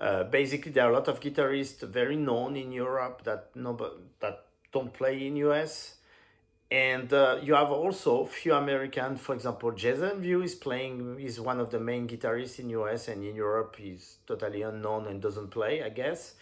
Uh, 0.00 0.24
basically, 0.24 0.72
there 0.72 0.86
are 0.86 0.90
a 0.90 0.94
lot 0.94 1.08
of 1.08 1.20
guitarists 1.20 1.82
very 1.82 2.16
known 2.16 2.56
in 2.56 2.72
Europe 2.72 3.22
that 3.24 3.50
no, 3.54 3.76
that 4.20 4.46
don't 4.72 4.92
play 4.92 5.26
in 5.26 5.36
US, 5.36 5.96
and 6.70 7.12
uh, 7.12 7.38
you 7.42 7.54
have 7.54 7.70
also 7.70 8.24
few 8.24 8.54
American, 8.54 9.16
for 9.16 9.34
example, 9.34 9.72
Jason 9.72 10.20
Vieaux 10.20 10.42
is 10.42 10.54
playing, 10.54 11.18
is 11.18 11.40
one 11.40 11.60
of 11.60 11.70
the 11.70 11.80
main 11.80 12.06
guitarists 12.06 12.58
in 12.58 12.68
US 12.70 13.08
and 13.08 13.24
in 13.24 13.34
Europe 13.34 13.76
he's 13.78 14.18
totally 14.26 14.62
unknown 14.62 15.06
and 15.06 15.22
doesn't 15.22 15.48
play, 15.48 15.82
I 15.82 15.88
guess. 15.88 16.34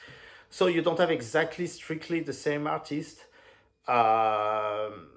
So 0.50 0.66
you 0.66 0.82
don't 0.82 0.98
have 0.98 1.10
exactly 1.10 1.66
strictly 1.66 2.20
the 2.20 2.32
same 2.32 2.66
artist. 2.66 3.24
Um, 3.86 5.15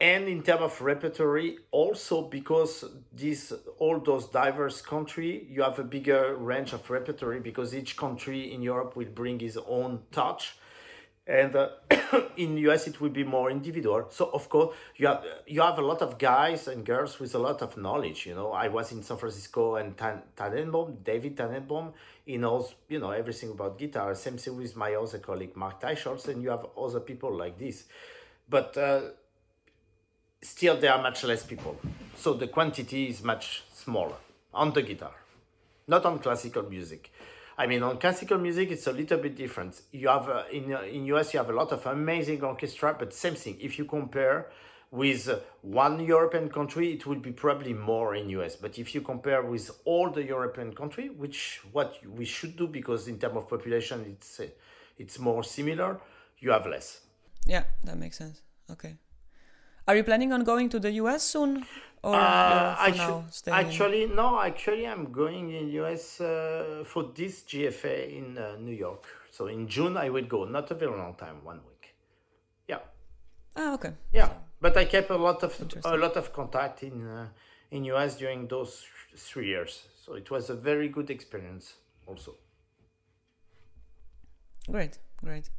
and 0.00 0.28
in 0.28 0.42
terms 0.42 0.62
of 0.62 0.80
repertory, 0.80 1.58
also 1.70 2.22
because 2.22 2.84
these 3.12 3.52
all 3.78 4.00
those 4.00 4.26
diverse 4.26 4.82
country, 4.82 5.46
you 5.48 5.62
have 5.62 5.78
a 5.78 5.84
bigger 5.84 6.36
range 6.36 6.72
of 6.72 6.90
repertory 6.90 7.40
because 7.40 7.74
each 7.74 7.96
country 7.96 8.52
in 8.52 8.60
Europe 8.62 8.96
will 8.96 9.12
bring 9.14 9.38
his 9.38 9.56
own 9.56 10.00
touch 10.10 10.56
and 11.26 11.56
uh, 11.56 11.68
in 12.36 12.56
US 12.58 12.86
it 12.86 13.00
will 13.00 13.10
be 13.10 13.24
more 13.24 13.50
individual. 13.50 14.06
So 14.10 14.30
of 14.32 14.48
course 14.48 14.74
you 14.96 15.06
have 15.06 15.24
you 15.46 15.62
have 15.62 15.78
a 15.78 15.82
lot 15.82 16.02
of 16.02 16.18
guys 16.18 16.68
and 16.68 16.84
girls 16.84 17.18
with 17.18 17.34
a 17.34 17.38
lot 17.38 17.62
of 17.62 17.76
knowledge. 17.76 18.26
You 18.26 18.34
know, 18.34 18.52
I 18.52 18.68
was 18.68 18.92
in 18.92 19.02
San 19.02 19.16
Francisco 19.16 19.76
and 19.76 19.96
Tan- 19.96 20.22
Tannenbaum, 20.36 20.98
David 21.02 21.36
Tannenbaum, 21.36 21.92
he 22.26 22.36
knows 22.36 22.74
you 22.88 22.98
know 22.98 23.10
everything 23.10 23.50
about 23.50 23.78
guitar. 23.78 24.14
Same 24.14 24.36
thing 24.36 24.56
with 24.56 24.76
my 24.76 24.94
other 24.94 25.18
colleague 25.18 25.56
Marc 25.56 25.80
Teicholz, 25.80 26.28
and 26.28 26.42
you 26.42 26.50
have 26.50 26.66
other 26.76 27.00
people 27.00 27.34
like 27.34 27.58
this, 27.58 27.84
but 28.48 28.76
uh, 28.76 29.00
still 30.44 30.76
there 30.76 30.92
are 30.92 31.02
much 31.02 31.24
less 31.24 31.42
people. 31.42 31.76
So 32.16 32.34
the 32.34 32.48
quantity 32.48 33.08
is 33.08 33.22
much 33.22 33.64
smaller 33.72 34.16
on 34.52 34.72
the 34.72 34.82
guitar, 34.82 35.14
not 35.88 36.04
on 36.04 36.18
classical 36.18 36.62
music. 36.62 37.10
I 37.56 37.66
mean, 37.66 37.82
on 37.82 37.98
classical 37.98 38.38
music, 38.38 38.70
it's 38.70 38.86
a 38.86 38.92
little 38.92 39.18
bit 39.18 39.36
different. 39.36 39.80
You 39.92 40.08
have 40.08 40.28
uh, 40.28 40.42
in 40.50 40.72
uh, 40.72 40.82
in 40.82 41.04
US, 41.06 41.32
you 41.32 41.38
have 41.38 41.50
a 41.50 41.52
lot 41.52 41.72
of 41.72 41.86
amazing 41.86 42.42
orchestra, 42.42 42.96
but 42.98 43.14
same 43.14 43.34
thing. 43.34 43.56
If 43.60 43.78
you 43.78 43.84
compare 43.84 44.46
with 44.90 45.28
one 45.62 46.00
European 46.00 46.48
country, 46.48 46.92
it 46.92 47.06
will 47.06 47.20
be 47.20 47.32
probably 47.32 47.72
more 47.72 48.14
in 48.14 48.28
US. 48.30 48.56
But 48.56 48.78
if 48.78 48.94
you 48.94 49.00
compare 49.00 49.42
with 49.42 49.70
all 49.84 50.10
the 50.10 50.24
European 50.24 50.74
country, 50.74 51.10
which 51.10 51.60
what 51.72 51.98
we 52.06 52.24
should 52.24 52.56
do 52.56 52.66
because 52.66 53.06
in 53.08 53.18
terms 53.18 53.36
of 53.36 53.48
population, 53.48 54.04
it's 54.08 54.40
uh, 54.40 54.46
it's 54.98 55.18
more 55.18 55.44
similar. 55.44 56.00
You 56.38 56.50
have 56.50 56.66
less. 56.66 57.00
Yeah, 57.46 57.64
that 57.84 57.98
makes 57.98 58.18
sense. 58.18 58.42
Okay. 58.70 58.96
Are 59.86 59.96
you 59.96 60.04
planning 60.04 60.32
on 60.32 60.44
going 60.44 60.68
to 60.70 60.78
the 60.78 60.92
US 60.92 61.22
soon? 61.22 61.64
Or 62.02 62.14
uh, 62.14 62.76
actually, 62.78 63.24
actually 63.50 64.06
no. 64.06 64.40
Actually, 64.40 64.86
I'm 64.86 65.10
going 65.10 65.50
in 65.52 65.68
US 65.84 66.20
uh, 66.20 66.84
for 66.84 67.10
this 67.14 67.42
GFA 67.42 68.16
in 68.18 68.38
uh, 68.38 68.56
New 68.60 68.74
York. 68.74 69.06
So 69.30 69.46
in 69.46 69.66
June 69.66 69.96
I 69.96 70.10
will 70.10 70.26
go. 70.26 70.44
Not 70.44 70.70
a 70.70 70.74
very 70.74 70.92
long 70.92 71.14
time, 71.14 71.42
one 71.44 71.60
week. 71.66 71.94
Yeah. 72.68 72.80
Ah, 73.56 73.74
okay. 73.74 73.92
Yeah, 74.12 74.28
but 74.60 74.76
I 74.76 74.84
kept 74.84 75.10
a 75.10 75.16
lot 75.16 75.42
of 75.42 75.52
a 75.84 75.96
lot 75.96 76.16
of 76.16 76.32
contact 76.32 76.82
in 76.82 77.06
uh, 77.06 77.28
in 77.70 77.84
US 77.84 78.16
during 78.16 78.48
those 78.48 78.84
three 79.16 79.48
years. 79.48 79.88
So 80.04 80.14
it 80.14 80.30
was 80.30 80.50
a 80.50 80.54
very 80.54 80.88
good 80.88 81.10
experience, 81.10 81.74
also. 82.06 82.34
Great, 84.70 84.98
great. 85.22 85.50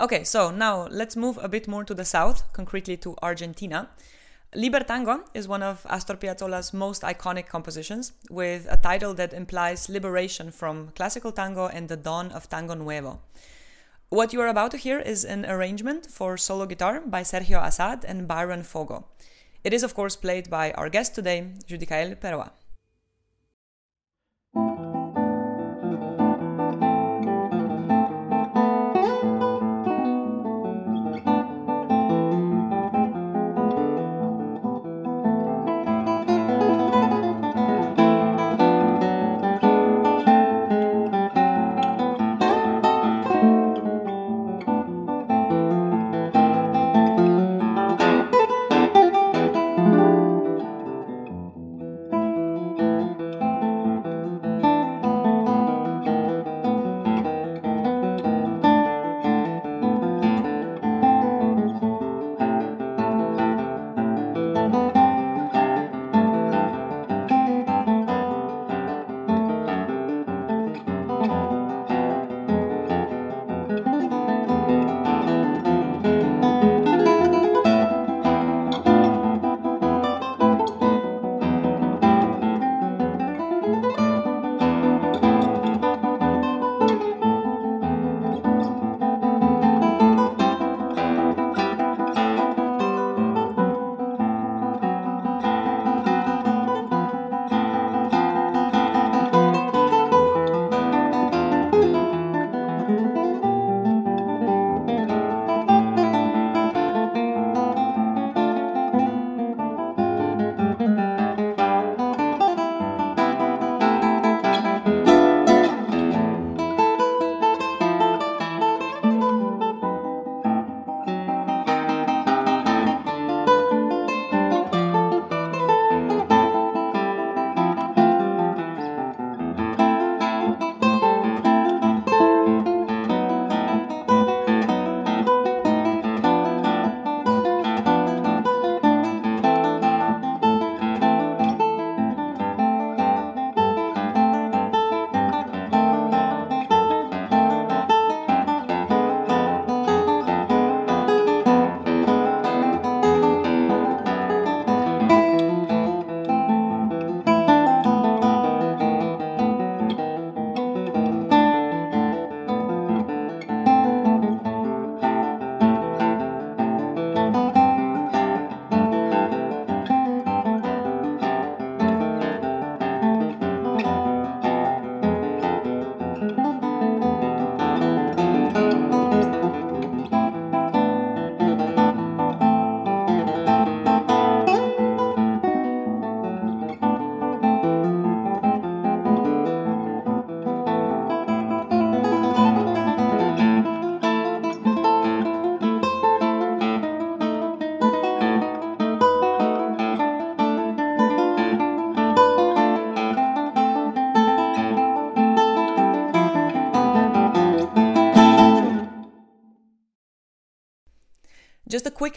Okay, 0.00 0.22
so 0.22 0.52
now 0.52 0.86
let's 0.92 1.16
move 1.16 1.40
a 1.42 1.48
bit 1.48 1.66
more 1.66 1.82
to 1.82 1.92
the 1.92 2.04
south, 2.04 2.44
concretely 2.52 2.96
to 2.98 3.16
Argentina. 3.20 3.88
Libertango 4.54 5.22
is 5.34 5.48
one 5.48 5.60
of 5.60 5.84
Astor 5.90 6.14
Piazzolla's 6.14 6.72
most 6.72 7.02
iconic 7.02 7.48
compositions, 7.48 8.12
with 8.30 8.68
a 8.70 8.76
title 8.76 9.12
that 9.14 9.32
implies 9.32 9.88
liberation 9.88 10.52
from 10.52 10.90
classical 10.94 11.32
tango 11.32 11.66
and 11.66 11.88
the 11.88 11.96
dawn 11.96 12.30
of 12.30 12.48
tango 12.48 12.74
nuevo. 12.74 13.18
What 14.08 14.32
you 14.32 14.40
are 14.40 14.46
about 14.46 14.70
to 14.70 14.76
hear 14.76 15.00
is 15.00 15.24
an 15.24 15.44
arrangement 15.44 16.06
for 16.06 16.36
solo 16.36 16.66
guitar 16.66 17.00
by 17.00 17.22
Sergio 17.22 17.60
Assad 17.60 18.04
and 18.04 18.28
Byron 18.28 18.62
Fogo. 18.62 19.04
It 19.64 19.74
is, 19.74 19.82
of 19.82 19.94
course, 19.94 20.14
played 20.14 20.48
by 20.48 20.70
our 20.72 20.88
guest 20.88 21.16
today, 21.16 21.48
Judicaël 21.66 22.20
Perroy. 22.20 22.50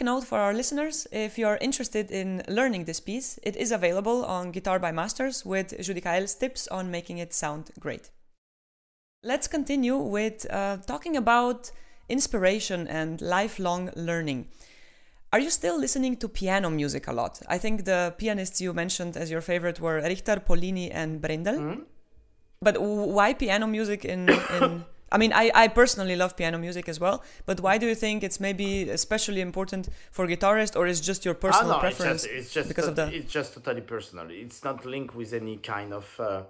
Quick 0.02 0.06
note 0.06 0.24
for 0.24 0.40
our 0.40 0.52
listeners 0.52 1.06
if 1.12 1.38
you 1.38 1.46
are 1.46 1.58
interested 1.60 2.10
in 2.10 2.42
learning 2.48 2.86
this 2.86 2.98
piece, 2.98 3.38
it 3.44 3.54
is 3.54 3.70
available 3.70 4.24
on 4.24 4.50
Guitar 4.50 4.80
by 4.80 4.90
Masters 4.90 5.46
with 5.46 5.78
Judicaël's 5.78 6.34
tips 6.34 6.66
on 6.66 6.90
making 6.90 7.18
it 7.18 7.32
sound 7.32 7.70
great. 7.78 8.10
Let's 9.22 9.46
continue 9.46 9.96
with 9.96 10.44
uh, 10.50 10.78
talking 10.78 11.16
about 11.16 11.70
inspiration 12.08 12.88
and 12.88 13.20
lifelong 13.20 13.90
learning. 13.94 14.48
Are 15.32 15.38
you 15.38 15.50
still 15.50 15.78
listening 15.78 16.16
to 16.16 16.28
piano 16.28 16.68
music 16.68 17.06
a 17.06 17.12
lot? 17.12 17.40
I 17.46 17.58
think 17.58 17.84
the 17.84 18.12
pianists 18.18 18.60
you 18.60 18.72
mentioned 18.72 19.16
as 19.16 19.30
your 19.30 19.40
favorite 19.40 19.78
were 19.78 20.00
Richter, 20.00 20.42
Pollini, 20.44 20.90
and 20.92 21.20
Brendel. 21.20 21.54
Mm-hmm. 21.54 21.82
But 22.60 22.82
why 22.82 23.34
piano 23.34 23.68
music 23.68 24.04
in, 24.04 24.28
in 24.28 24.84
I 25.12 25.18
mean, 25.18 25.32
I, 25.32 25.50
I 25.54 25.68
personally 25.68 26.16
love 26.16 26.36
piano 26.36 26.58
music 26.58 26.88
as 26.88 26.98
well, 26.98 27.22
but 27.44 27.60
why 27.60 27.78
do 27.78 27.86
you 27.86 27.94
think 27.94 28.24
it's 28.24 28.40
maybe 28.40 28.88
especially 28.88 29.40
important 29.40 29.88
for 30.10 30.26
guitarists, 30.26 30.76
or 30.76 30.86
is 30.86 31.00
just 31.00 31.24
your 31.24 31.34
personal 31.34 31.72
oh, 31.72 31.74
no, 31.74 31.80
preference? 31.80 32.24
It's 32.24 32.32
just, 32.32 32.46
it's 32.46 32.54
just 32.54 32.68
because 32.68 32.88
of 32.88 32.96
the... 32.96 33.14
it's 33.14 33.32
just 33.32 33.54
totally 33.54 33.82
personal. 33.82 34.26
It's 34.30 34.64
not 34.64 34.86
linked 34.86 35.14
with 35.14 35.32
any 35.34 35.58
kind 35.58 35.92
of 35.92 36.06
uh, 36.18 36.42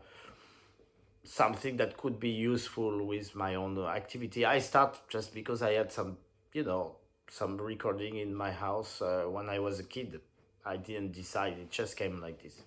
something 1.24 1.76
that 1.78 1.96
could 1.96 2.20
be 2.20 2.30
useful 2.30 3.04
with 3.04 3.34
my 3.34 3.56
own 3.56 3.78
activity. 3.78 4.46
I 4.46 4.60
start 4.60 5.00
just 5.08 5.34
because 5.34 5.60
I 5.62 5.72
had 5.72 5.90
some, 5.90 6.16
you 6.52 6.64
know, 6.64 6.96
some 7.28 7.58
recording 7.60 8.16
in 8.16 8.34
my 8.34 8.52
house 8.52 9.02
uh, 9.02 9.24
when 9.28 9.48
I 9.48 9.58
was 9.58 9.80
a 9.80 9.84
kid. 9.84 10.20
I 10.64 10.76
didn't 10.76 11.12
decide; 11.12 11.54
it 11.58 11.70
just 11.70 11.96
came 11.96 12.20
like 12.20 12.40
this. 12.42 12.62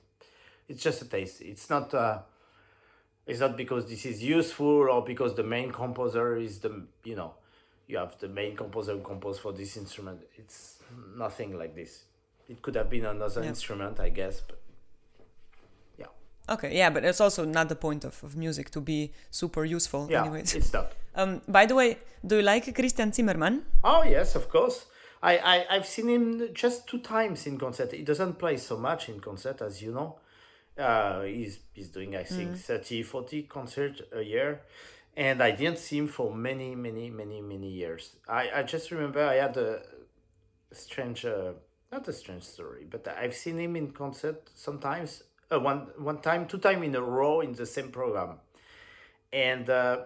It's 0.67 0.83
just 0.83 1.01
a 1.01 1.05
taste. 1.05 1.41
It's 1.41 1.69
not. 1.69 1.93
Uh, 1.93 2.19
it's 3.27 3.39
not 3.39 3.57
because 3.57 3.87
this 3.87 4.05
is 4.05 4.23
useful 4.23 4.89
or 4.89 5.03
because 5.03 5.35
the 5.35 5.43
main 5.43 5.71
composer 5.71 6.37
is 6.37 6.59
the 6.59 6.83
you 7.03 7.15
know, 7.15 7.33
you 7.87 7.97
have 7.97 8.17
the 8.19 8.27
main 8.27 8.55
composer 8.55 8.93
who 8.93 9.01
composed 9.01 9.41
for 9.41 9.51
this 9.51 9.77
instrument. 9.77 10.21
It's 10.35 10.79
nothing 11.15 11.57
like 11.57 11.75
this. 11.75 12.03
It 12.47 12.61
could 12.61 12.75
have 12.75 12.89
been 12.89 13.05
another 13.05 13.41
yeah. 13.41 13.49
instrument, 13.49 13.99
I 13.99 14.09
guess, 14.09 14.41
but 14.41 14.59
yeah. 15.97 16.05
Okay, 16.47 16.77
yeah, 16.77 16.91
but 16.91 17.03
it's 17.03 17.19
also 17.19 17.43
not 17.45 17.69
the 17.69 17.75
point 17.75 18.05
of, 18.05 18.23
of 18.23 18.35
music 18.35 18.69
to 18.71 18.81
be 18.81 19.11
super 19.31 19.65
useful. 19.65 20.07
Yeah, 20.09 20.21
anyways. 20.21 20.55
it's 20.55 20.73
not. 20.73 20.91
Um, 21.17 21.41
by 21.47 21.65
the 21.65 21.75
way, 21.75 21.97
do 22.27 22.35
you 22.35 22.41
like 22.41 22.65
Krystian 22.75 23.13
Zimerman? 23.15 23.61
Oh 23.85 24.03
yes, 24.03 24.35
of 24.35 24.49
course. 24.49 24.85
I, 25.23 25.37
I 25.37 25.65
I've 25.69 25.85
seen 25.85 26.09
him 26.09 26.53
just 26.53 26.87
two 26.87 26.99
times 26.99 27.47
in 27.47 27.57
concert. 27.57 27.93
He 27.93 28.03
doesn't 28.03 28.33
play 28.33 28.57
so 28.57 28.75
much 28.77 29.07
in 29.07 29.21
concert, 29.21 29.61
as 29.61 29.81
you 29.81 29.93
know. 29.93 30.17
Uh, 30.77 31.21
he's 31.21 31.59
he's 31.73 31.89
doing 31.89 32.15
I 32.15 32.23
think 32.23 32.51
mm. 32.51 32.57
30, 32.57 33.03
40 33.03 33.43
concerts 33.43 34.01
a 34.11 34.21
year, 34.21 34.61
and 35.15 35.41
I 35.41 35.51
didn't 35.51 35.79
see 35.79 35.97
him 35.97 36.07
for 36.07 36.33
many 36.33 36.75
many 36.75 37.09
many 37.09 37.41
many 37.41 37.69
years. 37.69 38.15
I 38.27 38.49
I 38.53 38.63
just 38.63 38.91
remember 38.91 39.23
I 39.23 39.35
had 39.35 39.55
a 39.57 39.81
strange 40.73 41.25
uh, 41.25 41.53
not 41.91 42.07
a 42.07 42.13
strange 42.13 42.43
story, 42.43 42.85
but 42.89 43.07
I've 43.07 43.35
seen 43.35 43.59
him 43.59 43.75
in 43.75 43.91
concert 43.91 44.49
sometimes. 44.53 45.23
Uh, 45.51 45.59
one 45.59 45.87
one 45.97 46.19
time, 46.21 46.47
two 46.47 46.57
time 46.57 46.83
in 46.83 46.95
a 46.95 47.01
row 47.01 47.41
in 47.41 47.53
the 47.53 47.65
same 47.65 47.89
program, 47.89 48.39
and 49.31 49.69
uh, 49.69 49.99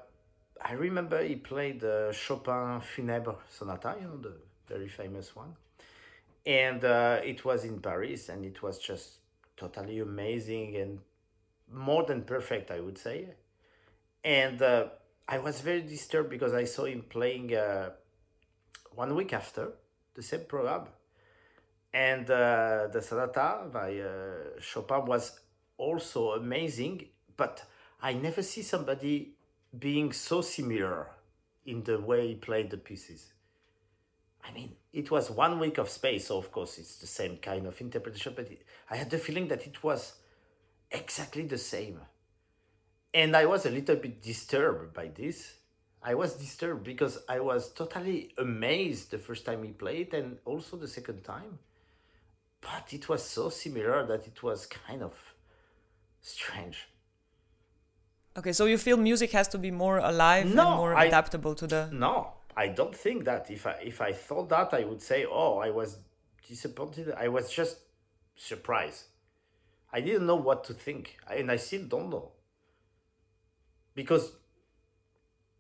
I 0.63 0.73
remember 0.73 1.23
he 1.23 1.36
played 1.36 1.79
the 1.79 2.12
Chopin 2.13 2.82
Funèbre 2.82 3.38
Sonata, 3.49 3.95
you 3.99 4.08
know, 4.08 4.17
the 4.17 4.34
very 4.67 4.89
famous 4.89 5.36
one. 5.36 5.55
And 6.45 6.84
uh, 6.84 7.21
it 7.23 7.45
was 7.45 7.63
in 7.63 7.79
Paris, 7.79 8.29
and 8.29 8.45
it 8.45 8.62
was 8.62 8.79
just 8.79 9.18
totally 9.59 9.99
amazing 9.99 10.75
and 10.77 10.99
more 11.71 12.03
than 12.05 12.23
perfect, 12.23 12.71
I 12.71 12.79
would 12.79 12.97
say. 12.97 13.27
And 14.23 14.61
uh, 14.61 14.87
I 15.27 15.39
was 15.39 15.61
very 15.61 15.81
disturbed 15.81 16.29
because 16.29 16.53
I 16.53 16.63
saw 16.63 16.85
him 16.85 17.03
playing 17.09 17.53
uh, 17.53 17.91
one 18.95 19.15
week 19.15 19.33
after 19.33 19.73
the 20.15 20.23
same 20.23 20.45
program. 20.47 20.87
And 21.93 22.29
uh, 22.29 22.87
the 22.91 23.01
sonata 23.01 23.67
by 23.71 23.99
uh, 23.99 24.59
Chopin 24.59 25.05
was 25.05 25.39
also 25.77 26.31
amazing, 26.31 27.05
but 27.35 27.63
I 28.01 28.13
never 28.13 28.41
see 28.41 28.61
somebody 28.61 29.33
being 29.77 30.11
so 30.13 30.41
similar 30.41 31.07
in 31.65 31.83
the 31.83 31.99
way 31.99 32.27
he 32.27 32.35
played 32.35 32.69
the 32.69 32.77
pieces. 32.77 33.33
I 34.49 34.53
mean, 34.53 34.75
it 34.93 35.12
was 35.12 35.29
one 35.29 35.59
week 35.59 35.77
of 35.77 35.89
space, 35.89 36.27
so 36.27 36.38
of 36.38 36.51
course 36.51 36.77
it's 36.79 36.95
the 36.97 37.07
same 37.07 37.38
kind 37.38 37.67
of 37.67 37.79
interpretation, 37.79 38.33
but 38.35 38.49
it, 38.49 38.63
I 38.89 38.95
had 38.95 39.09
the 39.09 39.19
feeling 39.19 39.47
that 39.49 39.67
it 39.67 39.83
was 39.83 40.13
exactly 40.89 41.43
the 41.43 41.57
same. 41.57 41.99
And 43.13 43.35
I 43.35 43.45
was 43.45 43.65
a 43.65 43.69
little 43.69 43.95
bit 43.95 44.21
disturbed 44.21 44.93
by 44.93 45.07
this. 45.07 45.55
I 46.01 46.15
was 46.15 46.33
disturbed 46.33 46.83
because 46.83 47.19
I 47.27 47.39
was 47.39 47.71
totally 47.73 48.33
amazed 48.38 49.12
the 49.12 49.17
first 49.17 49.45
time 49.45 49.63
he 49.63 49.71
played 49.71 50.13
and 50.13 50.38
also 50.45 50.77
the 50.77 50.88
second 50.88 51.23
time. 51.23 51.59
But 52.62 52.93
it 52.93 53.07
was 53.07 53.23
so 53.23 53.49
similar 53.49 54.05
that 54.05 54.25
it 54.25 54.41
was 54.41 54.65
kind 54.65 55.03
of 55.03 55.13
strange. 56.21 56.88
Okay, 58.38 58.53
so 58.53 58.65
you 58.65 58.77
feel 58.77 58.97
music 58.97 59.31
has 59.31 59.47
to 59.49 59.57
be 59.57 59.71
more 59.71 59.97
alive 59.97 60.47
no, 60.47 60.67
and 60.67 60.77
more 60.77 60.95
I, 60.95 61.05
adaptable 61.05 61.55
to 61.55 61.67
the. 61.67 61.89
No, 61.91 62.33
I 62.55 62.67
don't 62.67 62.95
think 62.95 63.25
that. 63.25 63.49
If 63.49 63.65
I 63.65 63.75
if 63.83 64.01
I 64.01 64.13
thought 64.13 64.49
that, 64.49 64.73
I 64.73 64.83
would 64.83 65.01
say, 65.01 65.25
"Oh, 65.25 65.59
I 65.59 65.69
was 65.69 65.97
disappointed. 66.47 67.12
I 67.12 67.27
was 67.27 67.51
just 67.51 67.77
surprised. 68.35 69.05
I 69.91 70.01
didn't 70.01 70.27
know 70.27 70.35
what 70.35 70.63
to 70.65 70.73
think, 70.73 71.17
and 71.29 71.51
I 71.51 71.57
still 71.57 71.85
don't 71.85 72.09
know." 72.09 72.31
Because 73.95 74.31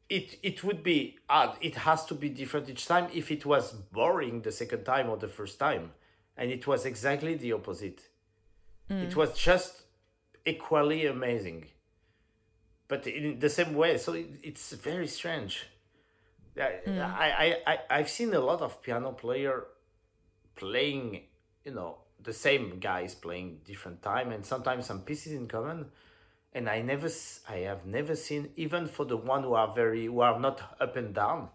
it 0.09 0.37
it 0.43 0.63
would 0.63 0.83
be 0.83 1.17
odd. 1.29 1.57
It 1.61 1.75
has 1.75 2.05
to 2.05 2.15
be 2.15 2.29
different 2.29 2.69
each 2.69 2.85
time. 2.85 3.07
If 3.13 3.31
it 3.31 3.45
was 3.45 3.71
boring 3.71 4.41
the 4.41 4.51
second 4.51 4.83
time 4.83 5.09
or 5.09 5.17
the 5.17 5.27
first 5.27 5.59
time, 5.59 5.93
and 6.37 6.51
it 6.51 6.67
was 6.67 6.85
exactly 6.85 7.35
the 7.35 7.53
opposite. 7.53 8.01
Mm. 8.89 9.03
It 9.07 9.15
was 9.15 9.37
just 9.37 9.83
equally 10.45 11.05
amazing 11.05 11.67
but 12.89 13.07
in 13.07 13.39
the 13.39 13.49
same 13.49 13.73
way. 13.73 13.97
So 13.97 14.13
it, 14.13 14.27
it's 14.43 14.73
very 14.73 15.07
strange. 15.07 15.65
Mm. 16.57 17.01
I, 17.01 17.57
I, 17.65 17.73
I, 17.73 17.79
I've 17.89 18.09
seen 18.09 18.33
a 18.33 18.39
lot 18.39 18.61
of 18.61 18.81
piano 18.81 19.11
player 19.11 19.65
playing, 20.55 21.21
you 21.63 21.73
know, 21.73 21.99
the 22.21 22.33
same 22.33 22.79
guys 22.79 23.15
playing 23.15 23.59
different 23.65 24.01
time 24.01 24.31
and 24.31 24.45
sometimes 24.45 24.85
some 24.85 25.01
pieces 25.01 25.33
in 25.33 25.47
common. 25.47 25.85
And 26.53 26.67
I 26.67 26.81
never, 26.81 27.09
I 27.47 27.57
have 27.57 27.85
never 27.85 28.15
seen, 28.15 28.49
even 28.55 28.87
for 28.87 29.05
the 29.05 29.17
one 29.17 29.43
who 29.43 29.53
are 29.53 29.73
very, 29.73 30.05
who 30.05 30.19
are 30.21 30.39
not 30.39 30.75
up 30.81 30.95
and 30.95 31.13
down, 31.13 31.49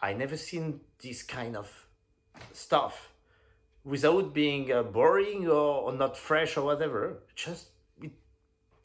I 0.00 0.12
never 0.12 0.36
seen 0.36 0.80
this 1.02 1.22
kind 1.22 1.56
of 1.56 1.86
stuff 2.52 3.12
without 3.84 4.34
being 4.34 4.70
uh, 4.72 4.82
boring 4.82 5.48
or, 5.48 5.82
or 5.82 5.92
not 5.92 6.16
fresh 6.16 6.56
or 6.56 6.64
whatever. 6.64 7.20
Just 7.34 7.68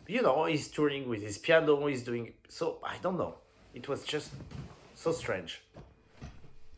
you 0.08 0.22
know, 0.22 0.46
he's 0.46 0.68
touring 0.68 1.08
with 1.08 1.22
his 1.22 1.38
piano, 1.38 1.86
he's 1.88 2.04
doing 2.04 2.34
so 2.48 2.80
I 2.84 2.98
don't 3.02 3.18
know. 3.18 3.36
It 3.74 3.88
was 3.88 4.04
just 4.04 4.32
so 5.04 5.12
strange. 5.12 5.62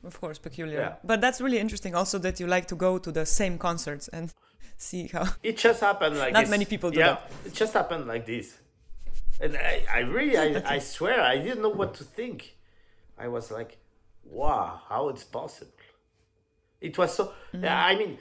Of 0.03 0.19
course, 0.21 0.37
peculiar. 0.37 0.79
Yeah. 0.79 0.95
But 1.03 1.21
that's 1.21 1.41
really 1.41 1.59
interesting 1.59 1.95
also 1.95 2.19
that 2.19 2.39
you 2.39 2.47
like 2.47 2.67
to 2.67 2.75
go 2.75 2.97
to 2.97 3.11
the 3.11 3.25
same 3.25 3.57
concerts 3.57 4.07
and 4.09 4.33
see 4.77 5.07
how 5.07 5.25
It 5.41 5.57
just 5.57 5.81
happened 5.81 6.17
like 6.17 6.33
Not 6.37 6.41
this. 6.41 6.49
many 6.49 6.65
people 6.65 6.91
do 6.91 6.99
yeah, 6.99 7.07
that. 7.07 7.31
It 7.45 7.53
just 7.53 7.73
happened 7.73 8.05
like 8.07 8.25
this. 8.25 8.57
And 9.41 9.57
I, 9.57 9.83
I 9.91 9.99
really 9.99 10.37
I, 10.37 10.63
I 10.75 10.79
swear 10.79 11.21
I 11.21 11.37
didn't 11.37 11.61
know 11.61 11.75
what 11.81 11.95
to 11.95 12.03
think. 12.03 12.55
I 13.17 13.27
was 13.27 13.51
like, 13.51 13.77
wow, 14.23 14.81
how 14.89 15.09
it's 15.09 15.23
possible. 15.23 15.71
It 16.81 16.97
was 16.97 17.15
so 17.15 17.33
mm-hmm. 17.53 17.65
I 17.65 17.95
mean 17.95 18.17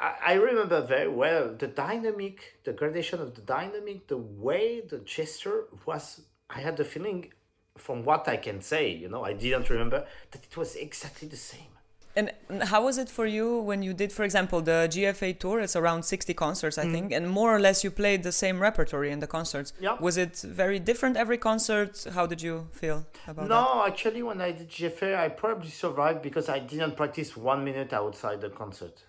I, 0.00 0.34
remember 0.34 0.80
very 0.80 1.08
well 1.08 1.54
the 1.54 1.66
dynamic, 1.66 2.58
the 2.64 2.72
gradation 2.72 3.20
of 3.20 3.34
the 3.34 3.42
dynamic, 3.42 4.08
the 4.08 4.16
way 4.16 4.80
the 4.80 4.98
gesture 4.98 5.64
was. 5.84 6.22
I 6.48 6.60
had 6.60 6.76
the 6.76 6.84
feeling, 6.84 7.32
from 7.76 8.04
what 8.04 8.28
I 8.28 8.36
can 8.36 8.60
say, 8.60 8.90
you 8.90 9.08
know, 9.08 9.24
I 9.24 9.32
didn't 9.32 9.70
remember 9.70 10.06
that 10.30 10.44
it 10.44 10.56
was 10.56 10.76
exactly 10.76 11.28
the 11.28 11.36
same. 11.36 11.70
And 12.16 12.32
how 12.64 12.84
was 12.84 12.98
it 12.98 13.08
for 13.08 13.24
you 13.24 13.60
when 13.60 13.84
you 13.84 13.94
did, 13.94 14.12
for 14.12 14.24
example, 14.24 14.60
the 14.60 14.88
GFA 14.90 15.38
tour? 15.38 15.60
It's 15.60 15.76
around 15.76 16.02
60 16.02 16.34
concerts, 16.34 16.76
I 16.76 16.84
mm. 16.84 16.92
think, 16.92 17.12
and 17.12 17.30
more 17.30 17.54
or 17.54 17.60
less 17.60 17.84
you 17.84 17.90
played 17.90 18.24
the 18.24 18.32
same 18.32 18.60
repertory 18.60 19.12
in 19.12 19.20
the 19.20 19.28
concerts. 19.28 19.72
Yeah. 19.80 19.96
Was 20.00 20.16
it 20.16 20.36
very 20.38 20.80
different 20.80 21.16
every 21.16 21.38
concert? 21.38 22.04
How 22.12 22.26
did 22.26 22.42
you 22.42 22.66
feel 22.72 23.06
about 23.28 23.48
no, 23.48 23.54
that? 23.54 23.74
No, 23.74 23.86
actually, 23.86 24.22
when 24.24 24.40
I 24.40 24.50
did 24.50 24.68
GFA, 24.68 25.16
I 25.16 25.28
probably 25.28 25.70
survived 25.70 26.20
because 26.20 26.48
I 26.48 26.58
didn't 26.58 26.96
practice 26.96 27.36
one 27.36 27.64
minute 27.64 27.92
outside 27.92 28.40
the 28.40 28.50
concert. 28.50 29.04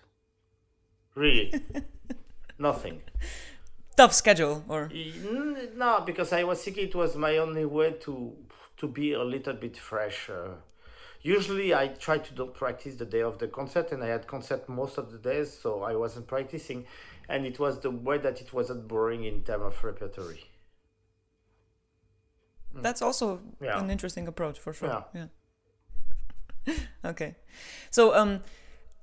Really, 1.16 1.52
nothing. 2.58 3.02
Tough 3.96 4.14
schedule, 4.14 4.64
or 4.68 4.90
no? 5.76 6.02
Because 6.06 6.32
I 6.32 6.44
was 6.44 6.62
thinking 6.62 6.88
it 6.88 6.94
was 6.94 7.16
my 7.16 7.36
only 7.38 7.66
way 7.66 7.92
to 8.02 8.32
to 8.82 8.88
be 8.88 9.12
a 9.12 9.22
little 9.22 9.54
bit 9.54 9.76
fresh. 9.76 10.28
Uh, 10.28 10.54
usually, 11.22 11.72
I 11.72 11.86
try 12.06 12.18
to 12.18 12.34
don't 12.34 12.52
practice 12.52 12.96
the 12.96 13.06
day 13.06 13.22
of 13.22 13.38
the 13.38 13.46
concert, 13.46 13.92
and 13.92 14.02
I 14.02 14.08
had 14.08 14.26
concert 14.26 14.68
most 14.68 14.98
of 14.98 15.12
the 15.12 15.18
days, 15.18 15.56
so 15.62 15.84
I 15.84 15.94
wasn't 15.94 16.26
practicing, 16.26 16.84
and 17.28 17.46
it 17.46 17.58
was 17.60 17.78
the 17.78 17.92
way 17.92 18.18
that 18.18 18.40
it 18.40 18.52
wasn't 18.52 18.88
boring 18.88 19.22
in 19.24 19.44
terms 19.44 19.64
of 19.70 19.84
repertory. 19.84 20.44
That's 22.74 23.02
also 23.02 23.40
yeah. 23.60 23.78
an 23.78 23.88
interesting 23.90 24.26
approach 24.26 24.58
for 24.58 24.72
sure. 24.72 25.04
Yeah. 25.14 25.26
yeah. 26.66 26.74
okay. 27.10 27.36
So 27.90 28.14
um 28.16 28.40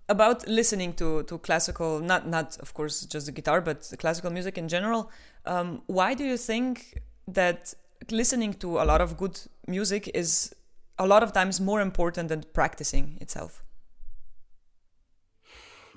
about 0.09 0.47
listening 0.47 0.91
to 0.93 1.21
to 1.23 1.37
classical 1.37 1.99
not 1.99 2.27
not 2.27 2.57
of 2.57 2.73
course 2.73 3.05
just 3.05 3.27
the 3.27 3.31
guitar 3.31 3.61
but 3.61 3.93
classical 3.99 4.31
music 4.31 4.57
in 4.57 4.67
general 4.67 5.11
um, 5.45 5.83
why 5.85 6.15
do 6.15 6.23
you 6.23 6.35
think 6.35 6.99
that 7.27 7.75
listening 8.11 8.53
to 8.53 8.79
a 8.79 8.85
lot 8.85 9.01
of 9.01 9.17
good 9.17 9.39
music 9.69 10.09
is 10.13 10.53
a 10.97 11.07
lot 11.07 11.23
of 11.23 11.31
times 11.31 11.61
more 11.61 11.81
important 11.81 12.29
than 12.29 12.43
practicing 12.53 13.17
itself 13.21 13.63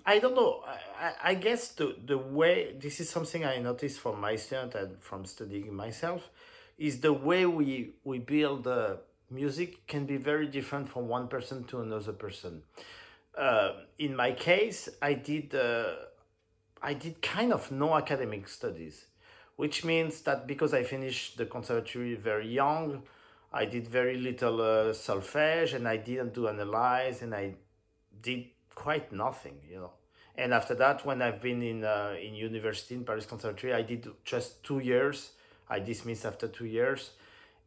I 0.04 0.18
don't 0.18 0.34
know. 0.34 0.64
I, 0.98 1.30
I 1.30 1.34
guess 1.34 1.68
the, 1.68 1.96
the 2.04 2.18
way 2.18 2.74
this 2.78 3.00
is 3.00 3.08
something 3.08 3.44
I 3.44 3.58
noticed 3.58 4.00
from 4.00 4.20
my 4.20 4.36
student 4.36 4.74
and 4.74 5.00
from 5.00 5.24
studying 5.24 5.72
myself 5.74 6.28
is 6.78 7.00
the 7.00 7.12
way 7.12 7.46
we 7.46 7.90
we 8.02 8.18
build 8.18 8.66
uh, 8.66 8.96
music 9.30 9.86
can 9.86 10.04
be 10.06 10.16
very 10.16 10.46
different 10.46 10.88
from 10.88 11.08
one 11.08 11.28
person 11.28 11.64
to 11.64 11.80
another 11.80 12.12
person. 12.12 12.62
Uh, 13.38 13.72
in 13.98 14.16
my 14.16 14.32
case, 14.32 14.88
I 15.00 15.14
did 15.14 15.54
uh, 15.54 15.94
I 16.82 16.94
did 16.94 17.22
kind 17.22 17.52
of 17.52 17.70
no 17.70 17.94
academic 17.94 18.48
studies, 18.48 19.06
which 19.56 19.84
means 19.84 20.22
that 20.22 20.48
because 20.48 20.74
I 20.74 20.82
finished 20.82 21.36
the 21.36 21.46
conservatory 21.46 22.16
very 22.16 22.48
young, 22.48 23.04
I 23.52 23.66
did 23.66 23.86
very 23.86 24.16
little 24.16 24.60
uh, 24.60 24.92
solfège 24.92 25.74
and 25.74 25.86
I 25.86 25.98
didn't 25.98 26.32
do 26.34 26.48
analyze 26.48 27.22
and 27.22 27.34
I 27.34 27.54
did 28.20 28.46
quite 28.74 29.12
nothing, 29.12 29.58
you 29.68 29.76
know. 29.76 29.92
And 30.36 30.54
after 30.54 30.74
that, 30.76 31.04
when 31.04 31.20
I've 31.20 31.42
been 31.42 31.62
in 31.62 31.84
uh, 31.84 32.14
in 32.20 32.34
university 32.34 32.94
in 32.94 33.04
Paris 33.04 33.26
Conservatory, 33.26 33.74
I 33.74 33.82
did 33.82 34.08
just 34.24 34.64
two 34.64 34.78
years. 34.78 35.32
I 35.68 35.78
dismissed 35.78 36.24
after 36.24 36.48
two 36.48 36.64
years, 36.64 37.10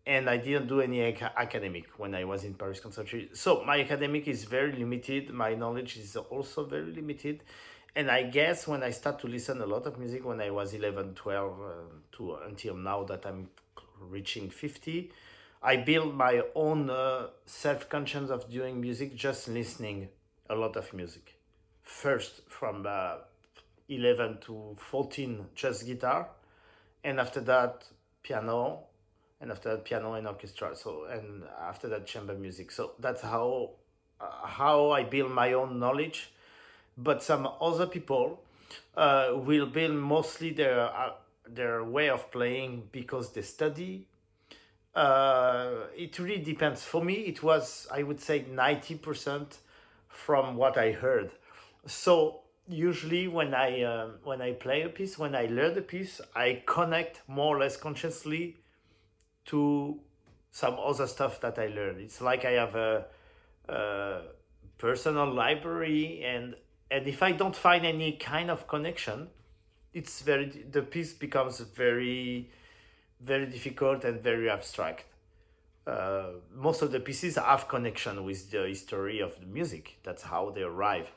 and 0.06 0.28
I 0.30 0.38
didn't 0.38 0.68
do 0.68 0.82
any 0.82 1.02
ac- 1.02 1.26
academic 1.38 1.86
when 1.98 2.16
I 2.16 2.24
was 2.24 2.44
in 2.44 2.56
Paris 2.56 2.80
Conservatory. 2.80 3.30
So 3.34 3.64
my 3.64 3.80
academic 3.80 4.28
is 4.28 4.46
very 4.46 4.72
limited. 4.72 5.32
My 5.32 5.54
knowledge 5.54 5.98
is 5.98 6.16
also 6.16 6.66
very 6.66 6.92
limited. 6.92 7.44
And 7.96 8.12
I 8.12 8.24
guess 8.24 8.68
when 8.68 8.84
I 8.84 8.90
start 8.90 9.20
to 9.20 9.28
listen 9.28 9.62
a 9.62 9.66
lot 9.66 9.86
of 9.86 9.98
music 9.98 10.26
when 10.26 10.42
I 10.42 10.50
was 10.50 10.74
11, 10.74 11.14
12, 11.16 11.62
uh, 11.62 11.66
to 12.14 12.36
until 12.48 12.76
now 12.76 13.04
that 13.06 13.26
I'm 13.26 13.50
reaching 14.02 14.50
50, 14.50 15.12
I 15.66 15.78
build 15.78 16.14
my 16.14 16.44
own 16.54 16.92
uh, 16.92 17.30
self 17.48 17.90
conscience 17.90 18.30
of 18.30 18.52
doing 18.52 18.80
music 18.80 19.16
just 19.16 19.48
listening 19.48 20.10
a 20.48 20.54
lot 20.54 20.76
of 20.76 20.94
music. 20.94 21.40
First, 21.82 22.42
from 22.48 22.86
uh, 22.88 23.16
11 23.90 24.38
to 24.42 24.76
14, 24.78 25.48
just 25.56 25.88
guitar, 25.88 26.30
and 27.04 27.20
after 27.20 27.42
that, 27.42 27.84
piano, 28.22 28.84
and 29.42 29.50
after 29.50 29.70
that, 29.72 29.86
piano 29.86 30.14
and 30.14 30.28
orchestra. 30.28 30.76
So, 30.76 31.06
and 31.06 31.44
after 31.60 31.88
that, 31.90 32.06
chamber 32.06 32.36
music. 32.36 32.70
So 32.70 32.92
that's 33.00 33.22
how 33.24 33.72
uh, 34.22 34.46
how 34.46 34.92
I 34.92 35.04
build 35.04 35.32
my 35.32 35.54
own 35.54 35.80
knowledge. 35.80 36.30
But 36.96 37.24
some 37.24 37.50
other 37.60 37.88
people 37.88 38.44
uh, 38.96 39.30
will 39.34 39.66
build 39.66 39.96
mostly 39.96 40.52
their 40.52 40.80
uh, 40.80 41.14
their 41.50 41.84
way 41.84 42.12
of 42.12 42.32
playing 42.32 42.90
because 42.92 43.34
they 43.34 43.42
study 43.42 44.06
uh, 44.96 45.88
it 45.96 46.18
really 46.20 46.42
depends. 46.42 46.84
For 46.84 47.04
me, 47.04 47.14
it 47.14 47.44
was 47.44 47.88
I 47.92 48.04
would 48.04 48.22
say 48.22 48.46
ninety 48.50 48.96
percent 48.96 49.60
from 50.08 50.56
what 50.56 50.78
I 50.78 50.92
heard. 50.92 51.32
So 51.86 52.42
usually 52.68 53.28
when 53.28 53.54
I 53.54 53.82
uh, 53.82 54.08
when 54.24 54.42
I 54.42 54.54
play 54.54 54.84
a 54.84 54.90
piece, 54.90 55.20
when 55.20 55.36
I 55.36 55.46
learn 55.48 55.76
the 55.76 55.82
piece, 55.82 56.22
I 56.36 56.64
connect 56.66 57.22
more 57.28 57.56
or 57.56 57.60
less 57.60 57.78
consciously 57.78 58.58
to 59.46 60.00
some 60.52 60.78
other 60.80 61.06
stuff 61.08 61.42
that 61.42 61.60
I 61.60 61.68
learned. 61.68 62.00
It's 62.00 62.22
like 62.22 62.46
I 62.46 62.52
have 62.52 62.76
a, 62.76 63.06
a 63.68 64.22
personal 64.78 65.32
library, 65.32 66.24
and 66.26 66.56
and 66.90 67.08
if 67.08 67.22
I 67.22 67.34
don't 67.34 67.56
find 67.56 67.86
any 67.86 68.14
kind 68.14 68.50
of 68.50 68.68
connection, 68.68 69.28
it's 69.94 70.22
very 70.22 70.66
the 70.72 70.82
piece 70.82 71.14
becomes 71.14 71.60
very 71.60 72.50
very 73.22 73.46
difficult 73.46 74.04
and 74.04 74.22
very 74.22 74.50
abstract. 74.50 75.06
Uh, 75.88 76.32
most 76.54 76.82
of 76.82 76.92
the 76.92 77.00
pieces 77.00 77.36
have 77.36 77.68
connection 77.68 78.24
with 78.24 78.50
the 78.52 78.68
history 78.68 79.20
of 79.20 79.40
the 79.40 79.46
music. 79.46 79.98
That's 80.04 80.24
how 80.24 80.50
they 80.50 80.64
arrive. 80.64 81.12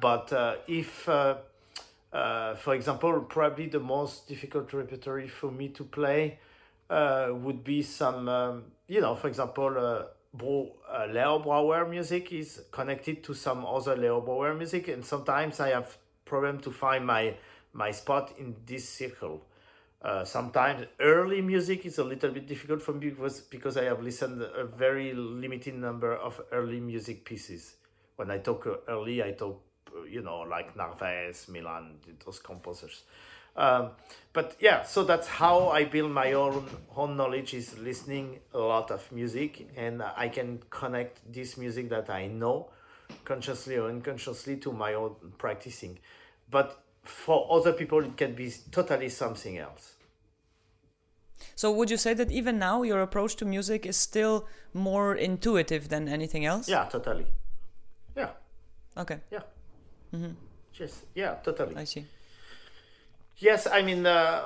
But 0.00 0.32
uh, 0.32 0.56
if, 0.66 1.08
uh, 1.08 1.36
uh 2.12 2.54
for 2.54 2.74
example, 2.74 3.20
probably 3.20 3.68
the 3.68 3.80
most 3.80 4.26
difficult 4.26 4.72
repertory 4.72 5.28
for 5.28 5.50
me 5.50 5.68
to 5.68 5.84
play 5.84 6.38
uh, 6.88 7.28
would 7.32 7.62
be 7.62 7.82
some, 7.82 8.28
um, 8.28 8.64
you 8.88 9.00
know, 9.00 9.14
for 9.14 9.28
example, 9.28 9.76
uh, 9.76 10.04
Leo 11.08 11.38
Brouwer 11.38 11.88
music 11.88 12.32
is 12.32 12.62
connected 12.70 13.22
to 13.24 13.34
some 13.34 13.64
other 13.64 13.96
Leo 13.96 14.20
Brouwer 14.20 14.54
music, 14.54 14.88
and 14.88 15.04
sometimes 15.04 15.60
I 15.60 15.70
have 15.70 15.96
problem 16.24 16.58
to 16.60 16.70
find 16.70 17.06
my 17.06 17.34
my 17.72 17.90
spot 17.90 18.32
in 18.38 18.56
this 18.66 18.88
circle 18.88 19.42
uh, 20.06 20.24
sometimes 20.24 20.86
early 21.00 21.42
music 21.42 21.84
is 21.84 21.98
a 21.98 22.04
little 22.04 22.30
bit 22.30 22.46
difficult 22.46 22.80
for 22.80 22.92
me 22.92 23.10
because, 23.10 23.40
because 23.40 23.76
I 23.76 23.84
have 23.84 24.00
listened 24.00 24.40
a 24.40 24.64
very 24.64 25.12
limited 25.12 25.74
number 25.74 26.14
of 26.14 26.40
early 26.52 26.78
music 26.78 27.24
pieces. 27.24 27.74
When 28.14 28.30
I 28.30 28.38
talk 28.38 28.68
early, 28.86 29.20
I 29.20 29.32
talk, 29.32 29.60
you 30.08 30.22
know, 30.22 30.42
like 30.42 30.76
Narvaez, 30.76 31.48
Milan, 31.48 31.96
those 32.24 32.38
composers. 32.38 33.02
Um, 33.56 33.90
but 34.32 34.54
yeah, 34.60 34.84
so 34.84 35.02
that's 35.02 35.26
how 35.26 35.70
I 35.70 35.82
build 35.84 36.12
my 36.12 36.34
own 36.34 36.64
own 36.94 37.16
knowledge 37.16 37.54
is 37.54 37.76
listening 37.78 38.38
a 38.54 38.58
lot 38.58 38.92
of 38.92 39.10
music, 39.10 39.66
and 39.76 40.04
I 40.16 40.28
can 40.28 40.62
connect 40.70 41.32
this 41.32 41.56
music 41.56 41.88
that 41.88 42.10
I 42.10 42.28
know, 42.28 42.68
consciously 43.24 43.76
or 43.76 43.88
unconsciously, 43.88 44.58
to 44.58 44.72
my 44.72 44.94
own 44.94 45.16
practicing. 45.36 45.98
But 46.48 46.80
for 47.02 47.48
other 47.50 47.72
people 47.72 48.04
it 48.04 48.16
can 48.16 48.34
be 48.34 48.52
totally 48.70 49.08
something 49.08 49.58
else 49.58 49.95
so 51.54 51.72
would 51.72 51.90
you 51.90 51.96
say 51.96 52.14
that 52.14 52.30
even 52.30 52.58
now 52.58 52.82
your 52.82 53.00
approach 53.00 53.36
to 53.36 53.44
music 53.44 53.86
is 53.86 53.96
still 53.96 54.46
more 54.74 55.14
intuitive 55.14 55.88
than 55.88 56.08
anything 56.08 56.44
else? 56.44 56.68
Yeah 56.68 56.84
totally. 56.90 57.26
Yeah. 58.16 58.30
Okay. 58.96 59.18
Yeah. 59.30 59.42
Mm-hmm. 60.14 60.32
yes. 60.74 61.02
Yeah 61.14 61.34
totally. 61.42 61.76
I 61.76 61.84
see. 61.84 62.06
Yes 63.38 63.66
i 63.66 63.82
mean 63.82 64.06
uh, 64.06 64.42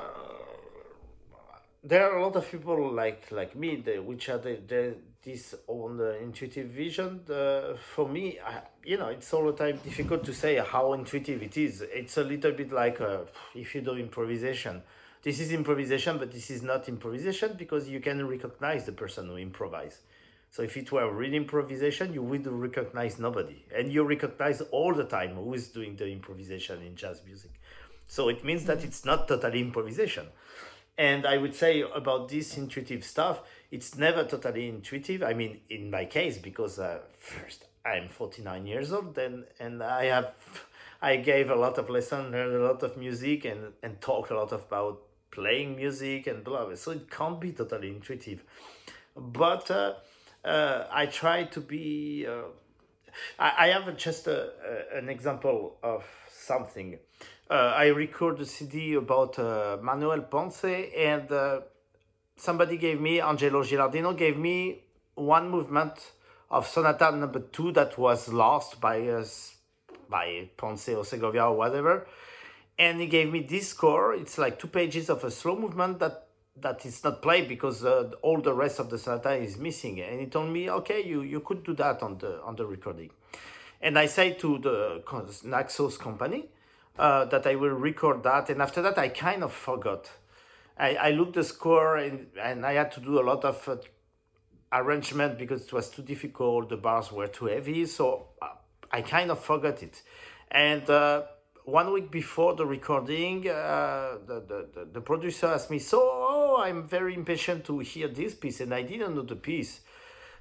there 1.83 2.11
are 2.11 2.19
a 2.19 2.23
lot 2.23 2.37
of 2.37 2.51
people 2.51 2.93
like 2.93 3.31
like 3.31 3.55
me 3.57 3.77
which 4.05 4.29
are 4.29 4.39
the, 4.39 4.59
the 4.67 4.97
this 5.23 5.55
on 5.67 5.99
the 5.99 6.19
intuitive 6.23 6.69
vision. 6.69 7.21
Uh, 7.31 7.77
for 7.95 8.09
me 8.09 8.39
I, 8.45 8.63
you 8.85 8.97
know 8.97 9.09
it's 9.09 9.33
all 9.35 9.47
the 9.47 9.53
time 9.53 9.79
difficult 9.85 10.25
to 10.25 10.33
say 10.35 10.57
how 10.57 10.93
intuitive 10.95 11.43
it 11.43 11.57
is. 11.57 11.83
It's 11.83 12.17
a 12.17 12.25
little 12.25 12.53
bit 12.53 12.73
like 12.73 13.01
uh, 13.01 13.21
if 13.55 13.75
you 13.75 13.81
do 13.83 13.97
improvisation 13.97 14.83
this 15.23 15.41
is 15.41 15.53
improvisation 15.53 16.19
but 16.19 16.33
this 16.33 16.51
is 16.51 16.63
not 16.63 16.89
improvisation 16.89 17.55
because 17.57 17.89
you 17.89 18.01
can 18.01 18.27
recognize 18.27 18.85
the 18.85 18.93
person 18.93 19.29
who 19.29 19.37
improvises. 19.37 20.01
so 20.51 20.63
if 20.63 20.77
it 20.77 20.91
were 20.93 21.13
real 21.13 21.35
improvisation 21.35 22.13
you 22.13 22.23
would 22.23 22.47
recognize 22.47 23.19
nobody 23.19 23.65
and 23.77 23.93
you 23.93 24.03
recognize 24.03 24.61
all 24.73 24.95
the 24.95 25.05
time 25.05 25.35
who 25.35 25.55
is 25.55 25.69
doing 25.69 25.97
the 25.97 26.09
improvisation 26.09 26.83
in 26.83 26.95
jazz 26.97 27.23
music 27.27 27.53
so 28.07 28.29
it 28.29 28.45
means 28.45 28.65
that 28.65 28.83
it's 28.85 29.05
not 29.05 29.29
totally 29.29 29.61
improvisation 29.61 30.27
and 31.01 31.25
I 31.25 31.39
would 31.39 31.55
say 31.55 31.81
about 31.81 32.29
this 32.29 32.59
intuitive 32.59 33.05
stuff, 33.05 33.41
it's 33.71 33.97
never 33.97 34.23
totally 34.23 34.69
intuitive. 34.69 35.23
I 35.23 35.33
mean, 35.33 35.61
in 35.71 35.91
my 35.91 36.05
case, 36.05 36.37
because 36.37 36.79
uh, 36.79 36.99
first 37.19 37.65
I'm 37.87 38.07
49 38.09 38.67
years 38.67 38.93
old, 38.93 39.17
and 39.17 39.47
and 39.59 39.83
I 39.83 40.05
have 40.17 40.35
I 41.03 41.17
gave 41.17 41.49
a 41.49 41.55
lot 41.55 41.79
of 41.79 41.89
lessons, 41.89 42.33
learned 42.33 42.55
a 42.55 42.63
lot 42.63 42.83
of 42.83 42.99
music, 42.99 43.47
and 43.47 43.73
and 43.83 43.99
talked 44.03 44.31
a 44.31 44.37
lot 44.37 44.53
about 44.53 45.01
playing 45.31 45.77
music 45.77 46.27
and 46.27 46.45
blah 46.45 46.67
blah. 46.67 46.75
So 46.75 46.93
it 46.93 47.11
can't 47.11 47.41
be 47.41 47.53
totally 47.53 47.89
intuitive, 47.89 48.43
but 49.17 49.71
uh, 49.71 49.95
uh, 50.45 50.87
I 50.91 51.07
try 51.07 51.45
to 51.45 51.61
be. 51.61 52.27
Uh, 52.29 52.49
I, 53.39 53.67
I 53.67 53.69
have 53.69 53.97
just 53.97 54.27
a, 54.29 54.53
a, 54.95 54.99
an 54.99 55.09
example 55.09 55.77
of 55.83 56.05
something 56.29 56.99
uh, 57.51 57.75
I 57.77 57.87
record 57.89 58.41
a 58.41 58.47
CD 58.47 58.95
about 58.95 59.37
uh, 59.39 59.77
Manuel 59.83 60.21
Ponce, 60.21 60.65
and 60.65 61.31
uh, 61.33 61.61
somebody 62.37 62.77
gave 62.77 63.01
me, 63.01 63.21
Angelo 63.21 63.65
Gilardino, 63.65 64.17
gave 64.17 64.39
me 64.39 64.85
one 65.17 65.51
movement 65.51 66.13
of 66.49 66.69
Sonata 66.69 67.11
number 67.11 67.41
two 67.41 67.73
that 67.73 67.99
was 67.99 68.29
lost 68.29 68.81
by 68.81 69.01
us, 69.09 69.57
by 70.09 70.49
Ponce 70.57 70.91
or 70.91 71.05
Segovia 71.05 71.47
or 71.47 71.57
whatever. 71.57 72.07
And 72.81 73.01
he 73.01 73.07
gave 73.07 73.31
me 73.31 73.43
this 73.43 73.69
score. 73.69 74.15
It's 74.15 74.39
like 74.39 74.59
two 74.59 74.67
pages 74.69 75.09
of 75.09 75.23
a 75.23 75.31
slow 75.31 75.55
movement 75.55 76.01
that 76.01 76.27
that 76.57 76.85
is 76.85 77.05
not 77.05 77.23
played 77.23 77.47
because 77.47 77.85
uh, 77.85 78.11
all 78.23 78.41
the 78.41 78.53
rest 78.53 78.81
of 78.81 78.91
the 78.91 78.99
sonata 78.99 79.35
is 79.35 79.57
missing. 79.57 80.01
And 80.01 80.21
he 80.21 80.27
told 80.27 80.51
me, 80.51 80.69
okay, 80.69 81.03
you, 81.03 81.23
you 81.23 81.41
could 81.41 81.65
do 81.65 81.75
that 81.75 82.03
on 82.03 82.19
the 82.19 82.43
on 82.43 82.57
the 82.57 82.67
recording. 82.67 83.11
And 83.81 83.99
I 83.99 84.07
say 84.07 84.33
to 84.33 84.59
the 84.59 85.03
Naxos 85.45 85.97
company, 85.97 86.49
uh, 86.99 87.25
that 87.27 87.47
I 87.47 87.55
will 87.55 87.71
record 87.71 88.23
that. 88.25 88.51
And 88.51 88.61
after 88.61 88.83
that, 88.83 88.99
I 88.99 89.09
kind 89.09 89.43
of 89.43 89.53
forgot. 89.53 90.11
I, 90.79 90.95
I 90.97 91.11
looked 91.11 91.35
the 91.35 91.45
score 91.45 91.97
and, 91.97 92.27
and 92.41 92.65
I 92.65 92.75
had 92.75 92.93
to 92.93 93.01
do 93.01 93.21
a 93.21 93.25
lot 93.25 93.45
of 93.45 93.69
uh, 93.69 93.77
arrangement 94.73 95.39
because 95.39 95.63
it 95.63 95.73
was 95.73 95.89
too 95.89 96.03
difficult. 96.03 96.69
The 96.69 96.77
bars 96.77 97.11
were 97.13 97.27
too 97.27 97.47
heavy, 97.47 97.87
so 97.87 98.29
uh, 98.41 98.49
I 98.91 99.03
kind 99.03 99.31
of 99.31 99.39
forgot 99.43 99.83
it. 99.83 100.03
And 100.51 100.89
uh, 100.89 101.23
one 101.65 101.93
week 101.93 102.11
before 102.11 102.55
the 102.55 102.67
recording, 102.67 103.49
uh, 103.49 104.19
the, 104.27 104.67
the, 104.75 104.89
the, 104.93 105.01
producer 105.01 105.47
asked 105.47 105.71
me, 105.71 105.79
So, 105.79 106.01
oh, 106.01 106.63
I'm 106.63 106.87
very 106.87 107.15
impatient 107.15 107.65
to 107.67 107.79
hear 107.81 108.09
this 108.09 108.35
piece, 108.35 108.61
and 108.61 108.75
I 108.75 108.83
didn't 108.83 109.15
know 109.15 109.23
the 109.23 109.37
piece. 109.37 109.81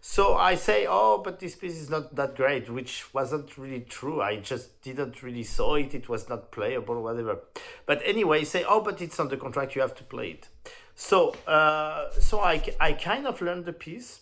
So 0.01 0.36
I 0.36 0.55
say, 0.55 0.86
oh, 0.88 1.22
but 1.24 1.39
this 1.39 1.55
piece 1.55 1.76
is 1.76 1.89
not 1.89 2.15
that 2.15 2.36
great, 2.36 2.70
which 2.70 3.13
wasn't 3.13 3.57
really 3.57 3.82
true. 3.82 4.22
I 4.22 4.38
just 4.38 4.82
didn't 4.82 5.22
really 5.22 5.43
saw 5.43 5.76
it. 5.76 5.93
It 5.93 6.07
was 6.07 6.30
not 6.30 6.51
playable, 6.51 7.03
whatever. 7.03 7.39
But 7.86 8.01
anyway, 8.05 8.45
say, 8.45 8.63
oh, 8.67 8.80
but 8.80 9.01
it's 9.01 9.20
on 9.20 9.28
the 9.28 9.36
contract. 9.36 9.76
You 9.76 9.82
have 9.82 9.95
to 9.95 10.05
play 10.05 10.32
it. 10.32 10.47
So, 10.95 11.36
uh, 11.47 12.11
so 12.11 12.39
I, 12.39 12.61
I 12.80 12.93
kind 12.93 13.28
of 13.28 13.41
learned 13.41 13.65
the 13.65 13.74
piece, 13.74 14.22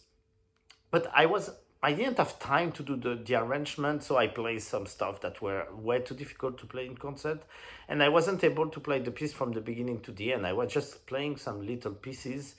but 0.89 1.11
I 1.13 1.27
was 1.27 1.51
I 1.81 1.93
didn't 1.93 2.17
have 2.17 2.39
time 2.39 2.71
to 2.73 2.83
do 2.83 2.95
the, 2.95 3.15
the 3.15 3.35
arrangement, 3.35 4.03
so 4.03 4.17
I 4.17 4.27
played 4.27 4.63
some 4.63 4.87
stuff 4.87 5.21
that 5.21 5.41
were 5.41 5.67
way 5.75 5.99
too 5.99 6.15
difficult 6.15 6.57
to 6.59 6.65
play 6.65 6.87
in 6.87 6.97
concert, 6.97 7.43
and 7.87 8.01
I 8.01 8.09
wasn't 8.09 8.43
able 8.43 8.67
to 8.69 8.79
play 8.79 8.99
the 8.99 9.11
piece 9.11 9.33
from 9.33 9.51
the 9.51 9.61
beginning 9.61 10.01
to 10.01 10.11
the 10.11 10.33
end. 10.33 10.47
I 10.47 10.53
was 10.53 10.73
just 10.73 11.05
playing 11.05 11.37
some 11.37 11.65
little 11.65 11.91
pieces, 11.91 12.55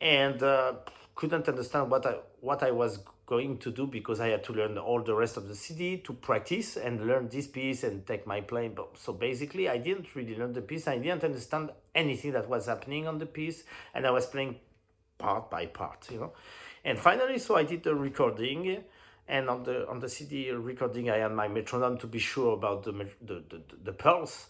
and 0.00 0.42
uh, 0.42 0.74
couldn't 1.14 1.48
understand 1.48 1.90
what 1.90 2.04
I 2.04 2.16
what 2.40 2.62
I 2.62 2.72
was 2.72 2.98
going 3.26 3.58
to 3.58 3.70
do 3.70 3.86
because 3.86 4.20
I 4.20 4.28
had 4.28 4.44
to 4.44 4.52
learn 4.52 4.78
all 4.78 5.02
the 5.02 5.14
rest 5.14 5.36
of 5.36 5.48
the 5.48 5.54
CD 5.54 5.98
to 5.98 6.12
practice 6.12 6.76
and 6.76 7.06
learn 7.06 7.28
this 7.28 7.48
piece 7.48 7.82
and 7.82 8.06
take 8.06 8.26
my 8.26 8.40
playing. 8.40 8.74
But 8.74 8.98
so 8.98 9.12
basically, 9.12 9.68
I 9.68 9.78
didn't 9.78 10.14
really 10.14 10.36
learn 10.36 10.52
the 10.52 10.62
piece. 10.62 10.86
I 10.86 10.98
didn't 10.98 11.24
understand 11.24 11.70
anything 11.94 12.32
that 12.32 12.48
was 12.48 12.66
happening 12.66 13.06
on 13.06 13.18
the 13.18 13.26
piece, 13.26 13.64
and 13.94 14.06
I 14.06 14.10
was 14.10 14.26
playing 14.26 14.56
part 15.18 15.50
by 15.50 15.66
part, 15.66 16.08
you 16.10 16.20
know. 16.20 16.32
And 16.86 17.00
finally, 17.00 17.40
so 17.40 17.56
I 17.56 17.64
did 17.64 17.82
the 17.82 17.96
recording, 17.96 18.84
and 19.26 19.50
on 19.50 19.64
the 19.64 19.88
on 19.88 19.98
the 19.98 20.08
CD 20.08 20.52
recording, 20.52 21.10
I 21.10 21.16
had 21.16 21.32
my 21.32 21.48
metronome 21.48 21.98
to 21.98 22.06
be 22.06 22.20
sure 22.20 22.54
about 22.54 22.84
the 22.84 22.92
the 23.20 23.42
the, 23.50 23.60
the 23.82 23.92
pulse. 23.92 24.46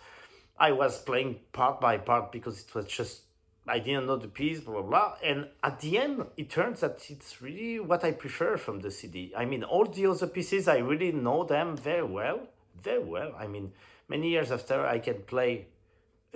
I 0.58 0.72
was 0.72 0.98
playing 0.98 1.40
part 1.52 1.80
by 1.80 1.96
part 1.96 2.32
because 2.32 2.60
it 2.60 2.74
was 2.74 2.88
just 2.88 3.22
I 3.66 3.78
didn't 3.78 4.04
know 4.04 4.16
the 4.16 4.28
piece, 4.28 4.60
blah, 4.60 4.82
blah 4.82 4.82
blah. 4.82 5.14
And 5.24 5.48
at 5.62 5.80
the 5.80 5.96
end, 5.96 6.26
it 6.36 6.50
turns 6.50 6.80
that 6.80 7.02
it's 7.08 7.40
really 7.40 7.80
what 7.80 8.04
I 8.04 8.12
prefer 8.12 8.58
from 8.58 8.80
the 8.80 8.90
CD. 8.90 9.32
I 9.34 9.46
mean, 9.46 9.64
all 9.64 9.86
the 9.86 10.04
other 10.04 10.26
pieces, 10.26 10.68
I 10.68 10.76
really 10.76 11.12
know 11.12 11.44
them 11.44 11.74
very 11.74 12.04
well, 12.04 12.40
very 12.82 13.02
well. 13.02 13.32
I 13.38 13.46
mean, 13.46 13.72
many 14.08 14.28
years 14.28 14.52
after, 14.52 14.86
I 14.86 14.98
can 14.98 15.22
play 15.22 15.68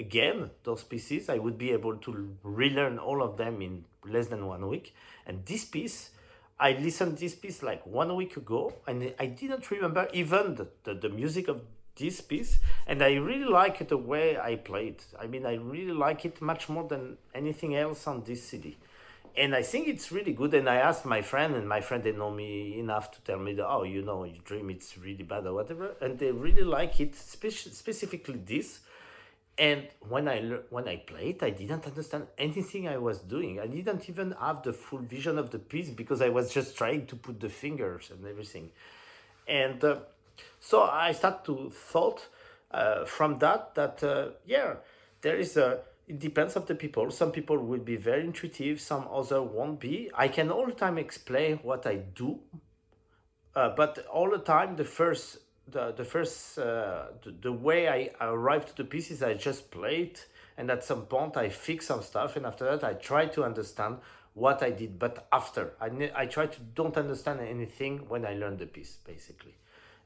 again 0.01 0.51
those 0.65 0.83
pieces. 0.83 1.29
I 1.29 1.39
would 1.39 1.59
be 1.59 1.71
able 1.71 1.97
to 1.99 2.37
relearn 2.43 2.99
all 2.99 3.23
of 3.23 3.37
them 3.37 3.63
in 3.63 3.85
less 4.05 4.27
than 4.27 4.47
one 4.47 4.67
week. 4.67 4.95
And 5.27 5.45
this 5.47 5.65
piece, 5.65 6.11
I 6.59 6.73
listened 6.73 7.19
this 7.19 7.35
piece 7.35 7.63
like 7.63 7.87
one 7.87 8.17
week 8.17 8.37
ago, 8.37 8.73
and 8.87 9.15
I 9.19 9.27
didn't 9.27 9.71
remember 9.71 10.09
even 10.13 10.57
the, 10.57 10.67
the, 10.85 10.95
the 10.95 11.09
music 11.09 11.49
of 11.49 11.61
this 11.97 12.21
piece. 12.21 12.59
And 12.87 13.03
I 13.03 13.15
really 13.15 13.45
like 13.45 13.87
the 13.89 13.97
way 13.97 14.39
I 14.39 14.57
play 14.57 14.89
it. 14.89 15.05
I 15.21 15.27
mean, 15.27 15.47
I 15.47 15.55
really 15.55 15.93
like 15.93 16.25
it 16.25 16.41
much 16.41 16.69
more 16.69 16.89
than 16.89 17.19
anything 17.35 17.77
else 17.77 18.07
on 18.07 18.25
this 18.25 18.43
CD. 18.43 18.79
And 19.37 19.55
I 19.55 19.63
think 19.63 19.87
it's 19.87 20.11
really 20.11 20.33
good. 20.33 20.55
And 20.55 20.69
I 20.69 20.77
asked 20.77 21.05
my 21.05 21.23
friend, 21.23 21.55
and 21.55 21.69
my 21.69 21.81
friend, 21.81 22.03
they 22.03 22.13
know 22.13 22.31
me 22.31 22.79
enough 22.79 23.13
to 23.13 23.21
tell 23.21 23.39
me 23.39 23.53
that, 23.55 23.69
oh, 23.69 23.85
you 23.85 24.03
know, 24.03 24.25
you 24.25 24.41
dream 24.45 24.71
it's 24.71 24.99
really 24.99 25.23
bad 25.23 25.47
or 25.47 25.55
whatever. 25.55 25.95
And 26.01 26.19
they 26.19 26.33
really 26.33 26.65
like 26.65 27.01
it, 27.01 27.15
spe- 27.15 27.73
specifically 27.73 28.41
this 28.45 28.81
and 29.61 29.89
when 30.09 30.27
I 30.27 30.41
when 30.71 30.89
I 30.89 30.97
played, 30.97 31.43
I 31.43 31.51
didn't 31.51 31.87
understand 31.87 32.29
anything 32.39 32.89
I 32.89 32.97
was 32.97 33.19
doing. 33.19 33.61
I 33.61 33.67
didn't 33.67 34.09
even 34.09 34.35
have 34.41 34.63
the 34.63 34.73
full 34.73 35.01
vision 35.01 35.37
of 35.37 35.51
the 35.51 35.59
piece 35.59 35.91
because 35.91 36.23
I 36.23 36.31
was 36.31 36.51
just 36.51 36.79
trying 36.79 37.05
to 37.09 37.17
put 37.17 37.41
the 37.41 37.51
fingers 37.51 38.11
and 38.11 38.27
everything. 38.27 38.71
And 39.47 39.85
uh, 39.85 39.97
so 40.61 40.85
I 40.85 41.13
start 41.13 41.45
to 41.45 41.69
thought 41.69 42.27
uh, 42.71 43.05
from 43.05 43.39
that 43.41 43.75
that 43.75 44.03
uh, 44.03 44.31
yeah, 44.47 44.77
there 45.21 45.37
is 45.37 45.59
a. 45.59 45.81
It 46.09 46.19
depends 46.19 46.57
of 46.57 46.67
the 46.67 46.75
people. 46.75 47.11
Some 47.11 47.31
people 47.31 47.59
will 47.59 47.85
be 47.93 47.97
very 47.97 48.25
intuitive. 48.25 48.81
Some 48.81 49.07
other 49.13 49.43
won't 49.43 49.79
be. 49.79 50.11
I 50.15 50.29
can 50.29 50.51
all 50.51 50.67
the 50.67 50.73
time 50.73 50.97
explain 50.97 51.59
what 51.63 51.87
I 51.87 51.97
do, 51.97 52.41
uh, 53.55 53.75
but 53.77 54.07
all 54.07 54.31
the 54.31 54.39
time 54.39 54.77
the 54.77 54.85
first 54.87 55.39
the 55.71 55.93
the 55.97 56.05
first 56.05 56.59
uh, 56.59 57.07
the, 57.23 57.31
the 57.43 57.53
way 57.53 57.89
I 57.89 58.11
arrived 58.21 58.69
to 58.69 58.77
the 58.77 58.85
pieces 58.85 59.23
I 59.23 59.35
just 59.35 59.71
played 59.71 60.21
and 60.57 60.71
at 60.71 60.85
some 60.85 61.03
point 61.03 61.37
I 61.37 61.49
fix 61.49 61.87
some 61.87 62.03
stuff 62.03 62.37
and 62.37 62.47
after 62.47 62.65
that 62.65 62.85
I 62.85 62.95
try 62.95 63.27
to 63.27 63.45
understand 63.45 63.99
what 64.35 64.63
I 64.63 64.71
did 64.71 64.99
but 64.99 65.27
after. 65.33 65.73
I 65.81 65.89
I 66.15 66.27
try 66.27 66.47
to 66.47 66.61
don't 66.75 66.97
understand 66.97 67.41
anything 67.41 68.09
when 68.09 68.25
I 68.25 68.35
learn 68.35 68.57
the 68.57 68.67
piece 68.67 68.99
basically. 69.05 69.55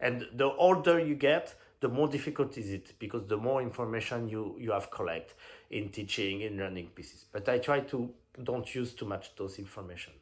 And 0.00 0.26
the 0.34 0.50
older 0.52 0.98
you 0.98 1.14
get 1.14 1.54
the 1.80 1.88
more 1.88 2.08
difficult 2.08 2.56
is 2.56 2.70
it 2.70 2.94
because 2.98 3.26
the 3.26 3.36
more 3.36 3.62
information 3.62 4.28
you 4.28 4.56
you 4.58 4.72
have 4.72 4.90
collect 4.90 5.34
in 5.70 5.90
teaching 5.90 6.40
in 6.40 6.56
learning 6.56 6.88
pieces. 6.94 7.26
But 7.32 7.48
I 7.48 7.58
try 7.58 7.80
to 7.80 8.10
don't 8.42 8.74
use 8.74 8.94
too 8.94 9.06
much 9.06 9.34
those 9.36 9.58
information. 9.58 10.12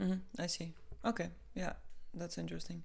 Mm-hmm. 0.00 0.42
I 0.42 0.46
see. 0.46 0.74
Okay. 1.04 1.30
Yeah. 1.54 1.72
That's 2.14 2.38
interesting 2.38 2.82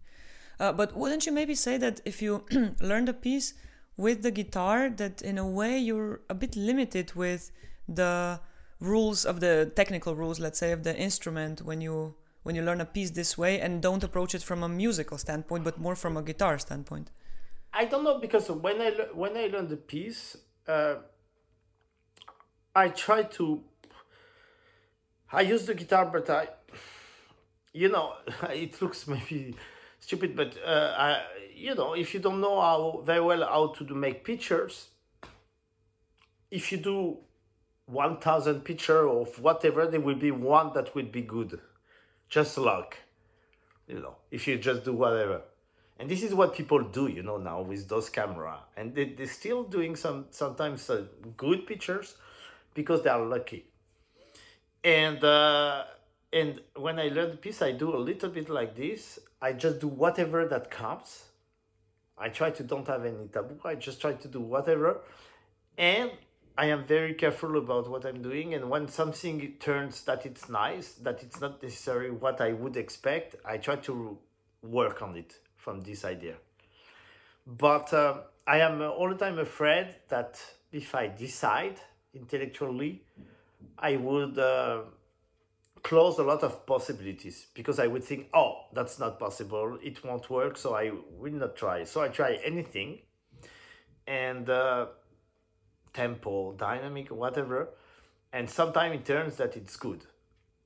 uh, 0.59 0.71
but 0.71 0.95
wouldn't 0.95 1.25
you 1.25 1.31
maybe 1.31 1.55
say 1.55 1.77
that 1.77 2.01
if 2.05 2.21
you 2.21 2.45
learn 2.81 3.05
the 3.05 3.13
piece 3.13 3.53
with 3.97 4.23
the 4.23 4.31
guitar, 4.31 4.89
that 4.89 5.21
in 5.21 5.37
a 5.37 5.47
way 5.47 5.77
you're 5.77 6.21
a 6.29 6.33
bit 6.33 6.55
limited 6.55 7.13
with 7.15 7.51
the 7.87 8.39
rules 8.79 9.25
of 9.25 9.39
the 9.39 9.71
technical 9.75 10.15
rules, 10.15 10.39
let's 10.39 10.59
say, 10.59 10.71
of 10.71 10.83
the 10.83 10.95
instrument 10.97 11.61
when 11.61 11.81
you 11.81 12.15
when 12.43 12.55
you 12.55 12.61
learn 12.61 12.81
a 12.81 12.85
piece 12.85 13.11
this 13.11 13.37
way 13.37 13.59
and 13.61 13.81
don't 13.81 14.03
approach 14.03 14.35
it 14.35 14.43
from 14.43 14.63
a 14.63 14.69
musical 14.69 15.17
standpoint, 15.17 15.63
but 15.63 15.79
more 15.79 15.95
from 15.95 16.17
a 16.17 16.21
guitar 16.21 16.59
standpoint? 16.59 17.09
I 17.73 17.85
don't 17.85 18.03
know 18.03 18.19
because 18.19 18.49
when 18.49 18.81
I 18.81 18.91
when 19.13 19.35
I 19.37 19.47
learn 19.47 19.67
the 19.67 19.77
piece, 19.77 20.37
uh, 20.67 20.95
I 22.75 22.89
try 22.89 23.23
to. 23.23 23.63
I 25.31 25.41
use 25.41 25.65
the 25.65 25.73
guitar, 25.73 26.05
but 26.05 26.29
I, 26.29 26.47
you 27.73 27.89
know, 27.89 28.13
it 28.49 28.79
looks 28.81 29.07
maybe 29.07 29.55
stupid, 30.03 30.35
but 30.35 30.57
uh, 30.65 30.93
I, 30.97 31.21
you 31.55 31.75
know, 31.75 31.93
if 31.93 32.13
you 32.13 32.19
don't 32.19 32.41
know 32.41 32.59
how 32.59 33.01
very 33.05 33.21
well 33.21 33.45
how 33.45 33.67
to 33.67 33.85
do 33.85 33.95
make 33.95 34.25
pictures, 34.25 34.89
if 36.51 36.71
you 36.71 36.77
do 36.77 37.17
1000 37.85 38.65
picture 38.65 39.07
of 39.07 39.39
whatever, 39.39 39.87
there 39.87 40.01
will 40.01 40.15
be 40.27 40.31
one 40.31 40.73
that 40.73 40.93
will 40.93 41.05
be 41.05 41.21
good. 41.21 41.59
Just 42.27 42.57
luck, 42.57 42.97
you 43.87 43.99
know, 43.99 44.15
if 44.29 44.47
you 44.47 44.57
just 44.57 44.83
do 44.83 44.93
whatever. 44.93 45.41
And 45.99 46.09
this 46.09 46.21
is 46.21 46.33
what 46.33 46.53
people 46.53 46.81
do, 46.83 47.07
you 47.07 47.23
know, 47.23 47.37
now 47.37 47.61
with 47.61 47.87
those 47.87 48.09
camera. 48.09 48.59
And 48.75 48.93
they, 48.93 49.05
they're 49.05 49.27
still 49.27 49.63
doing 49.63 49.95
some 49.95 50.25
sometimes 50.31 50.89
uh, 50.89 51.03
good 51.37 51.65
pictures 51.65 52.15
because 52.73 53.03
they 53.03 53.09
are 53.09 53.23
lucky. 53.23 53.67
And 54.83 55.23
uh, 55.23 55.83
and 56.33 56.61
when 56.75 56.99
I 56.99 57.09
learn 57.09 57.29
the 57.31 57.37
piece, 57.37 57.61
I 57.61 57.71
do 57.71 57.95
a 57.95 57.97
little 57.97 58.29
bit 58.29 58.49
like 58.49 58.75
this. 58.75 59.19
I 59.41 59.53
just 59.53 59.79
do 59.79 59.87
whatever 59.87 60.45
that 60.47 60.71
comes. 60.71 61.25
I 62.17 62.29
try 62.29 62.49
to 62.51 62.63
don't 62.63 62.87
have 62.87 63.05
any 63.05 63.27
taboo. 63.27 63.59
I 63.63 63.75
just 63.75 64.01
try 64.01 64.13
to 64.13 64.27
do 64.27 64.39
whatever, 64.39 65.01
and 65.77 66.11
I 66.57 66.67
am 66.67 66.85
very 66.85 67.13
careful 67.13 67.57
about 67.57 67.89
what 67.89 68.05
I'm 68.05 68.21
doing. 68.21 68.53
And 68.53 68.69
when 68.69 68.87
something 68.87 69.53
turns 69.59 70.03
that 70.03 70.25
it's 70.25 70.49
nice, 70.49 70.93
that 71.03 71.23
it's 71.23 71.39
not 71.41 71.61
necessarily 71.61 72.11
what 72.11 72.41
I 72.41 72.53
would 72.53 72.77
expect, 72.77 73.35
I 73.45 73.57
try 73.57 73.75
to 73.77 74.17
work 74.61 75.01
on 75.01 75.15
it 75.17 75.35
from 75.55 75.81
this 75.81 76.05
idea. 76.05 76.35
But 77.45 77.93
uh, 77.93 78.21
I 78.47 78.59
am 78.59 78.81
all 78.81 79.09
the 79.09 79.15
time 79.15 79.39
afraid 79.39 79.95
that 80.09 80.41
if 80.71 80.95
I 80.95 81.07
decide 81.07 81.79
intellectually, 82.13 83.03
I 83.77 83.97
would. 83.97 84.39
Uh, 84.39 84.81
close 85.83 86.17
a 86.17 86.23
lot 86.23 86.43
of 86.43 86.65
possibilities 86.65 87.47
because 87.53 87.77
I 87.77 87.87
would 87.87 88.03
think, 88.03 88.29
oh, 88.33 88.65
that's 88.73 88.99
not 88.99 89.19
possible, 89.19 89.77
it 89.83 90.03
won't 90.03 90.29
work, 90.29 90.57
so 90.57 90.73
I 90.73 90.91
will 91.17 91.33
not 91.33 91.55
try. 91.55 91.83
So 91.83 92.01
I 92.01 92.07
try 92.07 92.39
anything, 92.43 92.99
and 94.07 94.49
uh, 94.49 94.87
tempo, 95.93 96.53
dynamic, 96.53 97.11
whatever, 97.11 97.69
and 98.31 98.49
sometimes 98.49 98.95
it 98.95 99.05
turns 99.05 99.35
that 99.35 99.57
it's 99.57 99.75
good. 99.75 100.05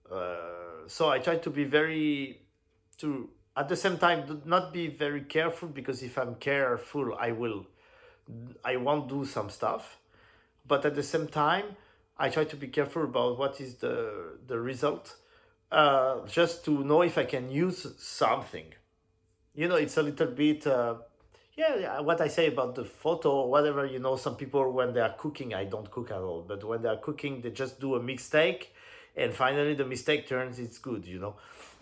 Uh, 0.09 0.85
so 0.85 1.09
I 1.09 1.19
try 1.19 1.37
to 1.37 1.49
be 1.49 1.63
very, 1.63 2.41
to 2.99 3.29
at 3.57 3.67
the 3.67 3.75
same 3.75 3.97
time 3.97 4.43
not 4.45 4.71
be 4.71 4.87
very 4.87 5.21
careful 5.21 5.67
because 5.67 6.03
if 6.03 6.17
I'm 6.17 6.35
careful, 6.35 7.15
I 7.19 7.31
will, 7.31 7.65
I 8.63 8.75
won't 8.77 9.09
do 9.09 9.25
some 9.25 9.49
stuff, 9.49 9.97
but 10.67 10.85
at 10.85 10.93
the 10.93 11.03
same 11.03 11.27
time 11.27 11.75
I 12.19 12.29
try 12.29 12.45
to 12.45 12.55
be 12.55 12.67
careful 12.67 13.03
about 13.03 13.37
what 13.37 13.61
is 13.61 13.75
the 13.75 14.37
the 14.47 14.59
result, 14.59 15.15
uh, 15.71 16.25
just 16.27 16.65
to 16.65 16.83
know 16.83 17.01
if 17.01 17.17
I 17.17 17.25
can 17.25 17.49
use 17.49 17.87
something. 17.97 18.73
You 19.55 19.67
know, 19.67 19.75
it's 19.75 19.97
a 19.97 20.03
little 20.03 20.27
bit. 20.27 20.67
Uh, 20.67 20.95
yeah, 21.55 21.99
what 22.01 22.21
I 22.21 22.27
say 22.27 22.47
about 22.47 22.75
the 22.75 22.85
photo 22.85 23.47
whatever, 23.47 23.83
you 23.83 23.97
know, 23.97 24.15
some 24.15 24.35
people 24.35 24.71
when 24.71 24.93
they 24.93 25.01
are 25.01 25.15
cooking, 25.17 25.55
I 25.55 25.63
don't 25.63 25.89
cook 25.89 26.11
at 26.11 26.17
all, 26.17 26.45
but 26.47 26.63
when 26.63 26.83
they 26.83 26.89
are 26.89 26.97
cooking, 26.97 27.41
they 27.41 27.49
just 27.49 27.79
do 27.79 27.95
a 27.95 27.99
mistake 27.99 28.75
and 29.17 29.33
finally 29.33 29.73
the 29.73 29.85
mistake 29.85 30.27
turns 30.27 30.59
it's 30.59 30.77
good 30.77 31.05
you 31.05 31.19
know 31.19 31.35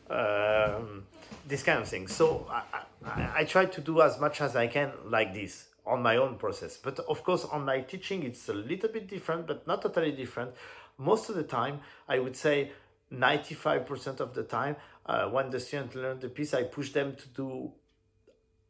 um, 0.10 1.04
this 1.48 1.62
kind 1.62 1.80
of 1.80 1.88
thing 1.88 2.08
so 2.08 2.48
I, 2.50 2.64
I, 3.06 3.32
I 3.40 3.44
try 3.44 3.66
to 3.66 3.82
do 3.82 4.02
as 4.02 4.20
much 4.20 4.42
as 4.42 4.56
i 4.56 4.68
can 4.68 4.92
like 5.06 5.34
this 5.34 5.68
on 5.86 6.02
my 6.02 6.18
own 6.18 6.36
process. 6.38 6.78
But 6.78 7.00
of 7.00 7.24
course 7.24 7.46
on 7.46 7.66
my 7.66 7.82
teaching 7.82 8.24
it's 8.24 8.50
a 8.50 8.54
little 8.54 8.90
bit 8.90 9.08
different 9.08 9.48
but 9.48 9.68
not 9.68 9.82
totally 9.82 10.12
different. 10.12 10.52
Most 10.98 11.30
of 11.30 11.36
the 11.36 11.44
time 11.44 11.80
i 12.08 12.20
would 12.20 12.36
say 12.36 12.72
95% 13.14 14.20
of 14.20 14.34
the 14.34 14.44
time 14.44 14.76
uh, 15.06 15.28
when 15.30 15.50
the 15.50 15.60
student 15.60 15.96
learn 15.96 16.20
the 16.20 16.30
piece 16.30 16.54
i 16.54 16.64
push 16.64 16.92
them 16.92 17.16
to 17.16 17.28
do 17.30 17.72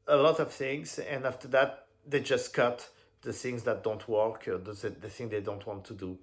a 0.07 0.17
lot 0.17 0.39
of 0.39 0.51
things 0.51 0.99
and 0.99 1.25
after 1.25 1.47
that 1.47 1.87
they 2.05 2.19
just 2.19 2.53
cut 2.53 2.89
the 3.21 3.33
things 3.33 3.63
that 3.63 3.83
don't 3.83 4.07
work 4.07 4.47
or 4.47 4.57
the, 4.57 4.73
the 4.73 5.09
thing 5.09 5.29
they 5.29 5.41
don't 5.41 5.65
want 5.65 5.83
to 5.85 5.93
do. 5.93 6.17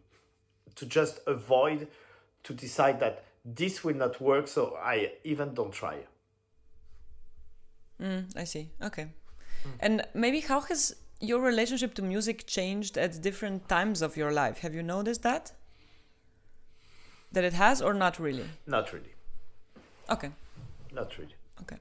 To 0.77 0.87
just 0.87 1.21
avoid 1.27 1.89
to 2.45 2.55
decide 2.55 3.01
that 3.01 3.25
this 3.45 3.83
will 3.83 3.97
not 3.97 4.21
work 4.21 4.47
so 4.49 4.79
i 4.83 5.13
even 5.25 5.55
don't 5.55 5.73
try. 5.73 5.99
Mm, 8.01 8.37
i 8.37 8.45
see. 8.45 8.71
Okay 8.81 9.09
mm. 9.65 9.71
and 9.81 10.05
maybe 10.15 10.41
how 10.41 10.61
has 10.63 10.97
your 11.21 11.41
relationship 11.41 11.95
to 11.95 12.03
music 12.03 12.47
changed 12.47 12.99
at 12.99 13.23
different 13.23 13.69
times 13.69 14.03
of 14.03 14.17
your 14.17 14.33
life? 14.33 14.59
Have 14.59 14.75
you 14.75 14.83
noticed 14.83 15.23
that? 15.23 15.53
That 17.31 17.45
it 17.45 17.53
has 17.53 17.81
or 17.81 17.95
not 17.95 18.19
really? 18.19 18.45
Not 18.67 18.93
really. 18.93 19.15
Okay. 20.11 20.31
Not 20.93 21.17
really. 21.17 21.37
Okay. 21.63 21.77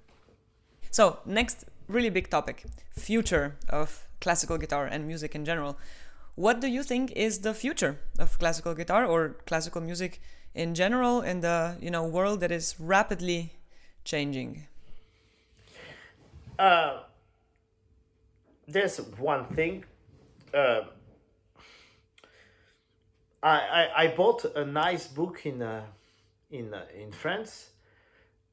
So 0.91 1.19
next 1.25 1.65
really 1.87 2.09
big 2.09 2.29
topic 2.29 2.65
future 2.91 3.57
of 3.69 4.07
classical 4.21 4.57
guitar 4.57 4.85
and 4.85 5.07
music 5.07 5.35
in 5.35 5.43
general. 5.43 5.77
What 6.35 6.61
do 6.61 6.67
you 6.67 6.83
think 6.83 7.11
is 7.11 7.39
the 7.39 7.53
future 7.53 7.99
of 8.17 8.39
classical 8.39 8.73
guitar 8.73 9.05
or 9.05 9.35
classical 9.45 9.81
music 9.81 10.21
in 10.53 10.75
general 10.75 11.21
in 11.21 11.41
the 11.41 11.77
you 11.81 11.91
know 11.91 12.05
world 12.05 12.39
that 12.41 12.51
is 12.51 12.75
rapidly 12.79 13.53
changing? 14.05 14.67
Uh, 16.57 16.99
there's 18.71 18.97
one 19.17 19.45
thing. 19.45 19.85
Uh, 20.53 20.81
I, 23.43 23.49
I, 23.49 24.03
I 24.03 24.07
bought 24.15 24.45
a 24.55 24.65
nice 24.65 25.07
book 25.07 25.45
in 25.45 25.61
uh, 25.61 25.85
in 26.49 26.73
uh, 26.73 26.85
in 26.95 27.11
France 27.11 27.71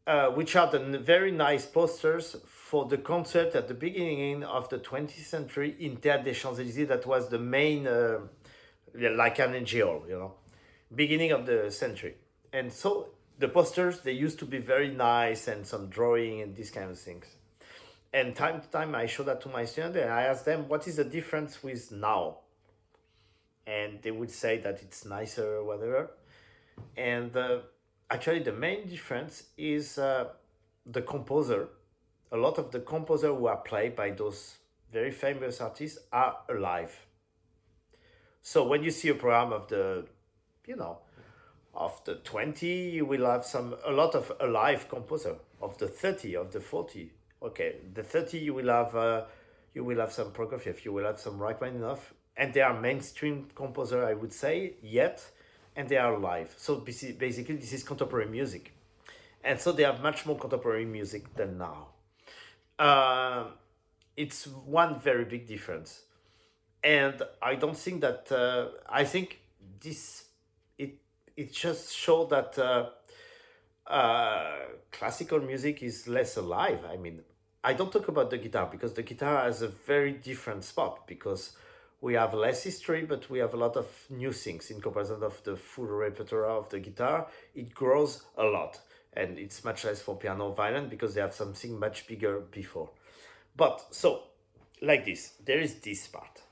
uh, 0.08 0.30
which 0.30 0.54
had 0.54 0.72
the 0.72 0.98
very 0.98 1.30
nice 1.30 1.66
posters 1.66 2.34
for 2.46 2.86
the 2.86 2.96
concert 2.96 3.54
at 3.54 3.68
the 3.68 3.74
beginning 3.74 4.42
of 4.42 4.66
the 4.70 4.78
20th 4.78 5.26
century 5.26 5.76
in 5.78 5.98
Théâtre 5.98 6.24
des 6.24 6.32
Champs-Élysées. 6.32 6.88
That 6.88 7.04
was 7.04 7.28
the 7.28 7.38
main, 7.38 7.86
uh, 7.86 8.20
like 8.94 9.38
an 9.38 9.52
NGO, 9.52 10.08
you 10.08 10.18
know, 10.18 10.32
beginning 10.94 11.32
of 11.32 11.44
the 11.44 11.70
century. 11.70 12.14
And 12.54 12.72
so 12.72 13.08
the 13.38 13.48
posters, 13.48 14.00
they 14.00 14.12
used 14.12 14.38
to 14.38 14.46
be 14.46 14.56
very 14.56 14.88
nice 14.88 15.46
and 15.46 15.66
some 15.66 15.88
drawing 15.88 16.40
and 16.40 16.56
these 16.56 16.70
kind 16.70 16.90
of 16.90 16.98
things. 16.98 17.26
And 18.12 18.34
time 18.34 18.60
to 18.60 18.68
time, 18.68 18.94
I 18.94 19.06
show 19.06 19.22
that 19.24 19.40
to 19.42 19.48
my 19.48 19.64
students 19.64 19.98
and 19.98 20.10
I 20.10 20.22
ask 20.22 20.44
them, 20.44 20.68
what 20.68 20.88
is 20.88 20.96
the 20.96 21.04
difference 21.04 21.62
with 21.62 21.92
now? 21.92 22.38
And 23.66 24.00
they 24.00 24.10
would 24.10 24.30
say 24.30 24.58
that 24.58 24.82
it's 24.82 25.04
nicer 25.04 25.56
or 25.56 25.64
whatever. 25.64 26.10
And 26.96 27.36
uh, 27.36 27.58
actually 28.10 28.40
the 28.40 28.52
main 28.52 28.88
difference 28.88 29.44
is 29.56 29.98
uh, 29.98 30.26
the 30.86 31.02
composer 31.02 31.68
a 32.30 32.36
lot 32.36 32.58
of 32.58 32.70
the 32.70 32.80
composer 32.80 33.34
who 33.34 33.46
are 33.46 33.56
played 33.56 33.96
by 33.96 34.10
those 34.10 34.56
very 34.92 35.10
famous 35.10 35.60
artists 35.60 35.98
are 36.12 36.38
alive 36.48 37.06
so 38.42 38.66
when 38.66 38.82
you 38.82 38.90
see 38.90 39.08
a 39.08 39.14
program 39.14 39.52
of 39.52 39.68
the 39.68 40.06
you 40.66 40.76
know 40.76 40.98
of 41.74 42.02
the 42.04 42.14
20 42.16 42.66
you 42.66 43.04
will 43.04 43.26
have 43.26 43.44
some 43.44 43.74
a 43.84 43.92
lot 43.92 44.14
of 44.14 44.32
alive 44.40 44.88
composer 44.88 45.36
of 45.60 45.76
the 45.78 45.88
30 45.88 46.36
of 46.36 46.52
the 46.52 46.60
40 46.60 47.12
okay 47.42 47.76
the 47.94 48.02
30 48.02 48.38
you 48.38 48.54
will 48.54 48.68
have 48.68 48.94
uh, 48.94 49.24
you 49.74 49.84
will 49.84 49.98
have 49.98 50.12
some 50.12 50.30
prokofiev 50.32 50.84
you 50.84 50.92
will 50.92 51.04
have 51.04 51.20
some 51.20 51.38
rachmaninoff 51.38 52.12
and 52.36 52.54
they 52.54 52.60
are 52.60 52.78
mainstream 52.80 53.46
composer 53.54 54.04
i 54.04 54.14
would 54.14 54.32
say 54.32 54.74
yet 54.82 55.30
and 55.78 55.88
they 55.88 55.96
are 55.96 56.18
live. 56.18 56.52
So 56.56 56.74
basically, 56.74 57.54
this 57.54 57.72
is 57.72 57.84
contemporary 57.84 58.28
music, 58.28 58.74
and 59.44 59.60
so 59.60 59.70
they 59.70 59.84
have 59.84 60.02
much 60.02 60.26
more 60.26 60.36
contemporary 60.36 60.84
music 60.84 61.32
than 61.36 61.56
now. 61.56 61.90
Uh, 62.76 63.44
it's 64.16 64.48
one 64.48 64.98
very 64.98 65.24
big 65.24 65.46
difference, 65.46 66.02
and 66.82 67.22
I 67.40 67.54
don't 67.54 67.76
think 67.76 68.00
that 68.00 68.32
uh, 68.32 68.70
I 68.88 69.04
think 69.04 69.40
this 69.80 70.24
it 70.76 70.98
it 71.36 71.52
just 71.52 71.94
shows 71.94 72.28
that 72.30 72.58
uh, 73.88 74.56
classical 74.92 75.40
music 75.40 75.82
is 75.82 76.06
less 76.06 76.36
alive. 76.36 76.80
I 76.84 76.96
mean, 76.96 77.22
I 77.64 77.72
don't 77.72 77.90
talk 77.90 78.08
about 78.08 78.30
the 78.30 78.38
guitar 78.38 78.68
because 78.70 78.92
the 78.92 79.02
guitar 79.02 79.44
has 79.44 79.62
a 79.62 79.68
very 79.68 80.12
different 80.12 80.64
spot 80.64 81.06
because 81.06 81.56
we 82.00 82.14
have 82.14 82.34
less 82.34 82.62
history, 82.62 83.04
but 83.04 83.28
we 83.28 83.38
have 83.40 83.54
a 83.54 83.56
lot 83.56 83.76
of 83.76 83.86
new 84.10 84.32
things 84.32 84.70
in 84.70 84.80
comparison 84.80 85.22
of 85.22 85.42
the 85.42 85.56
full 85.56 85.86
repertoire 85.86 86.46
of 86.46 86.68
the 86.68 86.78
guitar. 86.78 87.26
It 87.54 87.74
grows 87.74 88.22
a 88.36 88.44
lot, 88.44 88.78
and 89.14 89.38
it's 89.38 89.64
much 89.64 89.84
less 89.84 90.00
for 90.00 90.16
piano 90.16 90.52
violin 90.52 90.88
because 90.88 91.14
they 91.14 91.20
have 91.20 91.34
something 91.34 91.78
much 91.78 92.06
bigger 92.06 92.40
before. 92.40 92.90
But 93.56 93.86
so, 93.90 94.22
like 94.80 95.06
this, 95.06 95.32
there 95.44 95.58
is 95.58 95.74
this 95.80 96.06
part. 96.06 96.42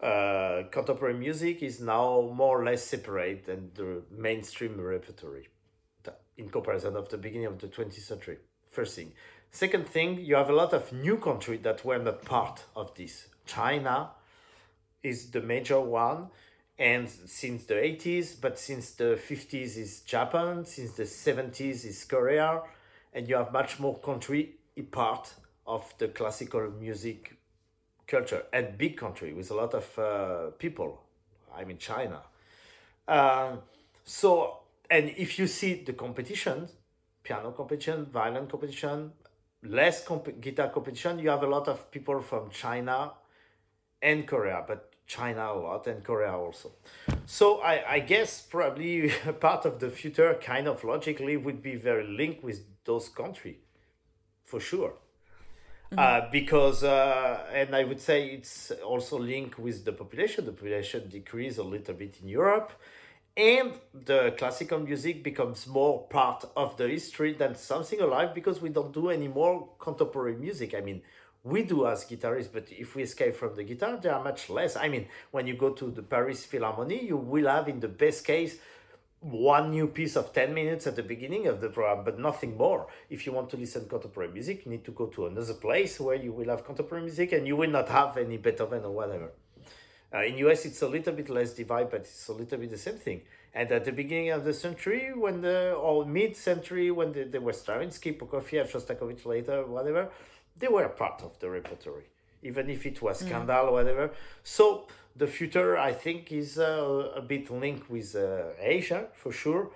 Uh, 0.00 0.68
contemporary 0.70 1.14
music 1.14 1.62
is 1.62 1.80
now 1.80 2.30
more 2.34 2.60
or 2.60 2.64
less 2.64 2.84
separate 2.84 3.46
than 3.46 3.70
the 3.74 4.02
mainstream 4.10 4.80
repertoire 4.80 5.42
in 6.36 6.48
comparison 6.48 6.96
of 6.96 7.08
the 7.08 7.18
beginning 7.18 7.46
of 7.46 7.58
the 7.58 7.68
20th 7.68 8.00
century. 8.00 8.38
First 8.70 8.96
thing. 8.96 9.12
Second 9.50 9.86
thing, 9.86 10.18
you 10.20 10.34
have 10.34 10.48
a 10.48 10.54
lot 10.54 10.72
of 10.72 10.92
new 10.92 11.18
countries 11.18 11.60
that 11.62 11.84
were 11.84 11.98
not 11.98 12.24
part 12.24 12.64
of 12.74 12.94
this. 12.94 13.28
China, 13.44 14.10
is 15.02 15.30
the 15.30 15.40
major 15.40 15.80
one 15.80 16.28
and 16.78 17.08
since 17.08 17.64
the 17.64 17.74
80s 17.74 18.40
but 18.40 18.58
since 18.58 18.92
the 18.92 19.18
50s 19.28 19.76
is 19.76 20.00
japan 20.00 20.64
since 20.64 20.92
the 20.92 21.02
70s 21.04 21.84
is 21.84 22.04
korea 22.04 22.62
and 23.12 23.28
you 23.28 23.36
have 23.36 23.52
much 23.52 23.78
more 23.78 23.98
country 23.98 24.54
part 24.90 25.34
of 25.66 25.92
the 25.98 26.08
classical 26.08 26.70
music 26.80 27.36
culture 28.06 28.44
and 28.52 28.78
big 28.78 28.96
country 28.96 29.32
with 29.32 29.50
a 29.50 29.54
lot 29.54 29.74
of 29.74 29.98
uh, 29.98 30.50
people 30.58 31.02
i 31.54 31.64
mean 31.64 31.78
china 31.78 32.20
uh, 33.08 33.56
so 34.04 34.61
and 34.94 35.04
if 35.16 35.38
you 35.38 35.46
see 35.58 35.72
the 35.88 35.94
competition 36.04 36.68
piano 37.24 37.50
competition 37.60 38.06
violin 38.18 38.46
competition 38.54 38.98
less 39.78 40.04
comp- 40.08 40.40
guitar 40.40 40.68
competition 40.76 41.18
you 41.18 41.30
have 41.34 41.42
a 41.42 41.52
lot 41.56 41.66
of 41.68 41.90
people 41.90 42.20
from 42.30 42.50
china 42.50 42.98
and 44.10 44.26
korea 44.26 44.64
but 44.66 44.92
China 45.06 45.52
a 45.52 45.58
lot 45.58 45.86
and 45.86 46.02
Korea 46.02 46.32
also. 46.32 46.72
So 47.26 47.60
I, 47.60 47.94
I 47.96 47.98
guess 48.00 48.40
probably 48.40 49.10
part 49.40 49.66
of 49.66 49.78
the 49.78 49.90
future 49.90 50.38
kind 50.40 50.66
of 50.66 50.84
logically 50.84 51.36
would 51.36 51.62
be 51.62 51.76
very 51.76 52.06
linked 52.06 52.42
with 52.42 52.60
those 52.84 53.08
countries, 53.08 53.56
for 54.44 54.60
sure. 54.60 54.94
Mm-hmm. 55.92 55.98
Uh, 55.98 56.30
because 56.30 56.82
uh, 56.82 57.44
and 57.52 57.76
I 57.76 57.84
would 57.84 58.00
say 58.00 58.28
it's 58.28 58.70
also 58.92 59.18
linked 59.18 59.58
with 59.58 59.84
the 59.84 59.92
population. 59.92 60.46
The 60.46 60.52
population 60.52 61.08
decrease 61.08 61.58
a 61.58 61.62
little 61.62 61.94
bit 61.94 62.16
in 62.22 62.28
Europe, 62.28 62.72
and 63.36 63.72
the 63.94 64.34
classical 64.36 64.78
music 64.78 65.22
becomes 65.22 65.66
more 65.66 66.06
part 66.08 66.44
of 66.56 66.76
the 66.76 66.88
history 66.88 67.32
than 67.32 67.54
something 67.54 68.00
alive 68.00 68.34
because 68.34 68.60
we 68.60 68.68
don't 68.68 68.92
do 68.92 69.08
any 69.08 69.28
more 69.28 69.68
contemporary 69.78 70.36
music. 70.36 70.74
I 70.74 70.80
mean, 70.80 71.02
we 71.42 71.62
do 71.62 71.86
as 71.86 72.04
guitarists, 72.04 72.52
but 72.52 72.70
if 72.70 72.94
we 72.94 73.02
escape 73.02 73.34
from 73.34 73.56
the 73.56 73.64
guitar, 73.64 73.96
there 73.96 74.14
are 74.14 74.22
much 74.22 74.50
less. 74.50 74.76
I 74.76 74.88
mean, 74.88 75.08
when 75.30 75.46
you 75.46 75.54
go 75.54 75.70
to 75.70 75.90
the 75.90 76.02
Paris 76.02 76.46
Philharmonie, 76.46 77.02
you 77.02 77.16
will 77.16 77.48
have, 77.48 77.68
in 77.68 77.80
the 77.80 77.88
best 77.88 78.24
case, 78.24 78.58
one 79.20 79.70
new 79.70 79.86
piece 79.86 80.16
of 80.16 80.32
10 80.32 80.52
minutes 80.52 80.86
at 80.86 80.96
the 80.96 81.02
beginning 81.02 81.46
of 81.46 81.60
the 81.60 81.68
program, 81.68 82.04
but 82.04 82.18
nothing 82.18 82.56
more. 82.56 82.88
If 83.08 83.24
you 83.24 83.32
want 83.32 83.50
to 83.50 83.56
listen 83.56 83.88
contemporary 83.88 84.32
music, 84.32 84.66
you 84.66 84.72
need 84.72 84.84
to 84.84 84.90
go 84.90 85.06
to 85.06 85.26
another 85.26 85.54
place 85.54 85.98
where 85.98 86.16
you 86.16 86.32
will 86.32 86.48
have 86.48 86.64
contemporary 86.64 87.04
music 87.04 87.32
and 87.32 87.46
you 87.46 87.56
will 87.56 87.70
not 87.70 87.88
have 87.88 88.16
any 88.16 88.36
Beethoven 88.36 88.84
or 88.84 88.90
whatever. 88.90 89.32
Uh, 90.14 90.24
in 90.24 90.36
US, 90.38 90.66
it's 90.66 90.82
a 90.82 90.88
little 90.88 91.14
bit 91.14 91.28
less 91.30 91.52
divided, 91.52 91.90
but 91.90 92.00
it's 92.00 92.28
a 92.28 92.32
little 92.32 92.58
bit 92.58 92.70
the 92.70 92.78
same 92.78 92.96
thing. 92.96 93.22
And 93.54 93.70
at 93.70 93.84
the 93.84 93.92
beginning 93.92 94.30
of 94.30 94.44
the 94.44 94.54
century, 94.54 95.12
when 95.14 95.42
the 95.42 95.72
or 95.72 96.04
mid-century, 96.06 96.90
when 96.90 97.12
the, 97.12 97.24
there 97.24 97.40
were 97.40 97.52
Stravinsky, 97.52 98.12
Prokofiev, 98.12 98.70
Shostakovich 98.70 99.24
later, 99.26 99.64
whatever, 99.66 100.08
they 100.58 100.68
were 100.68 100.88
part 100.88 101.22
of 101.22 101.38
the 101.38 101.50
repertoire, 101.50 102.04
even 102.42 102.70
if 102.70 102.84
it 102.86 103.00
was 103.00 103.22
mm. 103.22 103.26
scandal 103.26 103.68
or 103.68 103.72
whatever. 103.72 104.10
So 104.42 104.86
the 105.16 105.26
future, 105.26 105.78
I 105.78 105.92
think, 105.92 106.32
is 106.32 106.58
uh, 106.58 107.12
a 107.14 107.22
bit 107.22 107.50
linked 107.50 107.90
with 107.90 108.14
uh, 108.14 108.52
Asia 108.58 109.08
for 109.14 109.32
sure. 109.32 109.70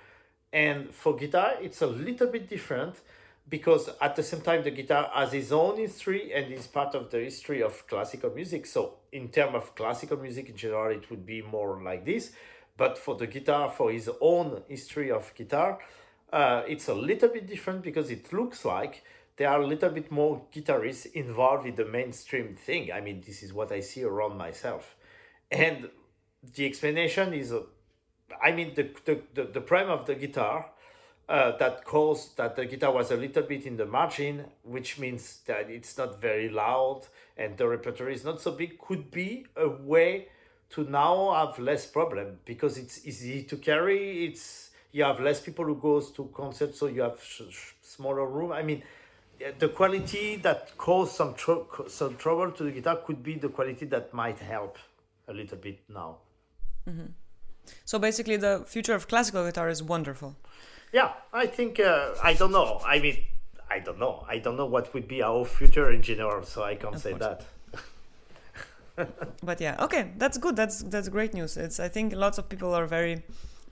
And 0.52 0.94
for 0.94 1.16
guitar, 1.16 1.54
it's 1.60 1.82
a 1.82 1.86
little 1.86 2.28
bit 2.28 2.48
different 2.48 2.96
because 3.48 3.88
at 4.00 4.16
the 4.16 4.22
same 4.22 4.40
time, 4.40 4.64
the 4.64 4.70
guitar 4.70 5.10
has 5.14 5.32
its 5.32 5.52
own 5.52 5.78
history 5.78 6.32
and 6.32 6.52
is 6.52 6.66
part 6.66 6.94
of 6.94 7.10
the 7.10 7.20
history 7.20 7.62
of 7.62 7.86
classical 7.86 8.30
music. 8.30 8.66
So, 8.66 8.94
in 9.12 9.28
terms 9.28 9.54
of 9.54 9.74
classical 9.74 10.16
music 10.16 10.48
in 10.48 10.56
general, 10.56 10.92
it 10.96 11.08
would 11.10 11.24
be 11.24 11.42
more 11.42 11.80
like 11.82 12.04
this. 12.04 12.32
but 12.76 12.98
for 12.98 13.14
the 13.16 13.26
guitar, 13.26 13.70
for 13.70 13.90
his 13.90 14.10
own 14.20 14.62
history 14.68 15.10
of 15.10 15.32
guitar, 15.34 15.78
uh, 16.32 16.62
it's 16.68 16.88
a 16.88 16.94
little 16.94 17.28
bit 17.28 17.46
different 17.46 17.82
because 17.82 18.10
it 18.10 18.32
looks 18.32 18.64
like 18.64 19.02
there 19.36 19.48
are 19.48 19.62
a 19.62 19.66
little 19.66 19.90
bit 19.90 20.10
more 20.10 20.42
guitarists 20.54 21.06
involved 21.12 21.66
in 21.66 21.74
the 21.74 21.84
mainstream 21.84 22.54
thing. 22.54 22.92
I 22.92 23.00
mean, 23.00 23.22
this 23.26 23.42
is 23.42 23.52
what 23.52 23.72
I 23.72 23.80
see 23.80 24.02
around 24.04 24.36
myself. 24.36 24.96
And 25.50 25.88
the 26.54 26.66
explanation 26.66 27.32
is, 27.32 27.52
uh, 27.52 27.62
I 28.42 28.52
mean, 28.52 28.74
the, 28.74 28.90
the, 29.04 29.20
the, 29.34 29.44
the 29.44 29.60
prime 29.60 29.88
of 29.88 30.06
the 30.06 30.14
guitar 30.14 30.70
uh, 31.28 31.56
that 31.56 31.84
caused 31.84 32.36
that 32.36 32.54
the 32.56 32.64
guitar 32.66 32.92
was 32.92 33.10
a 33.10 33.16
little 33.16 33.42
bit 33.42 33.66
in 33.66 33.76
the 33.76 33.86
margin, 33.86 34.44
which 34.62 34.98
means 34.98 35.40
that 35.46 35.68
it's 35.68 35.98
not 35.98 36.20
very 36.20 36.48
loud 36.48 37.02
and 37.36 37.56
the 37.56 37.66
repertoire 37.66 38.10
is 38.10 38.24
not 38.24 38.40
so 38.40 38.52
big, 38.52 38.78
could 38.78 39.10
be 39.10 39.44
a 39.56 39.68
way 39.68 40.28
to 40.70 40.84
now 40.84 41.32
have 41.32 41.58
less 41.58 41.86
problem 41.86 42.38
because 42.44 42.78
it's 42.78 43.06
easy 43.06 43.42
to 43.42 43.56
carry. 43.56 44.26
It's 44.26 44.70
you 44.92 45.04
have 45.04 45.20
less 45.20 45.40
people 45.40 45.64
who 45.64 45.76
goes 45.76 46.10
to 46.12 46.30
concerts, 46.32 46.78
so 46.78 46.86
you 46.86 47.02
have 47.02 47.22
sh- 47.22 47.42
sh- 47.50 47.72
smaller 47.82 48.26
room. 48.26 48.52
I 48.52 48.62
mean, 48.62 48.82
the 49.58 49.68
quality 49.68 50.36
that 50.36 50.76
caused 50.78 51.12
some 51.14 51.34
some 51.88 52.16
trouble 52.16 52.50
to 52.52 52.64
the 52.64 52.70
guitar 52.70 52.96
could 53.04 53.22
be 53.22 53.34
the 53.34 53.48
quality 53.48 53.84
that 53.86 54.14
might 54.14 54.38
help 54.38 54.78
a 55.28 55.32
little 55.32 55.58
bit 55.58 55.80
now. 55.88 56.18
So 57.84 57.98
basically, 57.98 58.36
the 58.36 58.64
future 58.66 58.94
of 58.94 59.08
classical 59.08 59.44
guitar 59.44 59.68
is 59.68 59.82
wonderful. 59.82 60.36
Yeah, 60.96 61.12
I 61.30 61.46
think 61.46 61.78
uh, 61.78 62.14
I 62.22 62.32
don't 62.32 62.52
know. 62.52 62.80
I 62.94 62.98
mean, 63.00 63.18
I 63.70 63.80
don't 63.80 63.98
know. 63.98 64.24
I 64.34 64.38
don't 64.38 64.56
know 64.56 64.64
what 64.74 64.94
would 64.94 65.06
be 65.06 65.22
our 65.22 65.44
future 65.44 65.90
in 65.90 66.00
general, 66.00 66.42
so 66.42 66.62
I 66.62 66.74
can't 66.74 66.98
say 66.98 67.12
course. 67.12 67.44
that. 68.96 69.08
But 69.42 69.60
yeah, 69.60 69.84
okay, 69.84 70.02
that's 70.16 70.38
good. 70.38 70.56
That's 70.56 70.82
that's 70.92 71.10
great 71.10 71.34
news. 71.34 71.58
It's 71.58 71.78
I 71.80 71.88
think 71.88 72.14
lots 72.14 72.38
of 72.38 72.48
people 72.48 72.72
are 72.72 72.86
very 72.86 73.22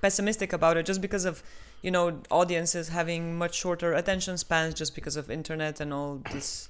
pessimistic 0.03 0.53
about 0.53 0.77
it 0.77 0.85
just 0.85 1.01
because 1.01 1.25
of 1.25 1.43
you 1.81 1.91
know 1.91 2.20
audiences 2.31 2.91
having 2.91 3.39
much 3.39 3.55
shorter 3.55 3.95
attention 3.95 4.37
spans 4.37 4.75
just 4.75 4.95
because 4.95 5.16
of 5.16 5.31
internet 5.31 5.81
and 5.81 5.95
all 5.95 6.20
this 6.31 6.68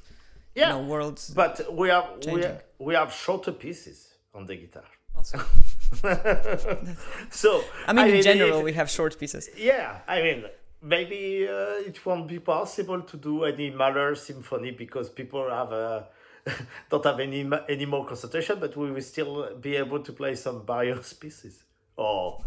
Yeah, 0.55 0.69
you 0.69 0.73
know 0.75 0.83
worlds 0.93 1.33
but 1.35 1.55
we 1.81 1.89
have 1.89 2.07
we, 2.17 2.23
Changing. 2.23 2.59
we 2.79 2.95
have 2.95 3.13
shorter 3.13 3.53
pieces 3.53 4.15
on 4.33 4.47
the 4.47 4.55
guitar. 4.55 4.89
also. 5.17 5.39
So 7.30 7.62
I 7.87 7.93
mean, 7.93 8.09
in 8.09 8.14
if- 8.16 8.24
general, 8.24 8.62
we 8.62 8.72
have 8.74 8.91
short 8.91 9.18
pieces. 9.18 9.49
Yeah, 9.57 10.01
I 10.07 10.22
mean, 10.22 10.45
maybe 10.82 11.47
uh, 11.49 11.89
it 11.89 12.05
won't 12.05 12.28
be 12.28 12.39
possible 12.39 13.01
to 13.03 13.16
do 13.16 13.45
any 13.45 13.70
Mahler 13.70 14.14
symphony 14.14 14.70
because 14.70 15.09
people 15.11 15.49
have 15.51 15.72
uh, 15.72 16.03
don't 16.91 17.05
have 17.05 17.20
any 17.20 17.49
any 17.68 17.87
more 17.87 18.05
concentration, 18.07 18.59
but 18.61 18.76
we 18.76 18.91
will 18.91 19.03
still 19.03 19.55
be 19.61 19.76
able 19.76 20.01
to 20.01 20.12
play 20.12 20.35
some 20.35 20.64
Barrios 20.64 21.12
pieces 21.14 21.64
or 21.97 22.45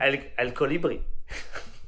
El, 0.00 0.16
El 0.38 0.50
Colibri. 0.52 1.00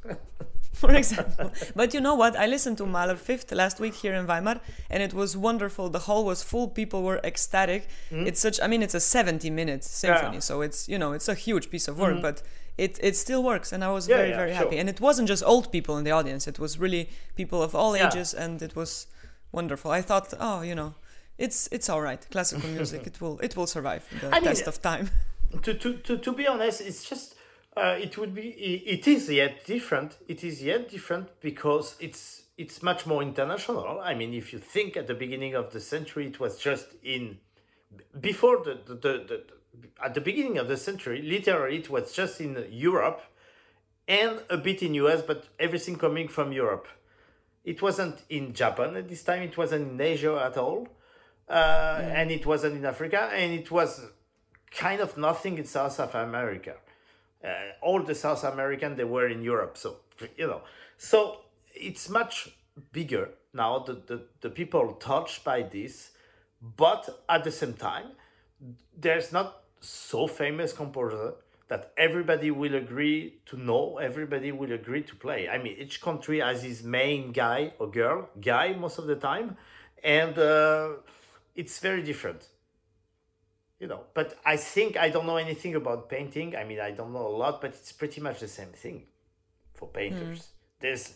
for 0.83 0.93
example. 0.95 1.51
But 1.75 1.95
you 1.95 2.01
know 2.01 2.15
what? 2.15 2.37
I 2.37 2.47
listened 2.47 2.79
to 2.79 2.87
Mahler 2.87 3.17
Fifth 3.17 3.53
last 3.53 3.81
week 3.81 3.95
here 3.95 4.15
in 4.15 4.27
Weimar, 4.27 4.61
and 4.91 5.03
it 5.03 5.15
was 5.15 5.37
wonderful. 5.37 5.89
The 5.89 6.01
hall 6.01 6.25
was 6.25 6.43
full. 6.43 6.69
People 6.69 7.03
were 7.03 7.21
ecstatic. 7.25 7.89
Mm-hmm. 8.11 8.27
It's 8.27 8.41
such. 8.41 8.61
I 8.61 8.67
mean, 8.67 8.83
it's 8.83 8.95
a 8.95 9.01
seventy-minute 9.01 9.85
symphony, 9.85 10.35
Yeah. 10.37 10.41
so 10.41 10.63
it's 10.63 10.89
you 10.89 10.99
know 10.99 11.13
it's 11.13 11.29
a 11.29 11.35
huge 11.35 11.71
piece 11.71 11.89
of 11.89 11.99
work, 11.99 12.15
mm-hmm. 12.15 12.23
but. 12.23 12.43
It, 12.77 12.99
it 13.01 13.15
still 13.15 13.45
works 13.45 13.73
and 13.73 13.85
I 13.85 13.91
was 13.93 14.09
Yeah, 14.09 14.17
very 14.17 14.31
yeah, 14.31 14.37
very 14.37 14.51
sure. 14.51 14.65
happy 14.65 14.79
and 14.79 14.89
it 14.89 15.01
wasn't 15.01 15.29
just 15.29 15.45
old 15.45 15.71
people 15.71 15.97
in 15.97 16.03
the 16.03 16.11
audience 16.11 16.49
it 16.49 16.59
was 16.59 16.77
really 16.77 17.09
people 17.37 17.63
of 17.63 17.73
all 17.73 17.95
ages 17.95 18.35
and 18.35 18.61
it 18.61 18.75
was 18.75 19.07
wonderful 19.53 19.93
I 19.93 20.03
thought 20.03 20.35
oh 20.41 20.63
you 20.63 20.75
know 20.75 20.97
it's 21.39 21.69
it's 21.71 21.89
all 21.89 22.01
right 22.01 22.27
classical 22.33 22.69
music 22.71 23.07
it 23.11 23.21
will 23.21 23.39
it 23.39 23.55
will 23.57 23.69
survive 23.69 24.03
the 24.21 24.27
I 24.27 24.41
mean, 24.41 24.49
test 24.49 24.67
of 24.67 24.83
time 24.83 25.09
to, 25.63 25.73
to, 25.75 25.95
to, 25.99 26.19
to 26.19 26.33
be 26.33 26.49
honest, 26.49 26.81
it's 26.81 27.09
just 27.09 27.34
uh, 27.77 27.97
it 28.01 28.17
would 28.19 28.35
be 28.35 28.49
it 28.49 29.09
is 29.09 29.31
yet 29.31 29.65
different. 29.67 30.17
It 30.29 30.45
is 30.45 30.63
yet 30.63 30.89
different 30.89 31.41
because 31.41 31.97
it's 32.01 32.43
it's 32.57 32.83
much 32.83 33.07
more 33.07 33.23
international. 33.23 34.01
I 34.01 34.15
mean, 34.15 34.33
if 34.33 34.53
you 34.53 34.59
think 34.59 34.97
at 34.97 35.07
the 35.07 35.15
beginning 35.15 35.55
of 35.55 35.73
the 35.73 35.81
century, 35.81 36.29
it 36.29 36.39
was 36.39 36.59
just 36.59 36.87
in 37.03 37.39
before 38.21 38.59
the 38.65 38.79
the, 38.87 38.95
the, 38.95 39.25
the 39.29 39.45
at 40.03 40.15
the 40.15 40.21
beginning 40.21 40.59
of 40.59 40.69
the 40.69 40.77
century, 40.77 41.23
literally 41.23 41.79
it 41.79 41.91
was 41.91 42.13
just 42.13 42.41
in 42.41 42.65
Europe 42.71 43.23
and 44.07 44.41
a 44.51 44.57
bit 44.57 44.83
in 44.83 44.95
US, 44.95 45.23
but 45.23 45.49
everything 45.59 45.97
coming 45.97 46.29
from 46.29 46.53
Europe. 46.53 46.87
It 47.65 47.81
wasn't 47.81 48.23
in 48.29 48.53
Japan 48.53 48.97
at 48.97 49.09
this 49.09 49.23
time. 49.23 49.43
It 49.43 49.57
wasn't 49.57 49.93
in 49.93 50.01
Asia 50.01 50.41
at 50.45 50.57
all, 50.59 50.89
uh, 51.49 52.01
and 52.03 52.31
it 52.31 52.45
wasn't 52.45 52.77
in 52.77 52.85
Africa, 52.85 53.31
and 53.33 53.53
it 53.53 53.71
was 53.71 54.03
kind 54.71 55.01
of 55.01 55.17
nothing 55.17 55.59
in 55.59 55.65
South 55.65 55.99
of 55.99 56.15
America. 56.15 56.75
Uh, 57.45 57.49
all 57.83 58.03
the 58.03 58.15
South 58.15 58.43
American 58.45 58.97
they 58.97 59.05
were 59.05 59.29
in 59.29 59.43
Europe, 59.43 59.77
so 59.77 59.97
you 60.37 60.47
know, 60.47 60.63
so 60.97 61.41
it's 61.75 62.09
much 62.09 62.49
bigger 62.93 63.31
now. 63.53 63.81
The 63.81 63.95
the, 63.95 64.23
the 64.41 64.51
people 64.51 64.95
touched 64.95 65.45
by 65.45 65.63
this, 65.63 66.13
but 66.77 67.23
at 67.29 67.45
the 67.45 67.51
same 67.51 67.75
time, 67.75 68.13
there's 68.97 69.33
not 69.33 69.65
so 69.81 70.27
famous 70.27 70.73
composer 70.73 71.35
that 71.69 71.93
everybody 71.97 72.51
will 72.51 72.75
agree 72.75 73.35
to 73.47 73.57
know, 73.57 73.99
everybody 73.99 74.53
will 74.53 74.73
agree 74.73 75.03
to 75.03 75.15
play. 75.17 75.49
I 75.49 75.59
mean, 75.59 75.77
each 75.79 76.01
country 76.01 76.41
has 76.41 76.63
his 76.63 76.83
main 76.83 77.33
guy 77.33 77.73
or 77.79 77.91
girl, 77.91 78.29
guy 78.41 78.75
most 78.75 78.99
of 78.99 79.07
the 79.07 79.17
time, 79.17 79.57
and 80.03 80.39
uh, 80.39 80.89
it's 81.55 81.79
very 81.79 82.03
different 82.03 82.49
you 83.85 83.89
know 83.93 84.01
but 84.15 84.39
i 84.47 84.57
think 84.57 84.97
i 84.97 85.11
don't 85.11 85.27
know 85.27 85.37
anything 85.37 85.75
about 85.75 86.09
painting. 86.09 86.57
I 86.57 86.65
mean 86.65 86.81
i 86.81 86.91
don't 86.91 87.13
know 87.13 87.27
a 87.27 87.37
lot 87.43 87.61
but 87.61 87.73
it's 87.79 87.93
pretty 87.93 88.19
much 88.27 88.41
the 88.41 88.49
same 88.49 88.73
thing 88.85 89.03
for 89.75 89.89
painters. 89.89 90.49
There's 90.81 91.07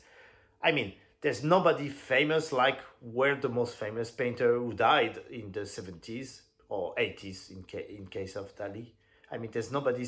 i 0.63 0.71
mean 0.77 0.93
there's 1.23 1.43
nobody 1.43 1.89
famous 1.89 2.53
like 2.53 2.81
where 3.01 3.37
the 3.37 3.49
most 3.49 3.77
famous 3.85 4.11
painter 4.11 4.51
who 4.59 4.75
died 4.75 5.15
in 5.31 5.51
the 5.53 5.65
70s 5.77 6.43
or 6.69 6.95
80s 6.97 7.51
in, 7.51 7.65
ca- 7.71 7.89
in 7.99 8.07
case 8.07 8.37
of 8.37 8.55
dali. 8.55 8.87
I 9.33 9.39
mean 9.39 9.51
there's 9.51 9.73
nobody 9.73 10.07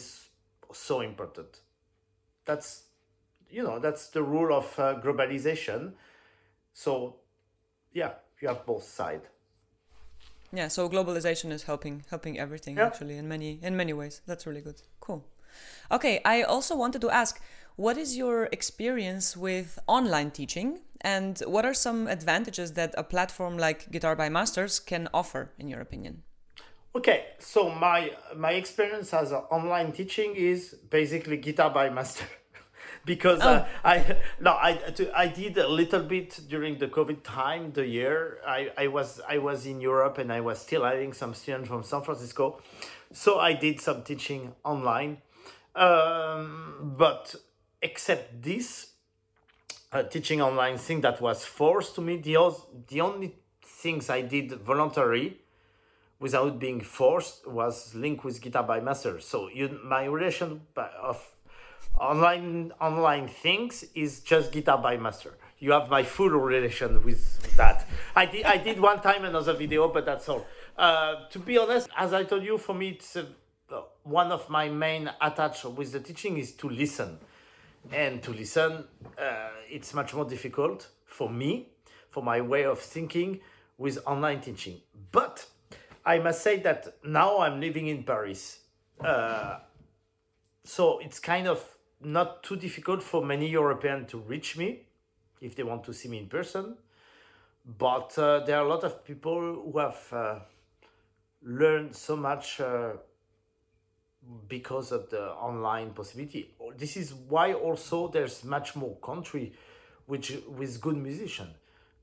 so 0.88 1.00
important. 1.00 1.60
That's 2.44 2.68
you 3.48 3.62
know 3.62 3.78
that's 3.78 4.08
the 4.16 4.22
rule 4.22 4.52
of 4.60 4.66
uh, 4.78 5.00
globalization. 5.04 5.94
So 6.74 6.90
yeah 8.00 8.12
you 8.40 8.48
have 8.48 8.66
both 8.66 8.84
sides 8.84 9.26
Yeah, 10.52 10.68
so 10.68 10.88
globalization 10.88 11.52
is 11.52 11.64
helping 11.64 12.04
helping 12.10 12.38
everything 12.38 12.76
Yeah. 12.76 12.86
actually 12.86 13.16
in 13.18 13.28
many 13.28 13.58
in 13.62 13.76
many 13.76 13.92
ways. 13.92 14.20
That's 14.26 14.46
really 14.46 14.62
good. 14.62 14.82
Cool. 15.00 15.24
Okay, 15.90 16.20
I 16.24 16.42
also 16.42 16.76
wanted 16.76 17.00
to 17.00 17.10
ask 17.10 17.40
what 17.76 17.96
is 17.96 18.16
your 18.16 18.48
experience 18.52 19.36
with 19.36 19.78
online 19.86 20.30
teaching 20.30 20.80
and 21.00 21.38
what 21.46 21.64
are 21.64 21.74
some 21.74 22.08
advantages 22.08 22.72
that 22.72 22.94
a 22.98 23.02
platform 23.02 23.56
like 23.58 23.90
Guitar 23.90 24.16
by 24.16 24.28
Masters 24.28 24.80
can 24.80 25.08
offer 25.14 25.50
in 25.58 25.68
your 25.68 25.80
opinion? 25.80 26.22
Okay, 26.94 27.24
so 27.38 27.70
my 27.70 28.10
my 28.36 28.52
experience 28.52 29.14
as 29.14 29.32
online 29.32 29.92
teaching 29.92 30.34
is 30.34 30.74
basically 30.90 31.36
guitar 31.36 31.70
by 31.70 31.88
master, 31.90 32.26
because 33.04 33.40
uh, 33.40 33.66
I 33.84 34.16
no 34.40 34.52
I 34.52 34.78
I 35.14 35.26
did 35.28 35.58
a 35.58 35.68
little 35.68 36.02
bit 36.02 36.40
during 36.48 36.78
the 36.78 36.88
COVID 36.88 37.22
time 37.22 37.72
the 37.72 37.86
year. 37.86 38.38
I, 38.46 38.70
I 38.76 38.86
was 38.88 39.20
I 39.28 39.38
was 39.38 39.66
in 39.66 39.80
Europe 39.80 40.18
and 40.18 40.32
I 40.32 40.40
was 40.40 40.58
still 40.60 40.84
having 40.84 41.12
some 41.12 41.34
students 41.34 41.68
from 41.68 41.82
San 41.82 42.02
Francisco, 42.02 42.60
so 43.12 43.38
I 43.38 43.52
did 43.54 43.80
some 43.80 44.02
teaching 44.02 44.52
online, 44.64 45.18
um, 45.74 46.94
but 46.98 47.34
except 47.82 48.42
this 48.42 48.90
uh, 49.92 50.02
teaching 50.02 50.40
online 50.40 50.78
thing 50.78 51.00
that 51.00 51.20
was 51.20 51.44
forced 51.44 51.94
to 51.96 52.00
me 52.00 52.16
the 52.16 52.36
os- 52.36 52.66
the 52.88 53.00
only 53.00 53.34
things 53.64 54.10
I 54.10 54.20
did 54.20 54.52
voluntary 54.52 55.38
without 56.18 56.58
being 56.58 56.80
forced 56.82 57.46
was 57.46 57.94
linked 57.94 58.24
with 58.24 58.42
guitar 58.42 58.62
by 58.62 58.80
master. 58.80 59.20
So 59.20 59.48
you 59.48 59.80
my 59.82 60.04
relation 60.04 60.60
by- 60.74 60.90
of 61.00 61.18
online 62.00 62.72
online 62.80 63.28
things 63.28 63.84
is 63.94 64.20
just 64.20 64.50
guitar 64.52 64.78
by 64.78 64.96
master. 64.96 65.34
You 65.58 65.72
have 65.72 65.90
my 65.90 66.02
full 66.02 66.30
relation 66.30 67.04
with 67.04 67.56
that. 67.56 67.86
I 68.16 68.24
did 68.24 68.46
i 68.46 68.56
did 68.56 68.80
one 68.80 69.00
time 69.00 69.24
another 69.24 69.52
video 69.52 69.88
but 69.88 70.06
that's 70.06 70.28
all. 70.28 70.46
Uh, 70.78 71.26
to 71.28 71.38
be 71.38 71.58
honest 71.58 71.90
as 71.96 72.14
i 72.14 72.24
told 72.24 72.42
you 72.42 72.56
for 72.56 72.74
me 72.74 72.90
it's 72.90 73.16
uh, 73.16 73.24
one 74.02 74.32
of 74.32 74.48
my 74.48 74.68
main 74.68 75.10
attach 75.20 75.64
with 75.64 75.92
the 75.92 76.00
teaching 76.00 76.38
is 76.38 76.52
to 76.52 76.68
listen. 76.68 77.18
And 77.92 78.22
to 78.22 78.32
listen 78.32 78.84
uh, 79.18 79.48
it's 79.68 79.92
much 79.94 80.14
more 80.14 80.24
difficult 80.24 80.88
for 81.04 81.28
me 81.28 81.68
for 82.08 82.22
my 82.22 82.40
way 82.40 82.64
of 82.64 82.78
thinking 82.78 83.40
with 83.76 83.98
online 84.06 84.40
teaching. 84.40 84.80
But 85.12 85.44
i 86.06 86.18
must 86.18 86.42
say 86.42 86.58
that 86.60 86.94
now 87.04 87.40
i'm 87.40 87.60
living 87.60 87.88
in 87.88 88.04
paris. 88.04 88.60
Uh, 88.98 89.58
so 90.64 90.98
it's 90.98 91.18
kind 91.18 91.46
of 91.46 91.62
not 92.02 92.42
too 92.42 92.56
difficult 92.56 93.02
for 93.02 93.24
many 93.24 93.48
europeans 93.48 94.10
to 94.10 94.18
reach 94.18 94.56
me 94.56 94.82
if 95.40 95.54
they 95.54 95.62
want 95.62 95.84
to 95.84 95.92
see 95.92 96.08
me 96.08 96.18
in 96.18 96.26
person 96.26 96.76
but 97.78 98.16
uh, 98.18 98.40
there 98.40 98.58
are 98.58 98.64
a 98.64 98.68
lot 98.68 98.84
of 98.84 99.04
people 99.04 99.40
who 99.70 99.78
have 99.78 99.98
uh, 100.12 100.38
learned 101.42 101.94
so 101.94 102.16
much 102.16 102.60
uh, 102.60 102.92
because 104.48 104.92
of 104.92 105.10
the 105.10 105.30
online 105.32 105.90
possibility. 105.90 106.54
This 106.76 106.96
is 106.96 107.14
why 107.14 107.52
also 107.52 108.08
there's 108.08 108.44
much 108.44 108.76
more 108.76 108.96
country 108.96 109.52
which 110.06 110.36
with 110.48 110.80
good 110.80 110.96
musician. 110.96 111.48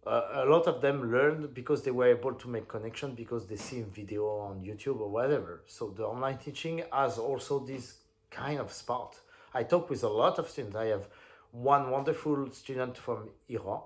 A 0.05 0.45
lot 0.45 0.67
of 0.67 0.81
them 0.81 1.11
learned 1.11 1.53
because 1.53 1.83
they 1.83 1.91
were 1.91 2.07
able 2.07 2.33
to 2.33 2.47
make 2.47 2.69
connection 2.69 3.13
because 3.13 3.45
they 3.45 3.57
see 3.57 3.81
video 3.81 4.25
on 4.25 4.63
YouTube 4.63 5.01
or 5.01 5.09
whatever. 5.09 5.63
So 5.67 5.89
the 5.89 6.05
online 6.05 6.37
teaching 6.37 6.83
has 6.93 7.17
also 7.17 7.59
this 7.59 7.97
kind 8.31 8.57
of 8.57 8.71
spot. 8.71 9.19
I 9.57 9.63
talk 9.63 9.89
with 9.89 10.03
a 10.03 10.07
lot 10.07 10.37
of 10.37 10.47
students. 10.49 10.75
I 10.75 10.85
have 10.85 11.07
one 11.51 11.89
wonderful 11.89 12.51
student 12.51 12.95
from 12.95 13.29
Iran 13.49 13.81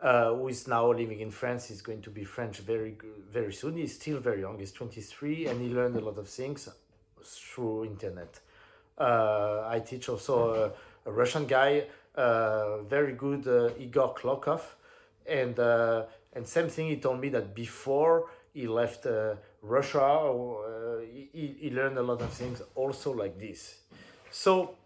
uh, 0.00 0.32
who 0.32 0.46
is 0.46 0.68
now 0.68 0.92
living 0.92 1.18
in 1.18 1.32
France. 1.32 1.66
He's 1.66 1.82
going 1.82 2.02
to 2.02 2.10
be 2.10 2.22
French 2.22 2.58
very 2.58 2.94
very 3.28 3.52
soon. 3.52 3.76
He's 3.76 3.96
still 3.96 4.20
very 4.20 4.42
young. 4.42 4.60
He's 4.60 4.70
23 4.70 5.46
and 5.48 5.60
he 5.60 5.68
learned 5.74 5.96
a 5.96 6.00
lot 6.00 6.18
of 6.18 6.28
things 6.28 6.68
through 7.24 7.86
internet. 7.86 8.38
Uh, 8.96 9.64
I 9.66 9.80
teach 9.80 10.08
also 10.08 10.34
a, 11.06 11.08
a 11.08 11.12
Russian 11.12 11.46
guy, 11.46 11.86
uh, 12.14 12.82
very 12.82 13.14
good 13.14 13.48
uh, 13.48 13.70
Igor 13.80 14.14
Klokov, 14.14 14.62
and 15.26 15.58
uh, 15.58 16.04
and 16.32 16.46
same 16.46 16.68
thing. 16.68 16.86
He 16.86 16.98
told 16.98 17.20
me 17.20 17.28
that 17.30 17.56
before 17.56 18.30
he 18.54 18.68
left 18.68 19.06
uh, 19.06 19.34
Russia, 19.62 20.06
he, 21.32 21.56
he 21.62 21.70
learned 21.70 21.98
a 21.98 22.02
lot 22.02 22.20
of 22.22 22.30
things 22.32 22.62
also 22.76 23.10
like 23.10 23.36
this. 23.40 23.80
So 24.30 24.76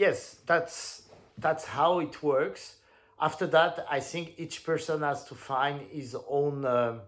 yes, 0.00 0.36
that's 0.46 1.02
that's 1.36 1.64
how 1.66 2.00
it 2.00 2.22
works. 2.22 2.76
After 3.20 3.46
that, 3.48 3.86
I 3.90 4.00
think 4.00 4.34
each 4.38 4.64
person 4.64 5.02
has 5.02 5.24
to 5.24 5.34
find 5.34 5.76
his 5.92 6.16
own 6.28 6.64
um, 6.64 7.00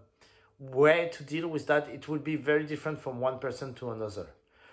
way 0.59 1.09
to 1.13 1.23
deal 1.23 1.47
with 1.47 1.65
that. 1.67 1.89
It 1.89 2.07
will 2.07 2.23
be 2.31 2.35
very 2.35 2.65
different 2.65 2.99
from 3.01 3.19
one 3.19 3.39
person 3.39 3.73
to 3.75 3.91
another. 3.91 4.27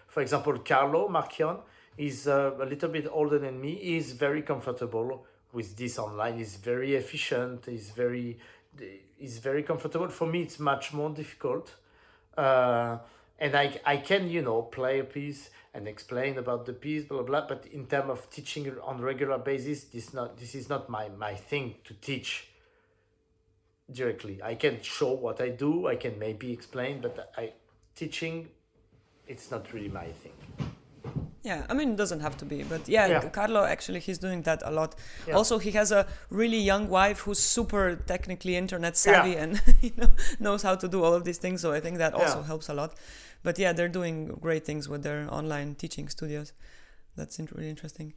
For 0.07 0.21
example, 0.23 0.59
Carlo 0.59 1.09
Marchione 1.09 1.61
is 1.97 2.29
uh, 2.29 2.53
a 2.61 2.67
little 2.67 2.91
bit 2.91 3.07
older 3.11 3.39
than 3.39 3.61
me. 3.61 3.75
He 3.75 3.97
is 3.97 4.13
very 4.13 4.43
comfortable 4.43 5.25
with 5.53 5.77
this 5.77 5.99
online. 5.99 6.37
He's 6.39 6.57
very 6.57 6.95
efficient. 6.95 7.67
He's 7.67 7.91
very, 7.91 8.39
he's 9.19 9.39
very 9.39 9.63
comfortable. 9.63 10.09
For 10.09 10.27
me, 10.27 10.43
it's 10.43 10.59
much 10.59 10.93
more 10.93 11.11
difficult. 11.11 11.75
Uh, 12.37 12.99
and 13.41 13.57
I, 13.57 13.81
I 13.85 13.97
can, 13.97 14.29
you 14.29 14.43
know, 14.43 14.63
play 14.63 14.99
a 15.01 15.05
piece 15.05 15.51
and 15.73 15.89
explain 15.89 16.37
about 16.39 16.67
the 16.67 16.73
piece, 16.73 17.05
blah, 17.05 17.23
blah, 17.23 17.27
blah. 17.41 17.49
But 17.49 17.67
in 17.73 17.87
terms 17.87 18.11
of 18.11 18.29
teaching 18.31 18.71
on 18.83 19.01
regular 19.01 19.39
basis, 19.39 19.85
this 19.85 20.13
not 20.13 20.37
this 20.37 20.55
is 20.55 20.69
not 20.69 20.89
my, 20.91 21.09
my 21.19 21.35
thing 21.35 21.75
to 21.85 21.95
teach 21.95 22.49
directly. 23.91 24.41
I 24.43 24.55
can 24.55 24.81
show 24.83 25.13
what 25.13 25.41
I 25.41 25.49
do. 25.49 25.87
I 25.89 25.97
can 25.97 26.19
maybe 26.19 26.53
explain, 26.53 27.01
but 27.01 27.33
I 27.37 27.53
teaching 27.95 28.49
it's 29.27 29.51
not 29.51 29.73
really 29.73 29.89
my 29.89 30.07
thing. 30.07 30.33
Yeah, 31.43 31.65
I 31.71 31.75
mean, 31.75 31.93
it 31.93 31.97
doesn't 31.97 32.21
have 32.21 32.37
to 32.39 32.45
be, 32.45 32.63
but 32.65 32.87
yeah, 32.87 33.07
Yeah. 33.07 33.29
Carlo 33.31 33.65
actually 33.65 34.01
he's 34.01 34.19
doing 34.19 34.43
that 34.43 34.63
a 34.63 34.71
lot. 34.71 34.95
Yeah. 35.27 35.37
Also, 35.37 35.59
he 35.59 35.71
has 35.71 35.91
a 35.91 36.07
really 36.29 36.59
young 36.59 36.91
wife 36.91 37.21
who's 37.21 37.39
super 37.39 37.97
technically 38.07 38.57
internet 38.57 38.97
savvy 38.97 39.31
Yeah. 39.31 39.43
and 39.45 39.63
you 39.81 39.93
know 39.97 40.11
knows 40.39 40.63
how 40.63 40.75
to 40.75 40.87
do 40.89 41.03
all 41.03 41.15
of 41.15 41.25
these 41.25 41.39
things. 41.39 41.63
So 41.63 41.73
I 41.73 41.81
think 41.81 41.97
that 41.99 42.13
also 42.13 42.43
helps 42.43 42.69
a 42.69 42.75
lot. 42.75 42.93
But 43.43 43.59
yeah, 43.59 43.73
they're 43.73 43.89
doing 43.89 44.27
great 44.41 44.65
things 44.65 44.89
with 44.89 45.03
their 45.03 45.27
online 45.33 45.75
teaching 45.75 46.09
studios. 46.09 46.53
That's 47.17 47.39
really 47.39 47.69
interesting. 47.69 48.15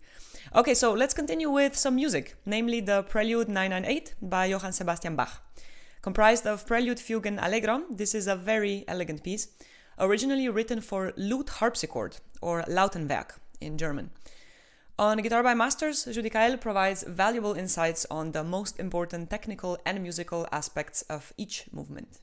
Okay, 0.56 0.74
so 0.74 0.94
let's 0.94 1.14
continue 1.14 1.50
with 1.50 1.76
some 1.76 1.96
music, 1.96 2.36
namely 2.46 2.80
the 2.80 3.04
Prelude 3.04 3.50
998 3.50 4.16
by 4.22 4.46
Johann 4.46 4.72
Sebastian 4.72 5.16
Bach. 5.16 5.42
Comprised 6.02 6.46
of 6.46 6.68
prelude, 6.68 7.00
fugue, 7.00 7.26
and 7.26 7.40
allegro, 7.40 7.84
this 7.90 8.14
is 8.14 8.28
a 8.28 8.36
very 8.36 8.84
elegant 8.88 9.24
piece, 9.24 9.48
originally 9.98 10.50
written 10.50 10.82
for 10.82 11.14
lute 11.16 11.50
harpsichord, 11.50 12.18
or 12.42 12.64
Lautenwerk 12.64 13.40
in 13.62 13.78
German. 13.78 14.12
On 15.00 15.18
Guitar 15.18 15.42
by 15.42 15.54
Masters, 15.54 16.06
Judicaël 16.06 16.62
provides 16.62 17.04
valuable 17.08 17.54
insights 17.54 18.06
on 18.12 18.32
the 18.32 18.44
most 18.44 18.80
important 18.80 19.30
technical 19.30 19.78
and 19.86 20.02
musical 20.04 20.48
aspects 20.52 21.02
of 21.04 21.34
each 21.38 21.66
movement. 21.72 22.20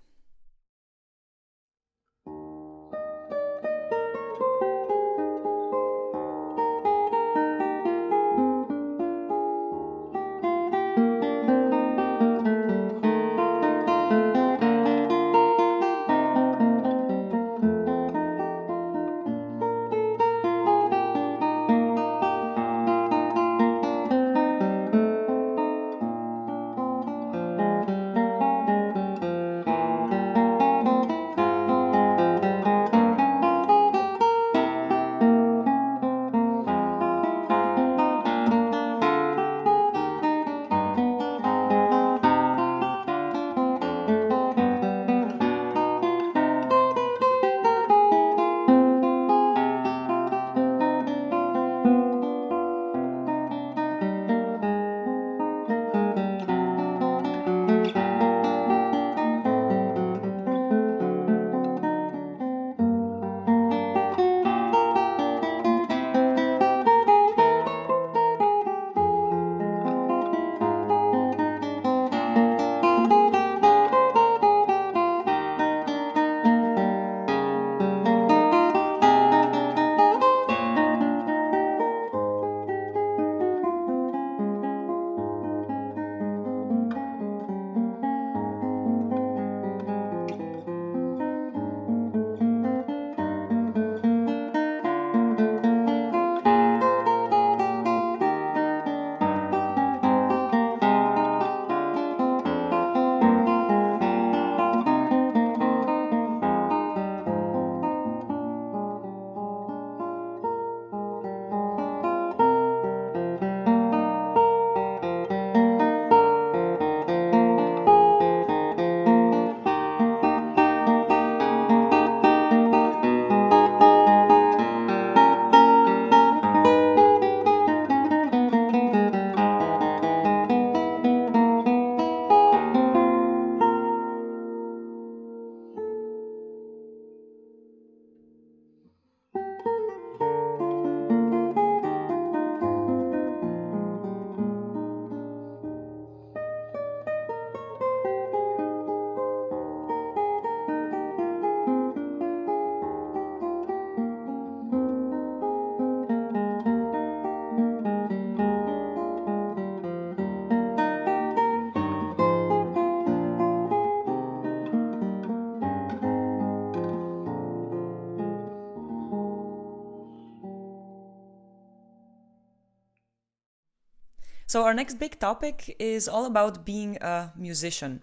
So, 174.51 174.64
our 174.64 174.74
next 174.74 174.98
big 174.98 175.20
topic 175.20 175.76
is 175.78 176.09
all 176.09 176.26
about 176.26 176.64
being 176.64 176.98
a 177.01 177.30
musician. 177.36 178.03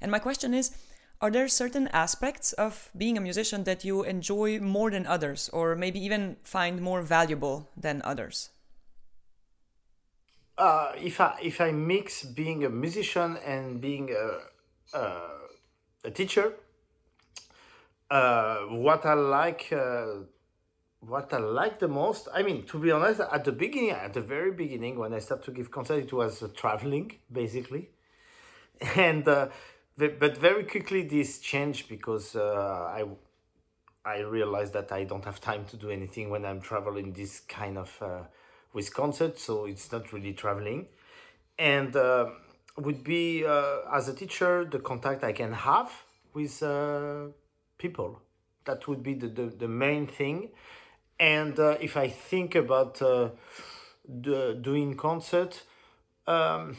And 0.00 0.12
my 0.12 0.20
question 0.20 0.54
is 0.54 0.70
Are 1.20 1.28
there 1.28 1.48
certain 1.48 1.88
aspects 1.88 2.52
of 2.52 2.92
being 2.96 3.18
a 3.18 3.20
musician 3.20 3.64
that 3.64 3.84
you 3.84 4.04
enjoy 4.04 4.60
more 4.60 4.92
than 4.92 5.08
others, 5.08 5.50
or 5.52 5.74
maybe 5.74 5.98
even 5.98 6.36
find 6.44 6.80
more 6.80 7.02
valuable 7.02 7.68
than 7.76 8.00
others? 8.04 8.50
Uh, 10.56 10.92
if 10.94 11.20
I 11.20 11.34
if 11.42 11.60
I 11.60 11.72
mix 11.72 12.22
being 12.22 12.64
a 12.64 12.70
musician 12.70 13.36
and 13.44 13.80
being 13.80 14.14
a 14.14 14.96
a, 14.96 15.02
a 16.04 16.10
teacher, 16.12 16.54
uh, 18.08 18.58
what 18.70 19.04
I 19.04 19.14
like 19.14 19.72
uh, 19.72 20.22
what 21.00 21.32
I 21.32 21.38
like 21.38 21.78
the 21.78 21.88
most, 21.88 22.28
I 22.34 22.42
mean, 22.42 22.64
to 22.66 22.78
be 22.78 22.90
honest, 22.90 23.20
at 23.20 23.44
the 23.44 23.52
beginning, 23.52 23.90
at 23.90 24.14
the 24.14 24.20
very 24.20 24.52
beginning, 24.52 24.98
when 24.98 25.14
I 25.14 25.20
started 25.20 25.44
to 25.44 25.52
give 25.52 25.70
concerts, 25.70 26.06
it 26.06 26.12
was 26.12 26.42
uh, 26.42 26.48
traveling, 26.54 27.12
basically. 27.32 27.90
And, 28.96 29.26
uh, 29.26 29.48
but 29.96 30.36
very 30.36 30.64
quickly 30.64 31.02
this 31.02 31.40
changed 31.40 31.88
because 31.88 32.36
uh, 32.36 32.42
I, 32.44 33.04
I 34.04 34.20
realized 34.20 34.72
that 34.74 34.92
I 34.92 35.04
don't 35.04 35.24
have 35.24 35.40
time 35.40 35.64
to 35.66 35.76
do 35.76 35.90
anything 35.90 36.30
when 36.30 36.44
I'm 36.44 36.60
traveling 36.60 37.12
this 37.12 37.40
kind 37.40 37.78
of, 37.78 37.96
uh, 38.00 38.20
with 38.72 38.94
concerts, 38.94 39.42
so 39.42 39.64
it's 39.64 39.90
not 39.90 40.12
really 40.12 40.32
traveling. 40.32 40.86
And 41.58 41.96
uh, 41.96 42.30
would 42.76 43.02
be, 43.02 43.44
uh, 43.44 43.78
as 43.92 44.08
a 44.08 44.14
teacher, 44.14 44.64
the 44.64 44.78
contact 44.78 45.24
I 45.24 45.32
can 45.32 45.52
have 45.52 45.90
with 46.34 46.62
people. 47.78 48.22
That 48.64 48.86
would 48.86 49.02
be 49.02 49.14
the, 49.14 49.28
the, 49.28 49.46
the 49.46 49.68
main 49.68 50.06
thing 50.06 50.50
and 51.18 51.58
uh, 51.58 51.76
if 51.80 51.96
I 51.96 52.08
think 52.08 52.54
about 52.54 53.02
uh, 53.02 53.30
the, 54.08 54.58
doing 54.60 54.94
concert, 54.94 55.62
um, 56.26 56.76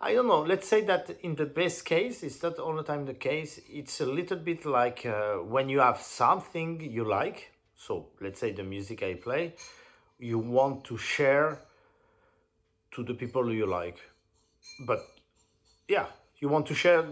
I 0.00 0.14
don't 0.14 0.28
know. 0.28 0.40
Let's 0.42 0.68
say 0.68 0.82
that 0.82 1.10
in 1.22 1.34
the 1.34 1.46
best 1.46 1.84
case, 1.84 2.22
it's 2.22 2.42
not 2.42 2.58
all 2.58 2.74
the 2.74 2.82
time 2.82 3.04
the 3.04 3.14
case. 3.14 3.60
It's 3.68 4.00
a 4.00 4.06
little 4.06 4.38
bit 4.38 4.64
like 4.64 5.04
uh, 5.04 5.34
when 5.36 5.68
you 5.68 5.80
have 5.80 6.00
something 6.00 6.80
you 6.80 7.04
like. 7.04 7.52
So 7.76 8.08
let's 8.20 8.40
say 8.40 8.52
the 8.52 8.62
music 8.62 9.02
I 9.02 9.14
play, 9.14 9.54
you 10.18 10.38
want 10.38 10.84
to 10.84 10.96
share 10.96 11.60
to 12.92 13.02
the 13.02 13.14
people 13.14 13.52
you 13.52 13.66
like. 13.66 13.98
But 14.86 15.00
yeah, 15.88 16.06
you 16.40 16.48
want 16.48 16.66
to 16.66 16.74
share 16.74 17.04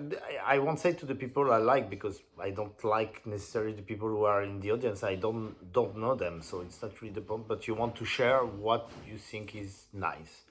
i 0.46 0.58
won't 0.58 0.80
say 0.80 0.92
to 0.92 1.04
the 1.04 1.14
people 1.14 1.52
i 1.52 1.58
like 1.58 1.90
because 1.90 2.22
i 2.40 2.50
don't 2.50 2.82
like 2.82 3.26
necessarily 3.26 3.72
the 3.72 3.82
people 3.82 4.08
who 4.08 4.24
are 4.24 4.42
in 4.42 4.60
the 4.60 4.70
audience. 4.72 5.02
I 5.02 5.16
don't 5.16 5.72
don't 5.72 5.96
know 5.98 6.14
them 6.14 6.40
so 6.42 6.60
it's 6.60 6.80
not 6.82 7.00
really 7.00 7.14
the 7.14 7.20
point 7.20 7.46
but 7.46 7.68
you 7.68 7.74
want 7.74 7.94
to 7.96 8.04
share 8.04 8.40
what 8.44 8.90
you 9.08 9.18
think 9.18 9.54
is 9.54 9.84
nice. 9.92 10.42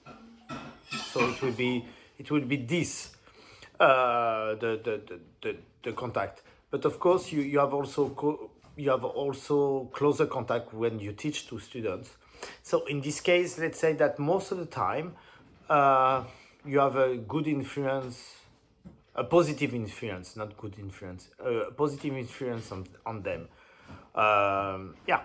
So 1.12 1.28
it 1.28 1.42
will 1.42 1.52
be 1.52 1.84
it 2.18 2.30
will 2.30 2.46
be 2.54 2.56
this 2.56 3.10
uh, 3.80 4.54
the, 4.54 4.80
the, 4.82 5.00
the, 5.06 5.20
the, 5.42 5.56
the 5.84 5.92
contact. 5.92 6.42
But 6.70 6.84
of 6.84 6.98
course 6.98 7.30
you, 7.32 7.42
you 7.42 7.58
have 7.60 7.72
also 7.72 8.08
co- 8.10 8.50
you 8.76 8.90
have 8.90 9.04
also 9.04 9.84
closer 9.92 10.26
contact 10.26 10.72
when 10.72 10.98
you 10.98 11.12
teach 11.12 11.48
to 11.48 11.58
students. 11.58 12.10
So 12.62 12.86
in 12.86 13.00
this 13.00 13.20
case 13.20 13.58
let's 13.58 13.78
say 13.78 13.92
that 13.94 14.18
most 14.18 14.52
of 14.52 14.58
the 14.58 14.66
time 14.66 15.14
uh, 15.68 16.24
you 16.64 16.78
have 16.78 16.96
a 16.96 17.16
good 17.16 17.46
influence 17.46 18.37
a 19.18 19.24
positive 19.24 19.74
influence, 19.74 20.36
not 20.36 20.56
good 20.56 20.78
influence, 20.78 21.30
a 21.40 21.72
positive 21.72 22.16
influence 22.16 22.70
on, 22.70 22.86
on 23.04 23.22
them. 23.22 23.48
Um, 24.14 24.94
yeah. 25.06 25.22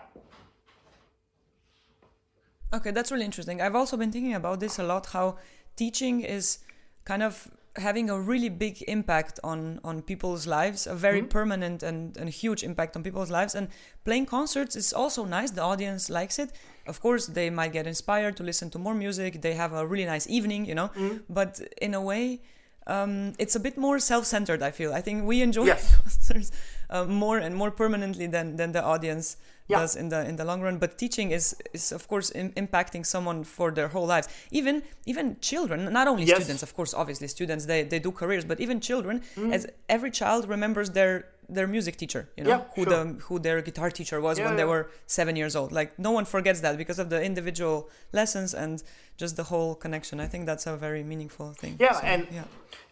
Okay, 2.74 2.90
that's 2.90 3.12
really 3.12 3.26
interesting. 3.26 3.62
I've 3.62 3.76
also 3.76 3.96
been 3.96 4.12
thinking 4.12 4.34
about 4.34 4.60
this 4.60 4.80
a 4.80 4.84
lot 4.84 5.06
how 5.08 5.38
teaching 5.76 6.22
is 6.22 6.60
kind 7.06 7.22
of 7.22 7.52
having 7.76 8.10
a 8.10 8.20
really 8.20 8.50
big 8.50 8.84
impact 8.88 9.40
on 9.44 9.80
on 9.84 10.00
people's 10.04 10.46
lives 10.46 10.86
a 10.86 10.94
very 10.94 11.22
mm-hmm. 11.22 11.30
permanent 11.30 11.82
and, 11.82 12.16
and 12.18 12.30
huge 12.30 12.64
impact 12.64 12.96
on 12.96 13.02
people's 13.02 13.32
lives 13.32 13.56
and 13.56 13.68
playing 14.06 14.28
concerts 14.28 14.76
is 14.76 14.94
also 14.94 15.26
nice 15.26 15.50
the 15.50 15.62
audience 15.62 16.08
likes 16.08 16.38
it 16.38 16.52
of 16.86 17.02
course 17.02 17.26
they 17.26 17.50
might 17.50 17.74
get 17.74 17.88
inspired 17.88 18.38
to 18.38 18.44
listen 18.44 18.70
to 18.70 18.78
more 18.78 18.94
music 18.94 19.42
they 19.42 19.56
have 19.56 19.74
a 19.74 19.88
really 19.88 20.06
nice 20.06 20.28
evening 20.30 20.66
you 20.66 20.76
know 20.76 20.90
mm-hmm. 20.90 21.18
but 21.28 21.60
in 21.82 21.96
a 21.96 22.02
way 22.02 22.40
um, 22.88 23.34
it's 23.40 23.56
a 23.56 23.60
bit 23.60 23.78
more 23.78 24.00
self-centered. 24.00 24.62
I 24.62 24.72
feel. 24.72 24.94
I 24.94 25.02
think 25.02 25.26
we 25.26 25.42
enjoy 25.42 25.66
yes. 25.66 25.96
concerts 26.02 26.52
uh, 26.90 27.06
more 27.06 27.38
and 27.38 27.56
more 27.56 27.72
permanently 27.72 28.28
than 28.28 28.56
than 28.58 28.72
the 28.72 28.84
audience 28.84 29.38
yeah. 29.68 29.80
does 29.80 29.96
in 29.96 30.10
the 30.10 30.28
in 30.28 30.36
the 30.36 30.46
long 30.46 30.62
run. 30.62 30.78
But 30.78 30.98
teaching 30.98 31.32
is 31.32 31.56
is 31.74 31.92
of 31.92 32.08
course 32.08 32.30
in, 32.30 32.52
impacting 32.54 33.06
someone 33.06 33.44
for 33.44 33.72
their 33.72 33.88
whole 33.90 34.06
lives. 34.06 34.28
Even 34.52 34.84
even 35.06 35.38
children, 35.40 35.92
not 35.92 36.08
only 36.08 36.24
yes. 36.24 36.38
students, 36.38 36.64
of 36.64 36.74
course, 36.76 36.94
obviously 36.94 37.28
students 37.28 37.66
they 37.66 37.84
they 37.84 38.00
do 38.00 38.12
careers, 38.12 38.46
but 38.46 38.60
even 38.60 38.80
children, 38.80 39.22
mm. 39.36 39.54
as 39.54 39.68
every 39.88 40.12
child 40.12 40.48
remembers 40.48 40.92
their 40.92 41.26
their 41.50 41.68
music 41.68 41.98
teacher, 41.98 42.30
you 42.38 42.44
know, 42.44 42.50
yeah, 42.50 42.62
who 42.76 42.84
sure. 42.84 42.94
the 42.94 43.14
who 43.24 43.40
their 43.40 43.62
guitar 43.62 43.90
teacher 43.90 44.20
was 44.22 44.38
yeah, 44.38 44.46
when 44.46 44.56
they 44.56 44.66
were 44.66 44.90
seven 45.06 45.36
years 45.36 45.56
old. 45.56 45.72
Like 45.72 45.98
no 45.98 46.12
one 46.12 46.26
forgets 46.26 46.62
that 46.62 46.78
because 46.78 47.00
of 47.00 47.10
the 47.10 47.24
individual 47.24 47.90
lessons 48.12 48.54
and 48.54 48.84
just 49.18 49.36
the 49.36 49.44
whole 49.44 49.76
connection. 49.76 50.20
I 50.20 50.28
think 50.28 50.46
that's 50.46 50.66
a 50.68 50.76
very 50.78 51.04
meaningful 51.04 51.54
thing. 51.54 51.78
Yeah, 51.80 51.94
so, 51.94 52.06
and 52.06 52.28
yeah. 52.32 52.44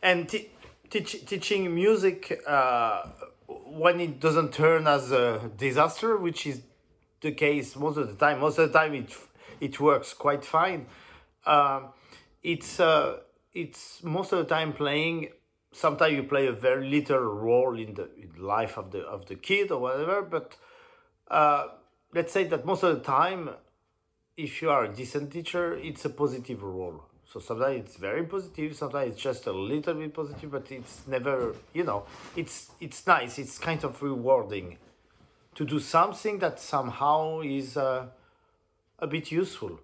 and 0.02 0.30
t- 0.30 0.50
teach, 0.90 1.26
teaching 1.26 1.74
music 1.74 2.42
uh, 2.48 3.04
when 3.48 4.00
it 4.00 4.20
doesn't 4.20 4.54
turn 4.54 4.88
as 4.88 5.12
a 5.12 5.50
disaster, 5.58 6.18
which 6.18 6.46
is 6.46 6.62
the 7.22 7.32
case 7.32 7.76
most 7.76 7.98
of 7.98 8.08
the 8.08 8.16
time. 8.16 8.40
Most 8.40 8.58
of 8.60 8.72
the 8.72 8.78
time, 8.78 8.94
it 8.94 9.12
it 9.60 9.80
works 9.80 10.14
quite 10.14 10.44
fine. 10.44 10.88
Uh, 11.46 11.82
it's 12.44 12.80
uh, 12.80 13.18
it's 13.54 14.04
most 14.04 14.32
of 14.32 14.40
the 14.40 14.46
time 14.46 14.74
playing. 14.74 15.30
Sometimes 15.72 16.14
you 16.14 16.24
play 16.24 16.48
a 16.48 16.52
very 16.52 16.90
little 16.90 17.20
role 17.20 17.80
in 17.80 17.94
the 17.94 18.10
in 18.18 18.32
life 18.38 18.78
of 18.78 18.92
the 18.92 19.00
of 19.00 19.26
the 19.28 19.36
kid 19.36 19.72
or 19.72 19.80
whatever, 19.80 20.22
but 20.22 20.58
uh, 21.30 21.68
let's 22.14 22.34
say 22.34 22.44
that 22.46 22.66
most 22.66 22.84
of 22.84 22.96
the 22.98 23.04
time 23.04 23.50
if 24.38 24.62
you 24.62 24.70
are 24.70 24.86
a 24.86 24.94
decent 24.94 25.32
teacher, 25.32 25.76
it's 25.76 26.06
a 26.06 26.10
positive 26.10 26.64
role. 26.64 27.04
So 27.26 27.40
sometimes 27.40 27.86
it's 27.86 27.96
very 27.96 28.24
positive, 28.24 28.76
sometimes 28.76 29.14
it's 29.14 29.22
just 29.22 29.48
a 29.48 29.52
little 29.52 29.94
bit 29.94 30.14
positive, 30.14 30.52
but 30.52 30.70
it's 30.72 31.08
never, 31.08 31.56
you 31.74 31.84
know, 31.84 32.06
it's 32.36 32.72
it's 32.82 33.08
nice. 33.08 33.40
It's 33.40 33.58
kind 33.58 33.84
of 33.86 34.02
rewarding 34.02 34.78
to 35.56 35.66
do 35.66 35.80
something 35.80 36.40
that 36.40 36.60
somehow 36.60 37.42
is 37.42 37.78
uh, 37.78 38.08
a 39.00 39.08
bit 39.08 39.32
useful. 39.32 39.80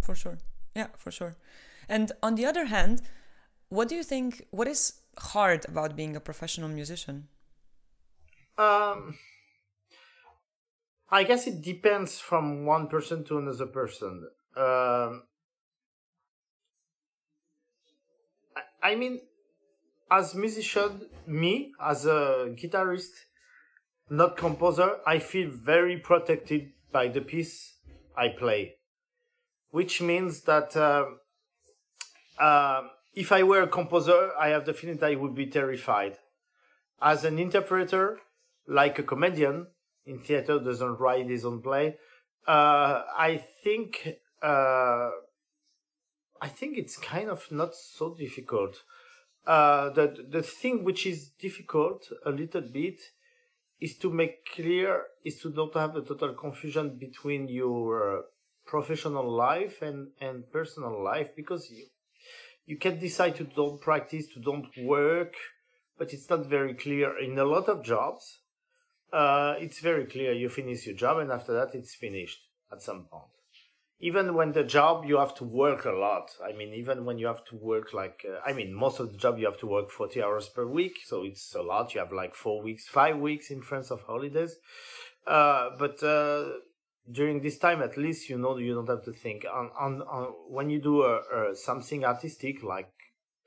For 0.00 0.14
sure, 0.14 0.38
yeah, 0.74 0.88
for 0.96 1.10
sure. 1.10 1.36
And 1.88 2.12
on 2.22 2.36
the 2.36 2.46
other 2.46 2.66
hand, 2.66 3.02
what 3.70 3.88
do 3.88 3.94
you 3.94 4.02
think? 4.02 4.46
What 4.50 4.68
is 4.68 5.00
hard 5.18 5.64
about 5.66 5.96
being 5.96 6.14
a 6.14 6.20
professional 6.20 6.68
musician? 6.68 7.28
Um 8.58 9.16
I 11.12 11.24
guess 11.24 11.46
it 11.46 11.60
depends 11.60 12.20
from 12.20 12.64
one 12.64 12.86
person 12.86 13.24
to 13.24 13.38
another 13.38 13.66
person. 13.66 14.28
Um, 14.56 15.24
I, 18.56 18.92
I 18.92 18.94
mean, 18.94 19.20
as 20.10 20.34
musician, 20.36 21.06
me 21.26 21.72
as 21.80 22.06
a 22.06 22.54
guitarist, 22.56 23.10
not 24.08 24.36
composer, 24.36 24.98
I 25.04 25.18
feel 25.18 25.50
very 25.50 25.98
protected 25.98 26.72
by 26.92 27.08
the 27.08 27.20
piece 27.20 27.78
I 28.16 28.28
play, 28.28 28.76
which 29.70 30.00
means 30.00 30.42
that 30.42 30.76
uh, 30.76 31.06
uh, 32.40 32.82
if 33.14 33.32
I 33.32 33.42
were 33.42 33.62
a 33.62 33.68
composer, 33.68 34.30
I 34.38 34.48
have 34.48 34.66
the 34.66 34.74
feeling 34.74 34.98
that 34.98 35.10
I 35.10 35.16
would 35.16 35.34
be 35.34 35.46
terrified. 35.46 36.18
As 37.02 37.24
an 37.24 37.38
interpreter, 37.38 38.18
like 38.66 38.98
a 38.98 39.02
comedian, 39.02 39.66
in 40.06 40.18
theater 40.18 40.58
doesn't 40.58 40.98
write 40.98 41.28
his 41.28 41.44
own 41.44 41.62
play. 41.62 41.96
Uh, 42.46 43.02
I 43.16 43.42
think 43.62 44.16
uh, 44.42 45.10
I 46.40 46.48
think 46.48 46.78
it's 46.78 46.96
kind 46.96 47.28
of 47.28 47.50
not 47.50 47.74
so 47.74 48.14
difficult. 48.14 48.82
Uh, 49.46 49.90
the 49.90 50.26
the 50.28 50.42
thing 50.42 50.84
which 50.84 51.06
is 51.06 51.30
difficult 51.30 52.10
a 52.24 52.30
little 52.30 52.62
bit 52.62 53.00
is 53.80 53.96
to 53.98 54.10
make 54.10 54.46
clear 54.46 55.04
is 55.24 55.40
to 55.40 55.50
not 55.50 55.74
have 55.74 55.96
a 55.96 56.02
total 56.02 56.34
confusion 56.34 56.98
between 56.98 57.48
your 57.48 58.24
professional 58.66 59.30
life 59.30 59.82
and 59.82 60.08
and 60.20 60.50
personal 60.50 61.02
life 61.02 61.34
because 61.34 61.70
you 61.70 61.86
you 62.70 62.76
can 62.76 63.00
decide 63.00 63.34
to 63.34 63.44
don't 63.44 63.80
practice 63.80 64.26
to 64.32 64.38
don't 64.38 64.68
work 64.78 65.34
but 65.98 66.12
it's 66.14 66.30
not 66.30 66.46
very 66.46 66.72
clear 66.72 67.08
in 67.18 67.36
a 67.38 67.44
lot 67.44 67.68
of 67.68 67.84
jobs. 67.84 68.38
Uh, 69.12 69.54
it's 69.58 69.80
very 69.80 70.06
clear 70.06 70.32
you 70.32 70.48
finish 70.48 70.86
your 70.86 70.94
job 70.94 71.18
and 71.18 71.30
after 71.32 71.52
that 71.52 71.74
it's 71.74 71.94
finished 71.94 72.40
at 72.72 72.80
some 72.80 73.02
point. 73.10 73.34
Even 73.98 74.34
when 74.34 74.52
the 74.52 74.62
job 74.62 75.04
you 75.04 75.18
have 75.18 75.34
to 75.34 75.44
work 75.44 75.84
a 75.84 75.96
lot. 76.06 76.30
I 76.48 76.52
mean 76.56 76.72
even 76.72 77.04
when 77.04 77.18
you 77.18 77.26
have 77.26 77.44
to 77.50 77.56
work 77.56 77.92
like 77.92 78.24
uh, 78.32 78.38
i 78.48 78.52
mean 78.58 78.72
most 78.72 79.00
of 79.00 79.06
the 79.10 79.18
job 79.18 79.38
you 79.40 79.46
have 79.50 79.60
to 79.64 79.66
work 79.66 79.90
40 79.90 80.22
hours 80.22 80.48
per 80.48 80.64
week 80.64 80.96
so 81.04 81.24
it's 81.24 81.54
a 81.56 81.62
lot. 81.62 81.92
You 81.92 82.00
have 82.00 82.12
like 82.12 82.34
four 82.36 82.62
weeks 82.62 82.86
five 82.86 83.16
weeks 83.18 83.50
in 83.50 83.60
france 83.62 83.90
of 83.90 84.00
holidays. 84.02 84.54
Uh, 85.26 85.70
but 85.76 86.02
uh, 86.02 86.44
during 87.12 87.40
this 87.40 87.58
time 87.58 87.82
at 87.82 87.96
least 87.96 88.28
you 88.28 88.38
know 88.38 88.56
you 88.56 88.74
don't 88.74 88.88
have 88.88 89.04
to 89.04 89.12
think. 89.12 89.44
On 89.52 89.70
on, 89.78 90.02
on 90.02 90.32
when 90.48 90.70
you 90.70 90.80
do 90.80 91.02
a, 91.02 91.16
a 91.18 91.56
something 91.56 92.04
artistic 92.04 92.62
like 92.62 92.92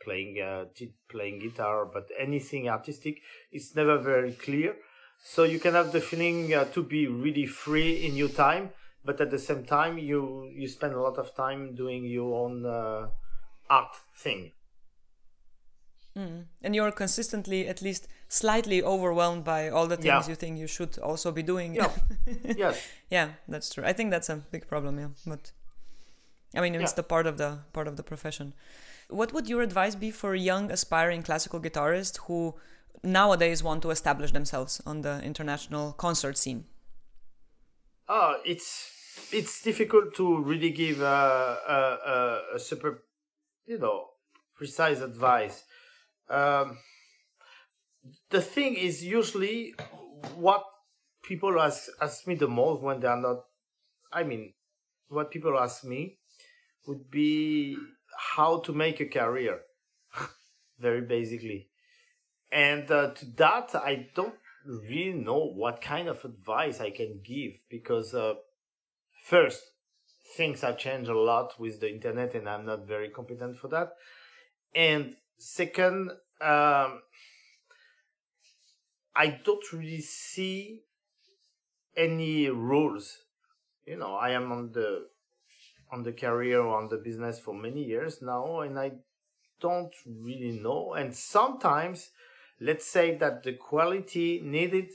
playing 0.01 0.41
uh, 0.41 0.65
playing 1.09 1.39
guitar 1.39 1.85
but 1.85 2.07
anything 2.19 2.69
artistic 2.69 3.21
it's 3.51 3.75
never 3.75 3.97
very 3.97 4.33
clear. 4.33 4.75
So 5.25 5.43
you 5.43 5.59
can 5.59 5.73
have 5.73 5.93
the 5.93 6.01
feeling 6.01 6.53
uh, 6.53 6.65
to 6.73 6.83
be 6.83 7.07
really 7.07 7.45
free 7.45 8.05
in 8.05 8.15
your 8.15 8.29
time 8.29 8.71
but 9.05 9.19
at 9.19 9.31
the 9.31 9.39
same 9.39 9.63
time 9.65 9.97
you 9.97 10.49
you 10.53 10.67
spend 10.67 10.93
a 10.93 11.01
lot 11.01 11.17
of 11.17 11.35
time 11.35 11.75
doing 11.75 12.05
your 12.05 12.45
own 12.45 12.65
uh, 12.65 13.07
art 13.69 13.95
thing. 14.15 14.51
Mm. 16.15 16.45
and 16.61 16.75
you're 16.75 16.91
consistently 16.91 17.67
at 17.67 17.81
least 17.81 18.07
slightly 18.41 18.81
overwhelmed 18.81 19.43
by 19.43 19.69
all 19.69 19.87
the 19.87 19.95
things 19.95 20.25
yeah. 20.25 20.27
you 20.27 20.35
think 20.35 20.57
you 20.57 20.67
should 20.67 20.97
also 20.99 21.31
be 21.31 21.43
doing 21.43 21.75
yeah 21.75 21.91
yes 22.63 22.81
yeah 23.09 23.29
that's 23.47 23.69
true 23.73 23.83
i 23.85 23.93
think 23.93 24.09
that's 24.11 24.29
a 24.29 24.37
big 24.55 24.67
problem 24.67 24.99
yeah 24.99 25.09
but 25.25 25.51
i 26.55 26.61
mean 26.61 26.73
it's 26.75 26.91
yeah. 26.91 26.95
the 26.95 27.03
part 27.03 27.27
of 27.27 27.37
the 27.37 27.59
part 27.73 27.87
of 27.87 27.95
the 27.95 28.03
profession 28.03 28.53
what 29.09 29.33
would 29.33 29.47
your 29.47 29.61
advice 29.61 29.95
be 29.95 30.09
for 30.09 30.33
young 30.33 30.71
aspiring 30.71 31.21
classical 31.21 31.59
guitarists 31.59 32.17
who 32.25 32.55
nowadays 33.03 33.61
want 33.61 33.81
to 33.81 33.91
establish 33.91 34.31
themselves 34.31 34.81
on 34.85 35.01
the 35.01 35.21
international 35.21 35.93
concert 35.93 36.37
scene 36.37 36.65
oh 38.09 38.37
it's 38.45 38.93
it's 39.31 39.61
difficult 39.61 40.13
to 40.15 40.43
really 40.43 40.69
give 40.69 41.01
a, 41.01 41.57
a, 41.67 42.55
a, 42.55 42.59
super, 42.59 43.03
you 43.65 43.79
know, 43.79 44.05
precise 44.55 44.99
advice. 45.01 45.63
Um, 46.29 46.77
the 48.33 48.41
thing 48.41 48.75
is 48.75 49.03
usually 49.03 49.75
what 50.35 50.63
people 51.21 51.61
ask 51.61 51.83
ask 52.01 52.25
me 52.27 52.33
the 52.33 52.47
most 52.47 52.81
when 52.81 52.99
they 52.99 53.07
are 53.07 53.21
not. 53.21 53.45
I 54.11 54.23
mean, 54.23 54.53
what 55.07 55.29
people 55.29 55.57
ask 55.57 55.83
me 55.83 56.17
would 56.87 57.11
be 57.11 57.77
how 58.35 58.59
to 58.61 58.73
make 58.73 58.99
a 58.99 59.05
career, 59.05 59.59
very 60.79 61.01
basically. 61.01 61.69
And 62.51 62.89
uh, 62.89 63.13
to 63.13 63.25
that, 63.37 63.75
I 63.75 64.09
don't 64.15 64.35
really 64.65 65.13
know 65.13 65.45
what 65.61 65.81
kind 65.81 66.07
of 66.07 66.25
advice 66.25 66.79
I 66.79 66.89
can 66.89 67.21
give 67.23 67.53
because 67.69 68.15
uh, 68.15 68.33
first, 69.25 69.61
things 70.35 70.61
have 70.61 70.79
changed 70.79 71.09
a 71.09 71.19
lot 71.19 71.59
with 71.59 71.81
the 71.81 71.91
internet, 71.91 72.33
and 72.33 72.49
I'm 72.49 72.65
not 72.65 72.87
very 72.87 73.09
competent 73.09 73.57
for 73.57 73.67
that. 73.69 73.89
And 74.75 75.15
second, 75.37 76.11
um, 76.41 77.01
I 79.15 79.39
don't 79.43 79.71
really 79.71 80.01
see 80.01 80.81
any 81.95 82.49
rules. 82.49 83.19
You 83.85 83.97
know, 83.97 84.15
I 84.15 84.31
am 84.31 84.51
on 84.51 84.71
the 84.71 85.07
on 85.91 86.03
the 86.03 86.11
career 86.11 86.61
on 86.61 86.89
the 86.89 86.97
business 86.97 87.39
for 87.39 87.53
many 87.53 87.83
years 87.83 88.21
now, 88.21 88.61
and 88.61 88.79
I 88.79 88.93
don't 89.59 89.93
really 90.05 90.59
know. 90.59 90.93
And 90.93 91.15
sometimes, 91.15 92.09
let's 92.59 92.85
say 92.85 93.15
that 93.17 93.43
the 93.43 93.53
quality 93.53 94.41
needed 94.43 94.89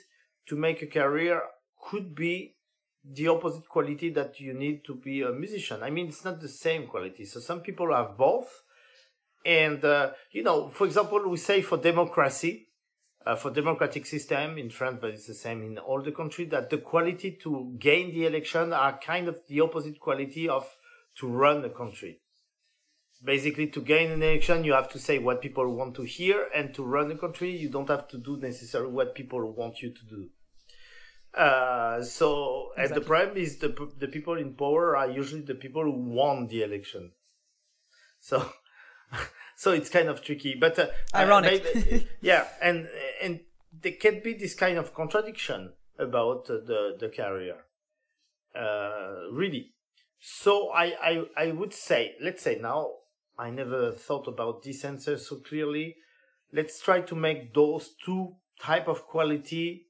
to 0.47 0.57
make 0.57 0.83
a 0.83 0.87
career 0.87 1.43
could 1.81 2.15
be 2.15 2.57
the 3.05 3.29
opposite 3.29 3.69
quality 3.69 4.11
that 4.11 4.41
you 4.41 4.53
need 4.53 4.85
to 4.85 4.95
be 4.95 5.23
a 5.23 5.31
musician. 5.31 5.83
I 5.83 5.91
mean, 5.91 6.09
it's 6.09 6.25
not 6.25 6.41
the 6.41 6.49
same 6.49 6.87
quality. 6.87 7.25
So 7.25 7.41
some 7.41 7.61
people 7.61 7.95
have 7.95 8.19
both. 8.19 8.63
And, 9.47 9.83
uh, 9.85 10.11
you 10.33 10.43
know, 10.43 10.69
for 10.69 10.87
example, 10.87 11.27
we 11.29 11.37
say 11.37 11.63
for 11.63 11.79
democracy, 11.79 12.68
uh, 13.27 13.37
for 13.37 13.51
democratic 13.51 14.07
system 14.07 14.59
in 14.59 14.71
France, 14.71 14.99
but 15.01 15.11
it's 15.11 15.27
the 15.27 15.35
same 15.35 15.63
in 15.63 15.79
all 15.79 16.03
the 16.03 16.13
country, 16.13 16.45
that 16.47 16.71
the 16.71 16.79
quality 16.79 17.39
to 17.43 17.75
gain 17.79 18.13
the 18.13 18.27
election 18.27 18.73
are 18.73 18.99
kind 18.99 19.29
of 19.29 19.41
the 19.49 19.61
opposite 19.61 19.99
quality 20.01 20.49
of 20.49 20.77
to 21.17 21.29
run 21.29 21.63
the 21.63 21.69
country. 21.69 22.21
Basically, 23.25 23.67
to 23.67 23.81
gain 23.81 24.13
an 24.13 24.23
election, 24.23 24.63
you 24.63 24.73
have 24.73 24.89
to 24.91 24.99
say 24.99 25.19
what 25.19 25.43
people 25.43 25.75
want 25.75 25.97
to 25.97 26.03
hear, 26.03 26.47
and 26.55 26.73
to 26.75 26.85
run 26.85 27.09
the 27.09 27.17
country, 27.17 27.51
you 27.51 27.69
don't 27.69 27.89
have 27.89 28.07
to 28.09 28.19
do 28.19 28.37
necessarily 28.37 28.93
what 28.93 29.15
people 29.15 29.53
want 29.53 29.83
you 29.83 29.91
to 29.93 30.05
do. 30.09 30.29
Uh, 31.35 32.03
so, 32.03 32.71
exactly. 32.77 32.85
and 32.85 32.95
the 32.95 33.07
problem 33.07 33.37
is 33.37 33.59
the 33.59 33.91
the 33.99 34.09
people 34.09 34.39
in 34.39 34.55
power 34.55 34.97
are 34.97 35.11
usually 35.11 35.43
the 35.43 35.55
people 35.55 35.83
who 35.83 35.93
won 35.93 36.47
the 36.47 36.63
election. 36.63 37.13
So, 38.21 38.49
so 39.59 39.73
it's 39.73 39.91
kind 39.91 40.09
of 40.09 40.23
tricky, 40.23 40.55
but 40.55 40.79
uh, 40.79 40.87
ironic. 41.13 41.67
Uh, 41.75 41.99
yeah, 42.21 42.47
and 42.63 42.89
and 43.21 43.41
there 43.73 43.97
can 44.01 44.21
be 44.23 44.35
this 44.35 44.55
kind 44.55 44.79
of 44.79 44.95
contradiction 44.95 45.73
about 45.99 46.47
the 46.47 46.97
the 46.97 47.09
career. 47.09 47.57
Uh, 48.55 49.33
really. 49.33 49.73
So 50.21 50.71
I, 50.71 50.95
I 51.03 51.25
I 51.37 51.51
would 51.51 51.73
say, 51.73 52.15
let's 52.23 52.41
say 52.41 52.61
now, 52.63 52.87
I 53.37 53.51
never 53.51 53.91
thought 53.91 54.29
about 54.29 54.63
this 54.63 54.85
answer 54.85 55.19
so 55.19 55.41
clearly. 55.41 55.97
Let's 56.53 56.81
try 56.81 57.01
to 57.01 57.17
make 57.17 57.53
those 57.53 57.97
two 58.05 58.37
type 58.61 58.87
of 58.87 59.09
quality 59.09 59.89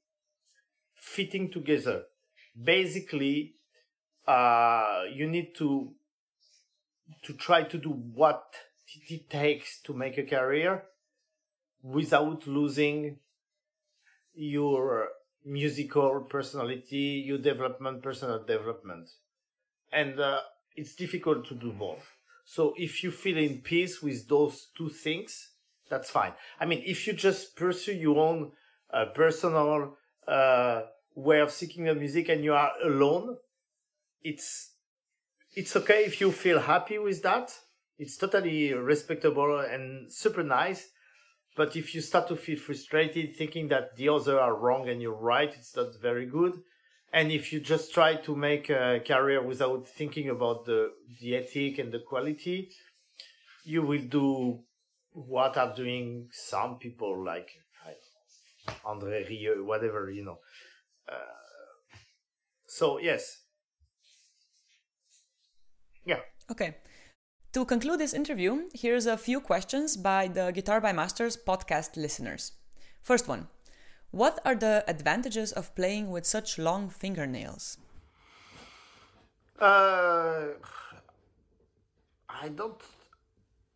fitting 0.95 1.51
together. 1.51 2.05
Basically, 2.59 3.53
uh, 4.27 5.03
you 5.13 5.27
need 5.29 5.53
to 5.57 5.93
to 7.23 7.33
try 7.33 7.61
to 7.61 7.77
do 7.77 7.89
what 7.91 8.43
it 9.09 9.29
takes 9.29 9.81
to 9.81 9.93
make 9.93 10.17
a 10.17 10.23
career 10.23 10.83
without 11.83 12.47
losing 12.47 13.17
your 14.33 15.09
musical 15.45 16.21
personality, 16.21 17.23
your 17.25 17.37
development, 17.37 18.01
personal 18.01 18.43
development. 18.43 19.09
And 19.91 20.19
uh, 20.19 20.41
it's 20.75 20.95
difficult 20.95 21.47
to 21.47 21.55
do 21.55 21.71
both. 21.71 22.15
So 22.45 22.73
if 22.77 23.03
you 23.03 23.11
feel 23.11 23.37
in 23.37 23.59
peace 23.59 24.01
with 24.01 24.27
those 24.27 24.69
two 24.75 24.89
things, 24.89 25.51
that's 25.89 26.09
fine. 26.09 26.33
I 26.59 26.65
mean, 26.65 26.83
if 26.85 27.07
you 27.07 27.13
just 27.13 27.55
pursue 27.55 27.93
your 27.93 28.17
own 28.17 28.51
uh, 28.93 29.05
personal 29.13 29.97
uh, 30.27 30.81
way 31.15 31.39
of 31.39 31.51
seeking 31.51 31.85
the 31.85 31.95
music 31.95 32.29
and 32.29 32.43
you 32.43 32.53
are 32.53 32.71
alone, 32.83 33.37
it's 34.23 34.71
it's 35.55 35.75
okay 35.75 36.05
if 36.05 36.21
you 36.21 36.31
feel 36.31 36.59
happy 36.59 36.97
with 36.99 37.21
that. 37.23 37.51
It's 37.99 38.17
totally 38.17 38.73
respectable 38.73 39.59
and 39.59 40.11
super 40.11 40.43
nice. 40.43 40.89
But 41.55 41.75
if 41.75 41.93
you 41.93 42.01
start 42.01 42.27
to 42.29 42.35
feel 42.35 42.57
frustrated, 42.57 43.35
thinking 43.35 43.67
that 43.67 43.95
the 43.97 44.09
other 44.09 44.39
are 44.39 44.55
wrong 44.55 44.87
and 44.89 45.01
you're 45.01 45.13
right, 45.13 45.53
it's 45.53 45.75
not 45.75 45.99
very 46.01 46.25
good. 46.25 46.53
And 47.11 47.31
if 47.31 47.51
you 47.51 47.59
just 47.59 47.93
try 47.93 48.15
to 48.15 48.35
make 48.35 48.69
a 48.69 49.01
career 49.05 49.41
without 49.43 49.87
thinking 49.87 50.29
about 50.29 50.65
the 50.65 50.91
the 51.19 51.35
ethic 51.35 51.79
and 51.79 51.91
the 51.91 51.99
quality, 51.99 52.69
you 53.65 53.81
will 53.81 54.05
do 54.07 54.59
what 55.11 55.57
are 55.57 55.75
doing 55.75 56.29
some 56.31 56.77
people 56.77 57.23
like 57.23 57.49
André 58.85 59.27
Rieu, 59.27 59.63
whatever, 59.65 60.09
you 60.09 60.23
know. 60.23 60.39
Uh, 61.07 61.97
so, 62.67 62.99
yes. 62.99 63.43
Yeah. 66.05 66.19
Okay. 66.51 66.77
To 67.53 67.65
conclude 67.65 67.99
this 67.99 68.13
interview, 68.13 68.69
here's 68.75 69.07
a 69.07 69.17
few 69.17 69.41
questions 69.41 69.97
by 69.97 70.27
the 70.27 70.51
Guitar 70.51 70.79
by 70.79 70.93
Masters 70.93 71.35
podcast 71.35 71.97
listeners. 71.97 72.51
First 73.01 73.27
one 73.27 73.47
What 74.11 74.39
are 74.45 74.53
the 74.53 74.83
advantages 74.87 75.51
of 75.51 75.73
playing 75.73 76.11
with 76.11 76.27
such 76.27 76.59
long 76.59 76.89
fingernails? 76.91 77.79
Uh, 79.59 80.49
I 82.29 82.49
don't. 82.49 82.79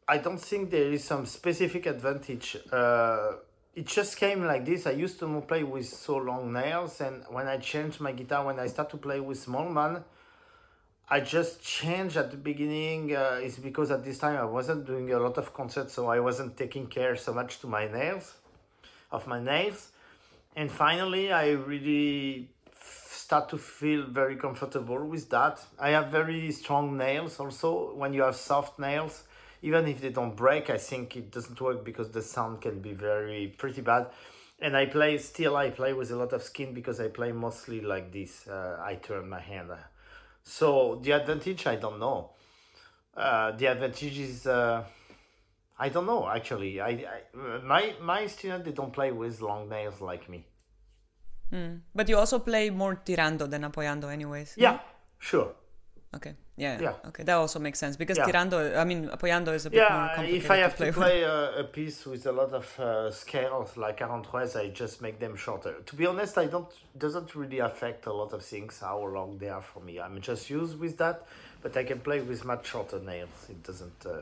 I 0.08 0.20
don't 0.20 0.40
think 0.40 0.70
there 0.70 0.92
is 0.94 1.04
some 1.04 1.26
specific 1.26 1.88
advantage. 1.88 2.58
Uh, 2.72 3.38
it 3.74 3.88
just 3.88 4.18
came 4.18 4.44
like 4.46 4.66
this. 4.66 4.86
I 4.86 4.92
used 4.92 5.18
to 5.18 5.42
play 5.48 5.64
with 5.64 5.88
so 5.88 6.18
long 6.18 6.54
nails, 6.54 7.02
and 7.02 7.24
when 7.32 7.48
I 7.48 7.58
changed 7.58 8.00
my 8.00 8.12
guitar, 8.12 8.46
when 8.46 8.60
I 8.60 8.68
start 8.68 8.92
to 8.92 8.98
play 8.98 9.20
with 9.20 9.44
Smallman, 9.44 10.04
I 11.14 11.20
just 11.20 11.62
changed 11.62 12.18
at 12.18 12.32
the 12.32 12.38
beginning. 12.38 13.16
Uh, 13.16 13.40
it's 13.40 13.60
because 13.60 13.92
at 13.92 14.04
this 14.04 14.18
time 14.18 14.36
I 14.36 14.46
wasn't 14.46 14.88
doing 14.88 15.14
a 15.14 15.20
lot 15.20 15.38
of 15.38 15.54
concerts, 15.54 15.94
so 15.94 16.08
I 16.08 16.20
wasn't 16.20 16.58
taking 16.58 16.88
care 16.88 17.16
so 17.16 17.32
much 17.32 17.60
to 17.60 17.68
my 17.68 17.86
nails, 17.88 18.34
of 19.12 19.28
my 19.28 19.40
nails, 19.40 19.92
and 20.56 20.72
finally 20.72 21.32
I 21.32 21.52
really 21.52 22.50
start 22.82 23.48
to 23.50 23.60
feel 23.60 24.08
very 24.08 24.38
comfortable 24.38 25.06
with 25.06 25.30
that. 25.30 25.64
I 25.80 25.92
have 25.92 26.08
very 26.08 26.52
strong 26.52 26.98
nails 26.98 27.40
also. 27.40 27.94
When 27.94 28.16
you 28.16 28.24
have 28.24 28.36
soft 28.36 28.80
nails, 28.80 29.22
even 29.62 29.88
if 29.88 30.02
they 30.02 30.10
don't 30.10 30.36
break, 30.36 30.72
I 30.72 30.80
think 30.80 31.16
it 31.16 31.30
doesn't 31.30 31.62
work 31.62 31.86
because 31.86 32.10
the 32.10 32.24
sound 32.24 32.62
can 32.62 32.80
be 32.80 32.94
very 32.94 33.54
pretty 33.56 33.82
bad. 33.82 34.08
And 34.60 34.76
I 34.76 34.88
play 34.88 35.20
still. 35.20 35.58
I 35.58 35.70
play 35.70 35.94
with 35.94 36.10
a 36.10 36.16
lot 36.16 36.34
of 36.34 36.42
skin 36.42 36.74
because 36.74 37.00
I 37.00 37.10
play 37.10 37.32
mostly 37.32 37.82
like 37.82 38.12
this. 38.12 38.48
Uh, 38.48 38.82
I 38.82 38.96
turn 38.96 39.30
my 39.30 39.42
hand. 39.42 39.70
So 40.44 41.00
the 41.02 41.12
advantage, 41.12 41.68
I 41.68 41.76
don't 41.76 42.00
know. 42.00 42.32
Uh, 43.16 43.52
the 43.52 43.68
advantage 43.68 44.20
is 44.20 44.48
uh, 44.48 44.84
I 45.78 45.90
don't 45.90 46.06
know 46.06 46.28
actually. 46.28 46.82
I, 46.82 46.90
I 46.90 47.38
my 47.64 47.96
my 48.02 48.28
students 48.28 48.66
they 48.66 48.72
don't 48.72 48.92
play 48.92 49.12
with 49.12 49.42
long 49.42 49.70
nails 49.70 50.02
like 50.02 50.30
me. 50.30 50.46
Mm. 51.52 51.82
But 51.94 52.10
you 52.10 52.18
also 52.18 52.40
play 52.40 52.72
more 52.72 52.96
tirando 52.96 53.46
than 53.46 53.62
apoyando, 53.62 54.12
anyways. 54.12 54.56
Yeah, 54.58 54.80
Sure. 55.24 55.56
Okay. 56.16 56.36
Yeah. 56.56 56.80
Yeah. 56.82 56.94
Okay, 57.08 57.24
that 57.24 57.34
also 57.34 57.60
makes 57.60 57.80
sense 57.80 57.98
because 57.98 58.18
Yeah. 58.18 58.26
tirando, 58.26 58.76
I 58.78 58.84
mean, 58.84 59.08
apoyando 59.10 59.54
is 59.54 59.66
a 59.66 59.70
bit 59.72 59.80
more 59.80 59.88
Yeah, 59.90 60.16
complicated 60.16 60.46
if 60.46 60.52
I 60.52 60.58
have 60.58 60.72
to 60.74 60.78
play 60.78 60.92
to 60.92 60.94
play 60.94 61.24
a, 61.24 61.60
a 61.60 61.64
piece 61.64 62.06
with 62.06 62.26
a 62.28 62.32
lot 62.32 62.54
of 62.54 62.80
uh, 62.80 63.12
scales 63.12 63.76
like 63.78 64.00
43, 64.00 64.62
I 64.62 64.70
just 64.70 65.02
make 65.02 65.20
them 65.20 65.36
shorter. 65.36 65.74
To 65.86 65.96
be 65.96 66.06
honest, 66.06 66.38
I 66.38 66.46
don't 66.46 66.72
doesn't 66.98 67.34
really 67.36 67.60
affect 67.60 68.06
a 68.06 68.14
lot 68.14 68.34
of 68.34 68.44
things 68.46 68.80
how 68.80 69.00
long 69.08 69.38
they 69.40 69.50
are 69.50 69.64
for 69.64 69.80
me. 69.82 70.00
I'm 70.00 70.22
just 70.22 70.50
used 70.50 70.80
with 70.80 70.98
that, 70.98 71.26
but 71.64 71.76
I 71.76 71.84
can 71.84 72.00
play 72.00 72.22
with 72.22 72.46
much 72.46 72.68
shorter 72.68 73.00
nails. 73.00 73.50
It 73.50 73.64
doesn't. 73.64 74.06
Uh, 74.06 74.22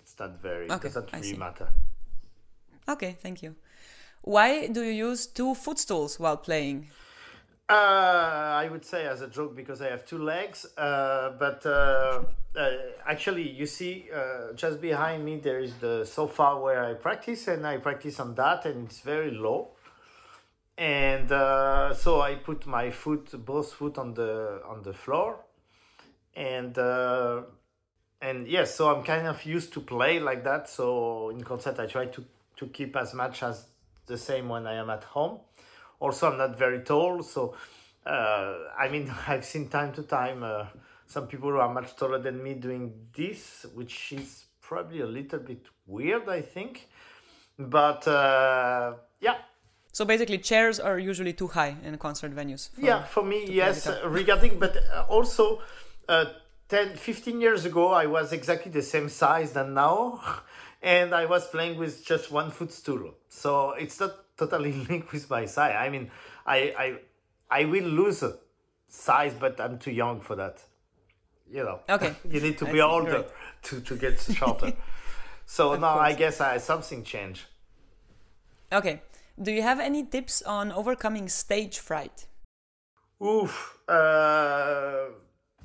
it's 0.00 0.16
not 0.20 0.40
very. 0.40 0.70
Okay, 0.70 0.88
It 0.88 0.94
doesn't 0.94 1.12
really 1.12 1.36
matter. 1.36 1.68
Okay, 2.88 3.16
thank 3.20 3.42
you. 3.42 3.56
Why 4.22 4.68
do 4.68 4.82
you 4.82 5.10
use 5.10 5.26
two 5.26 5.54
footstools 5.54 6.20
while 6.20 6.36
playing? 6.36 6.88
Uh, 7.70 8.56
I 8.62 8.68
would 8.70 8.82
say 8.82 9.06
as 9.06 9.20
a 9.20 9.28
joke 9.28 9.54
because 9.54 9.82
I 9.82 9.88
have 9.88 10.06
two 10.06 10.16
legs, 10.16 10.64
uh, 10.78 11.32
but 11.38 11.66
uh, 11.66 12.22
uh, 12.56 12.70
actually, 13.06 13.46
you 13.46 13.66
see, 13.66 14.08
uh, 14.14 14.54
just 14.54 14.80
behind 14.80 15.22
me 15.22 15.36
there 15.36 15.58
is 15.60 15.74
the 15.74 16.06
sofa 16.06 16.56
where 16.56 16.82
I 16.82 16.94
practice, 16.94 17.46
and 17.46 17.66
I 17.66 17.76
practice 17.76 18.20
on 18.20 18.34
that, 18.36 18.64
and 18.64 18.86
it's 18.86 19.00
very 19.00 19.32
low. 19.32 19.72
And 20.78 21.30
uh, 21.30 21.92
so 21.92 22.22
I 22.22 22.36
put 22.36 22.66
my 22.66 22.90
foot, 22.90 23.44
both 23.44 23.74
foot 23.74 23.98
on 23.98 24.14
the 24.14 24.62
on 24.66 24.82
the 24.82 24.94
floor, 24.94 25.40
and 26.34 26.78
and 28.22 28.48
yes, 28.48 28.74
so 28.76 28.94
I'm 28.94 29.04
kind 29.04 29.26
of 29.26 29.44
used 29.44 29.74
to 29.74 29.80
play 29.80 30.20
like 30.20 30.42
that. 30.44 30.70
So 30.70 31.28
in 31.28 31.44
concert, 31.44 31.78
I 31.78 31.86
try 31.86 32.06
to 32.06 32.24
to 32.56 32.66
keep 32.68 32.96
as 32.96 33.12
much 33.12 33.42
as 33.42 33.66
the 34.06 34.16
same 34.16 34.48
when 34.48 34.66
I 34.66 34.76
am 34.76 34.88
at 34.88 35.04
home. 35.04 35.40
Also, 36.00 36.30
I'm 36.30 36.38
not 36.38 36.56
very 36.58 36.80
tall, 36.80 37.22
so 37.22 37.54
uh, 38.06 38.54
I 38.78 38.88
mean, 38.88 39.12
I've 39.26 39.44
seen 39.44 39.68
time 39.68 39.92
to 39.94 40.02
time 40.02 40.42
uh, 40.42 40.66
some 41.06 41.26
people 41.26 41.50
who 41.50 41.58
are 41.58 41.72
much 41.72 41.96
taller 41.96 42.18
than 42.18 42.42
me 42.42 42.54
doing 42.54 42.92
this, 43.16 43.66
which 43.74 44.12
is 44.12 44.44
probably 44.60 45.00
a 45.00 45.06
little 45.06 45.38
bit 45.40 45.66
weird, 45.86 46.28
I 46.28 46.42
think. 46.42 46.88
But 47.58 48.06
uh, 48.06 48.94
yeah, 49.20 49.36
So 49.92 50.04
basically, 50.04 50.38
chairs 50.38 50.78
are 50.78 50.98
usually 50.98 51.32
too 51.32 51.48
high 51.48 51.76
in 51.82 51.96
concert 51.98 52.32
venues. 52.34 52.70
for- 52.70 52.80
yeah, 52.80 53.04
for 53.04 53.24
me, 53.24 53.46
yes. 53.50 53.86
uh, 53.86 54.00
Regarding, 54.06 54.58
but 54.58 54.76
uh, 54.76 55.06
also, 55.08 55.60
uh, 56.08 56.26
10, 56.68 56.96
15 56.96 57.40
years 57.40 57.64
ago, 57.64 57.88
I 57.88 58.06
was 58.06 58.32
exactly 58.32 58.70
the 58.70 58.82
same 58.82 59.08
size 59.08 59.52
than 59.52 59.74
now, 59.74 60.20
and 60.82 61.14
I 61.14 61.24
was 61.24 61.48
playing 61.48 61.78
with 61.78 62.04
just 62.04 62.30
one 62.30 62.50
footstool. 62.50 63.14
So 63.28 63.72
it's 63.72 63.98
not 63.98 64.12
totally 64.38 64.72
linked 64.88 65.12
with 65.12 65.28
my 65.28 65.44
size. 65.46 65.74
I 65.78 65.88
mean, 65.90 66.10
I, 66.46 66.58
I, 66.78 66.96
I 67.60 67.64
will 67.64 67.84
lose 67.84 68.24
size, 68.86 69.34
but 69.38 69.60
I'm 69.60 69.78
too 69.78 69.90
young 69.90 70.20
for 70.20 70.36
that. 70.36 70.62
You 71.50 71.64
know. 71.64 71.80
Okay. 71.88 72.14
you 72.30 72.40
need 72.40 72.58
to 72.58 72.66
be 72.66 72.80
older 72.80 73.24
to, 73.62 73.80
to 73.80 73.96
get 73.96 74.20
shorter. 74.20 74.72
so 75.46 75.72
Of 75.72 75.80
now 75.80 75.98
I 75.98 76.12
guess 76.14 76.40
I, 76.40 76.58
something 76.58 77.04
changed. 77.04 77.44
Okay. 78.72 79.02
Do 79.40 79.52
you 79.52 79.62
have 79.62 79.80
any 79.80 80.04
tips 80.04 80.42
on 80.42 80.72
overcoming 80.72 81.28
stage 81.28 81.78
fright? 81.78 82.26
Oof. 83.22 83.78
Uh, 83.88 85.06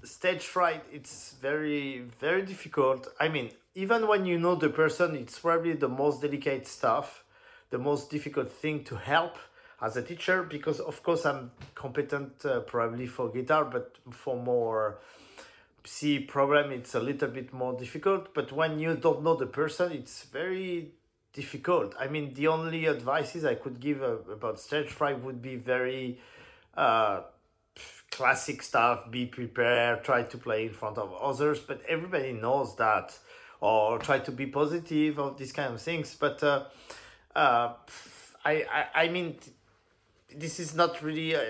stage 0.03 0.43
fright, 0.43 0.84
it's 0.91 1.36
very, 1.41 2.03
very 2.19 2.43
difficult. 2.43 3.07
I 3.19 3.30
mean, 3.30 3.51
even 3.76 4.07
when 4.07 4.26
you 4.26 4.38
know 4.38 4.55
the 4.55 4.69
person, 4.69 5.15
it's 5.15 5.39
probably 5.39 5.74
the 5.74 5.89
most 5.89 6.21
delicate 6.21 6.67
stuff, 6.67 7.22
the 7.74 7.80
most 7.80 8.11
difficult 8.11 8.51
thing 8.51 8.84
to 8.84 8.95
help 8.95 9.36
as 9.82 9.97
a 9.97 10.03
teacher, 10.03 10.43
because 10.43 10.80
of 10.80 11.01
course 11.01 11.26
I'm 11.26 11.49
competent 11.74 12.45
uh, 12.45 12.59
probably 12.59 13.07
for 13.07 13.30
guitar, 13.30 13.65
but 13.65 13.97
for 14.11 14.36
more 14.38 14.99
C 15.84 16.19
problem, 16.19 16.71
it's 16.71 16.93
a 16.93 16.99
little 16.99 17.30
bit 17.30 17.51
more 17.51 17.74
difficult. 17.74 18.32
But 18.36 18.51
when 18.51 18.80
you 18.80 18.93
don't 18.95 19.24
know 19.24 19.36
the 19.36 19.47
person, 19.47 19.91
it's 19.91 20.24
very 20.26 20.91
difficult. 21.34 21.95
I 21.99 22.07
mean, 22.07 22.36
the 22.36 22.47
only 22.47 22.88
advices 22.88 23.43
I 23.43 23.55
could 23.55 23.80
give 23.80 24.03
uh, 24.03 24.17
about 24.38 24.59
stage 24.59 24.89
fright 24.89 25.19
would 25.24 25.41
be 25.41 25.55
very 25.55 26.19
uh, 26.78 27.21
classic 28.11 28.61
stuff 28.61 29.09
be 29.09 29.26
prepared 29.26 30.03
try 30.03 30.21
to 30.21 30.38
play 30.38 30.67
in 30.67 30.74
front 30.74 30.99
of 30.99 31.11
others 31.30 31.59
but 31.59 31.82
everybody 31.89 32.32
knows 32.32 32.76
that 32.76 33.17
or 33.59 33.97
try 33.97 34.19
to 34.19 34.32
be 34.32 34.45
positive 34.45 35.17
of 35.17 35.36
these 35.39 35.51
kind 35.51 35.74
of 35.74 35.82
things 35.82 36.15
but 36.19 36.43
uh, 37.36 37.73
I, 38.45 38.65
I 38.71 38.86
i 38.95 39.07
mean 39.09 39.36
this 40.36 40.59
is 40.59 40.75
not 40.75 41.01
really 41.01 41.36
uh, 41.36 41.41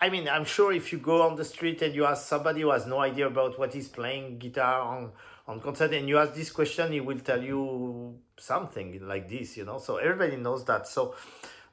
i 0.00 0.08
mean 0.08 0.28
i'm 0.28 0.44
sure 0.44 0.72
if 0.72 0.92
you 0.92 0.98
go 0.98 1.22
on 1.22 1.36
the 1.36 1.44
street 1.44 1.82
and 1.82 1.94
you 1.94 2.04
ask 2.04 2.26
somebody 2.26 2.62
who 2.62 2.70
has 2.70 2.86
no 2.86 3.00
idea 3.00 3.26
about 3.26 3.58
what 3.58 3.74
he's 3.74 3.88
playing 3.88 4.38
guitar 4.38 4.80
on 4.80 5.12
on 5.48 5.60
concert 5.60 5.92
and 5.92 6.08
you 6.08 6.18
ask 6.18 6.34
this 6.34 6.50
question 6.50 6.92
he 6.92 7.00
will 7.00 7.20
tell 7.20 7.42
you 7.42 8.18
something 8.38 9.06
like 9.06 9.28
this 9.28 9.56
you 9.56 9.64
know? 9.64 9.78
So 9.78 9.96
everybody 9.96 10.36
knows 10.36 10.64
that. 10.66 10.86
So 10.88 11.14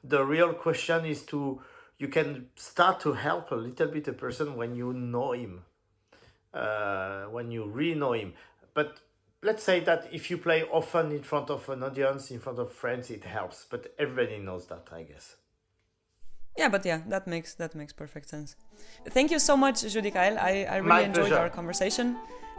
the 0.02 0.24
real 0.24 0.52
question 0.54 1.04
is 1.04 1.22
to 1.24 1.60
you 1.98 2.08
can 2.08 2.48
start 2.56 3.00
to 3.00 3.12
help 3.12 3.50
a 3.50 3.54
little 3.54 3.88
bit 3.88 4.08
a 4.08 4.12
person 4.12 4.56
when 4.56 4.74
you 4.74 4.92
know 4.92 5.32
him. 5.32 5.62
Uh, 6.52 7.24
when 7.24 7.50
you 7.50 7.64
really 7.64 7.98
know 7.98 8.12
him. 8.12 8.32
But 8.74 8.98
let's 9.44 9.62
say 9.62 9.78
that 9.80 10.00
if 10.12 10.30
you 10.30 10.36
play 10.38 10.60
often 10.72 11.12
in 11.12 11.22
front 11.22 11.50
of 11.50 11.68
an 11.68 11.82
audience 11.82 12.30
in 12.34 12.40
front 12.40 12.58
of 12.58 12.72
friends 12.72 13.10
it 13.10 13.24
helps 13.24 13.66
but 13.70 13.82
everybody 13.98 14.38
knows 14.38 14.66
that 14.66 14.86
i 14.92 15.02
guess 15.12 15.36
Yeah, 16.56 16.70
but 16.70 16.84
yeah, 16.86 17.00
that 17.08 17.26
makes 17.26 17.54
that 17.62 17.74
makes 17.74 17.92
perfect 17.92 18.28
sense. 18.28 18.54
Thank 19.16 19.30
you 19.32 19.40
so 19.40 19.56
much, 19.56 19.76
Judicaël. 19.94 20.34
I, 20.38 20.52
I 20.74 20.76
really 20.76 20.88
My 20.88 21.00
enjoyed 21.00 21.26
pleasure. 21.30 21.42
our 21.42 21.50
conversation, 21.50 22.06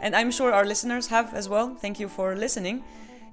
and 0.02 0.14
I'm 0.14 0.30
sure 0.30 0.50
our 0.52 0.66
listeners 0.66 1.06
have 1.08 1.28
as 1.40 1.48
well. 1.48 1.74
Thank 1.84 1.96
you 2.02 2.08
for 2.08 2.36
listening. 2.36 2.76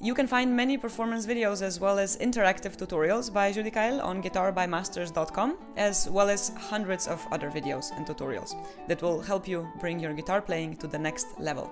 You 0.08 0.14
can 0.16 0.28
find 0.28 0.56
many 0.56 0.78
performance 0.78 1.26
videos 1.34 1.62
as 1.62 1.76
well 1.84 1.98
as 2.00 2.18
interactive 2.28 2.74
tutorials 2.82 3.26
by 3.40 3.52
Judicaël 3.52 4.00
on 4.10 4.24
guitarbymasters.com, 4.24 5.58
as 5.78 6.10
well 6.10 6.30
as 6.30 6.50
hundreds 6.70 7.08
of 7.08 7.26
other 7.32 7.50
videos 7.52 7.92
and 7.98 8.06
tutorials 8.06 8.56
that 8.88 9.02
will 9.02 9.22
help 9.22 9.48
you 9.48 9.68
bring 9.80 10.00
your 10.00 10.14
guitar 10.14 10.42
playing 10.42 10.78
to 10.78 10.88
the 10.88 11.00
next 11.00 11.28
level. 11.40 11.72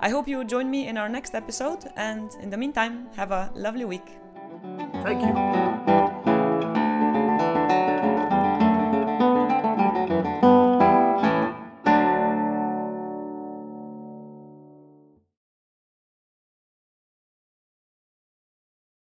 I 0.00 0.08
hope 0.08 0.26
you 0.26 0.44
join 0.44 0.70
me 0.70 0.88
in 0.88 0.96
our 0.96 1.08
next 1.08 1.34
episode, 1.34 1.90
and 1.96 2.34
in 2.40 2.50
the 2.50 2.56
meantime, 2.56 3.08
have 3.16 3.32
a 3.32 3.50
lovely 3.54 3.84
week. 3.84 4.18
thank 5.02 5.20
you 5.22 5.69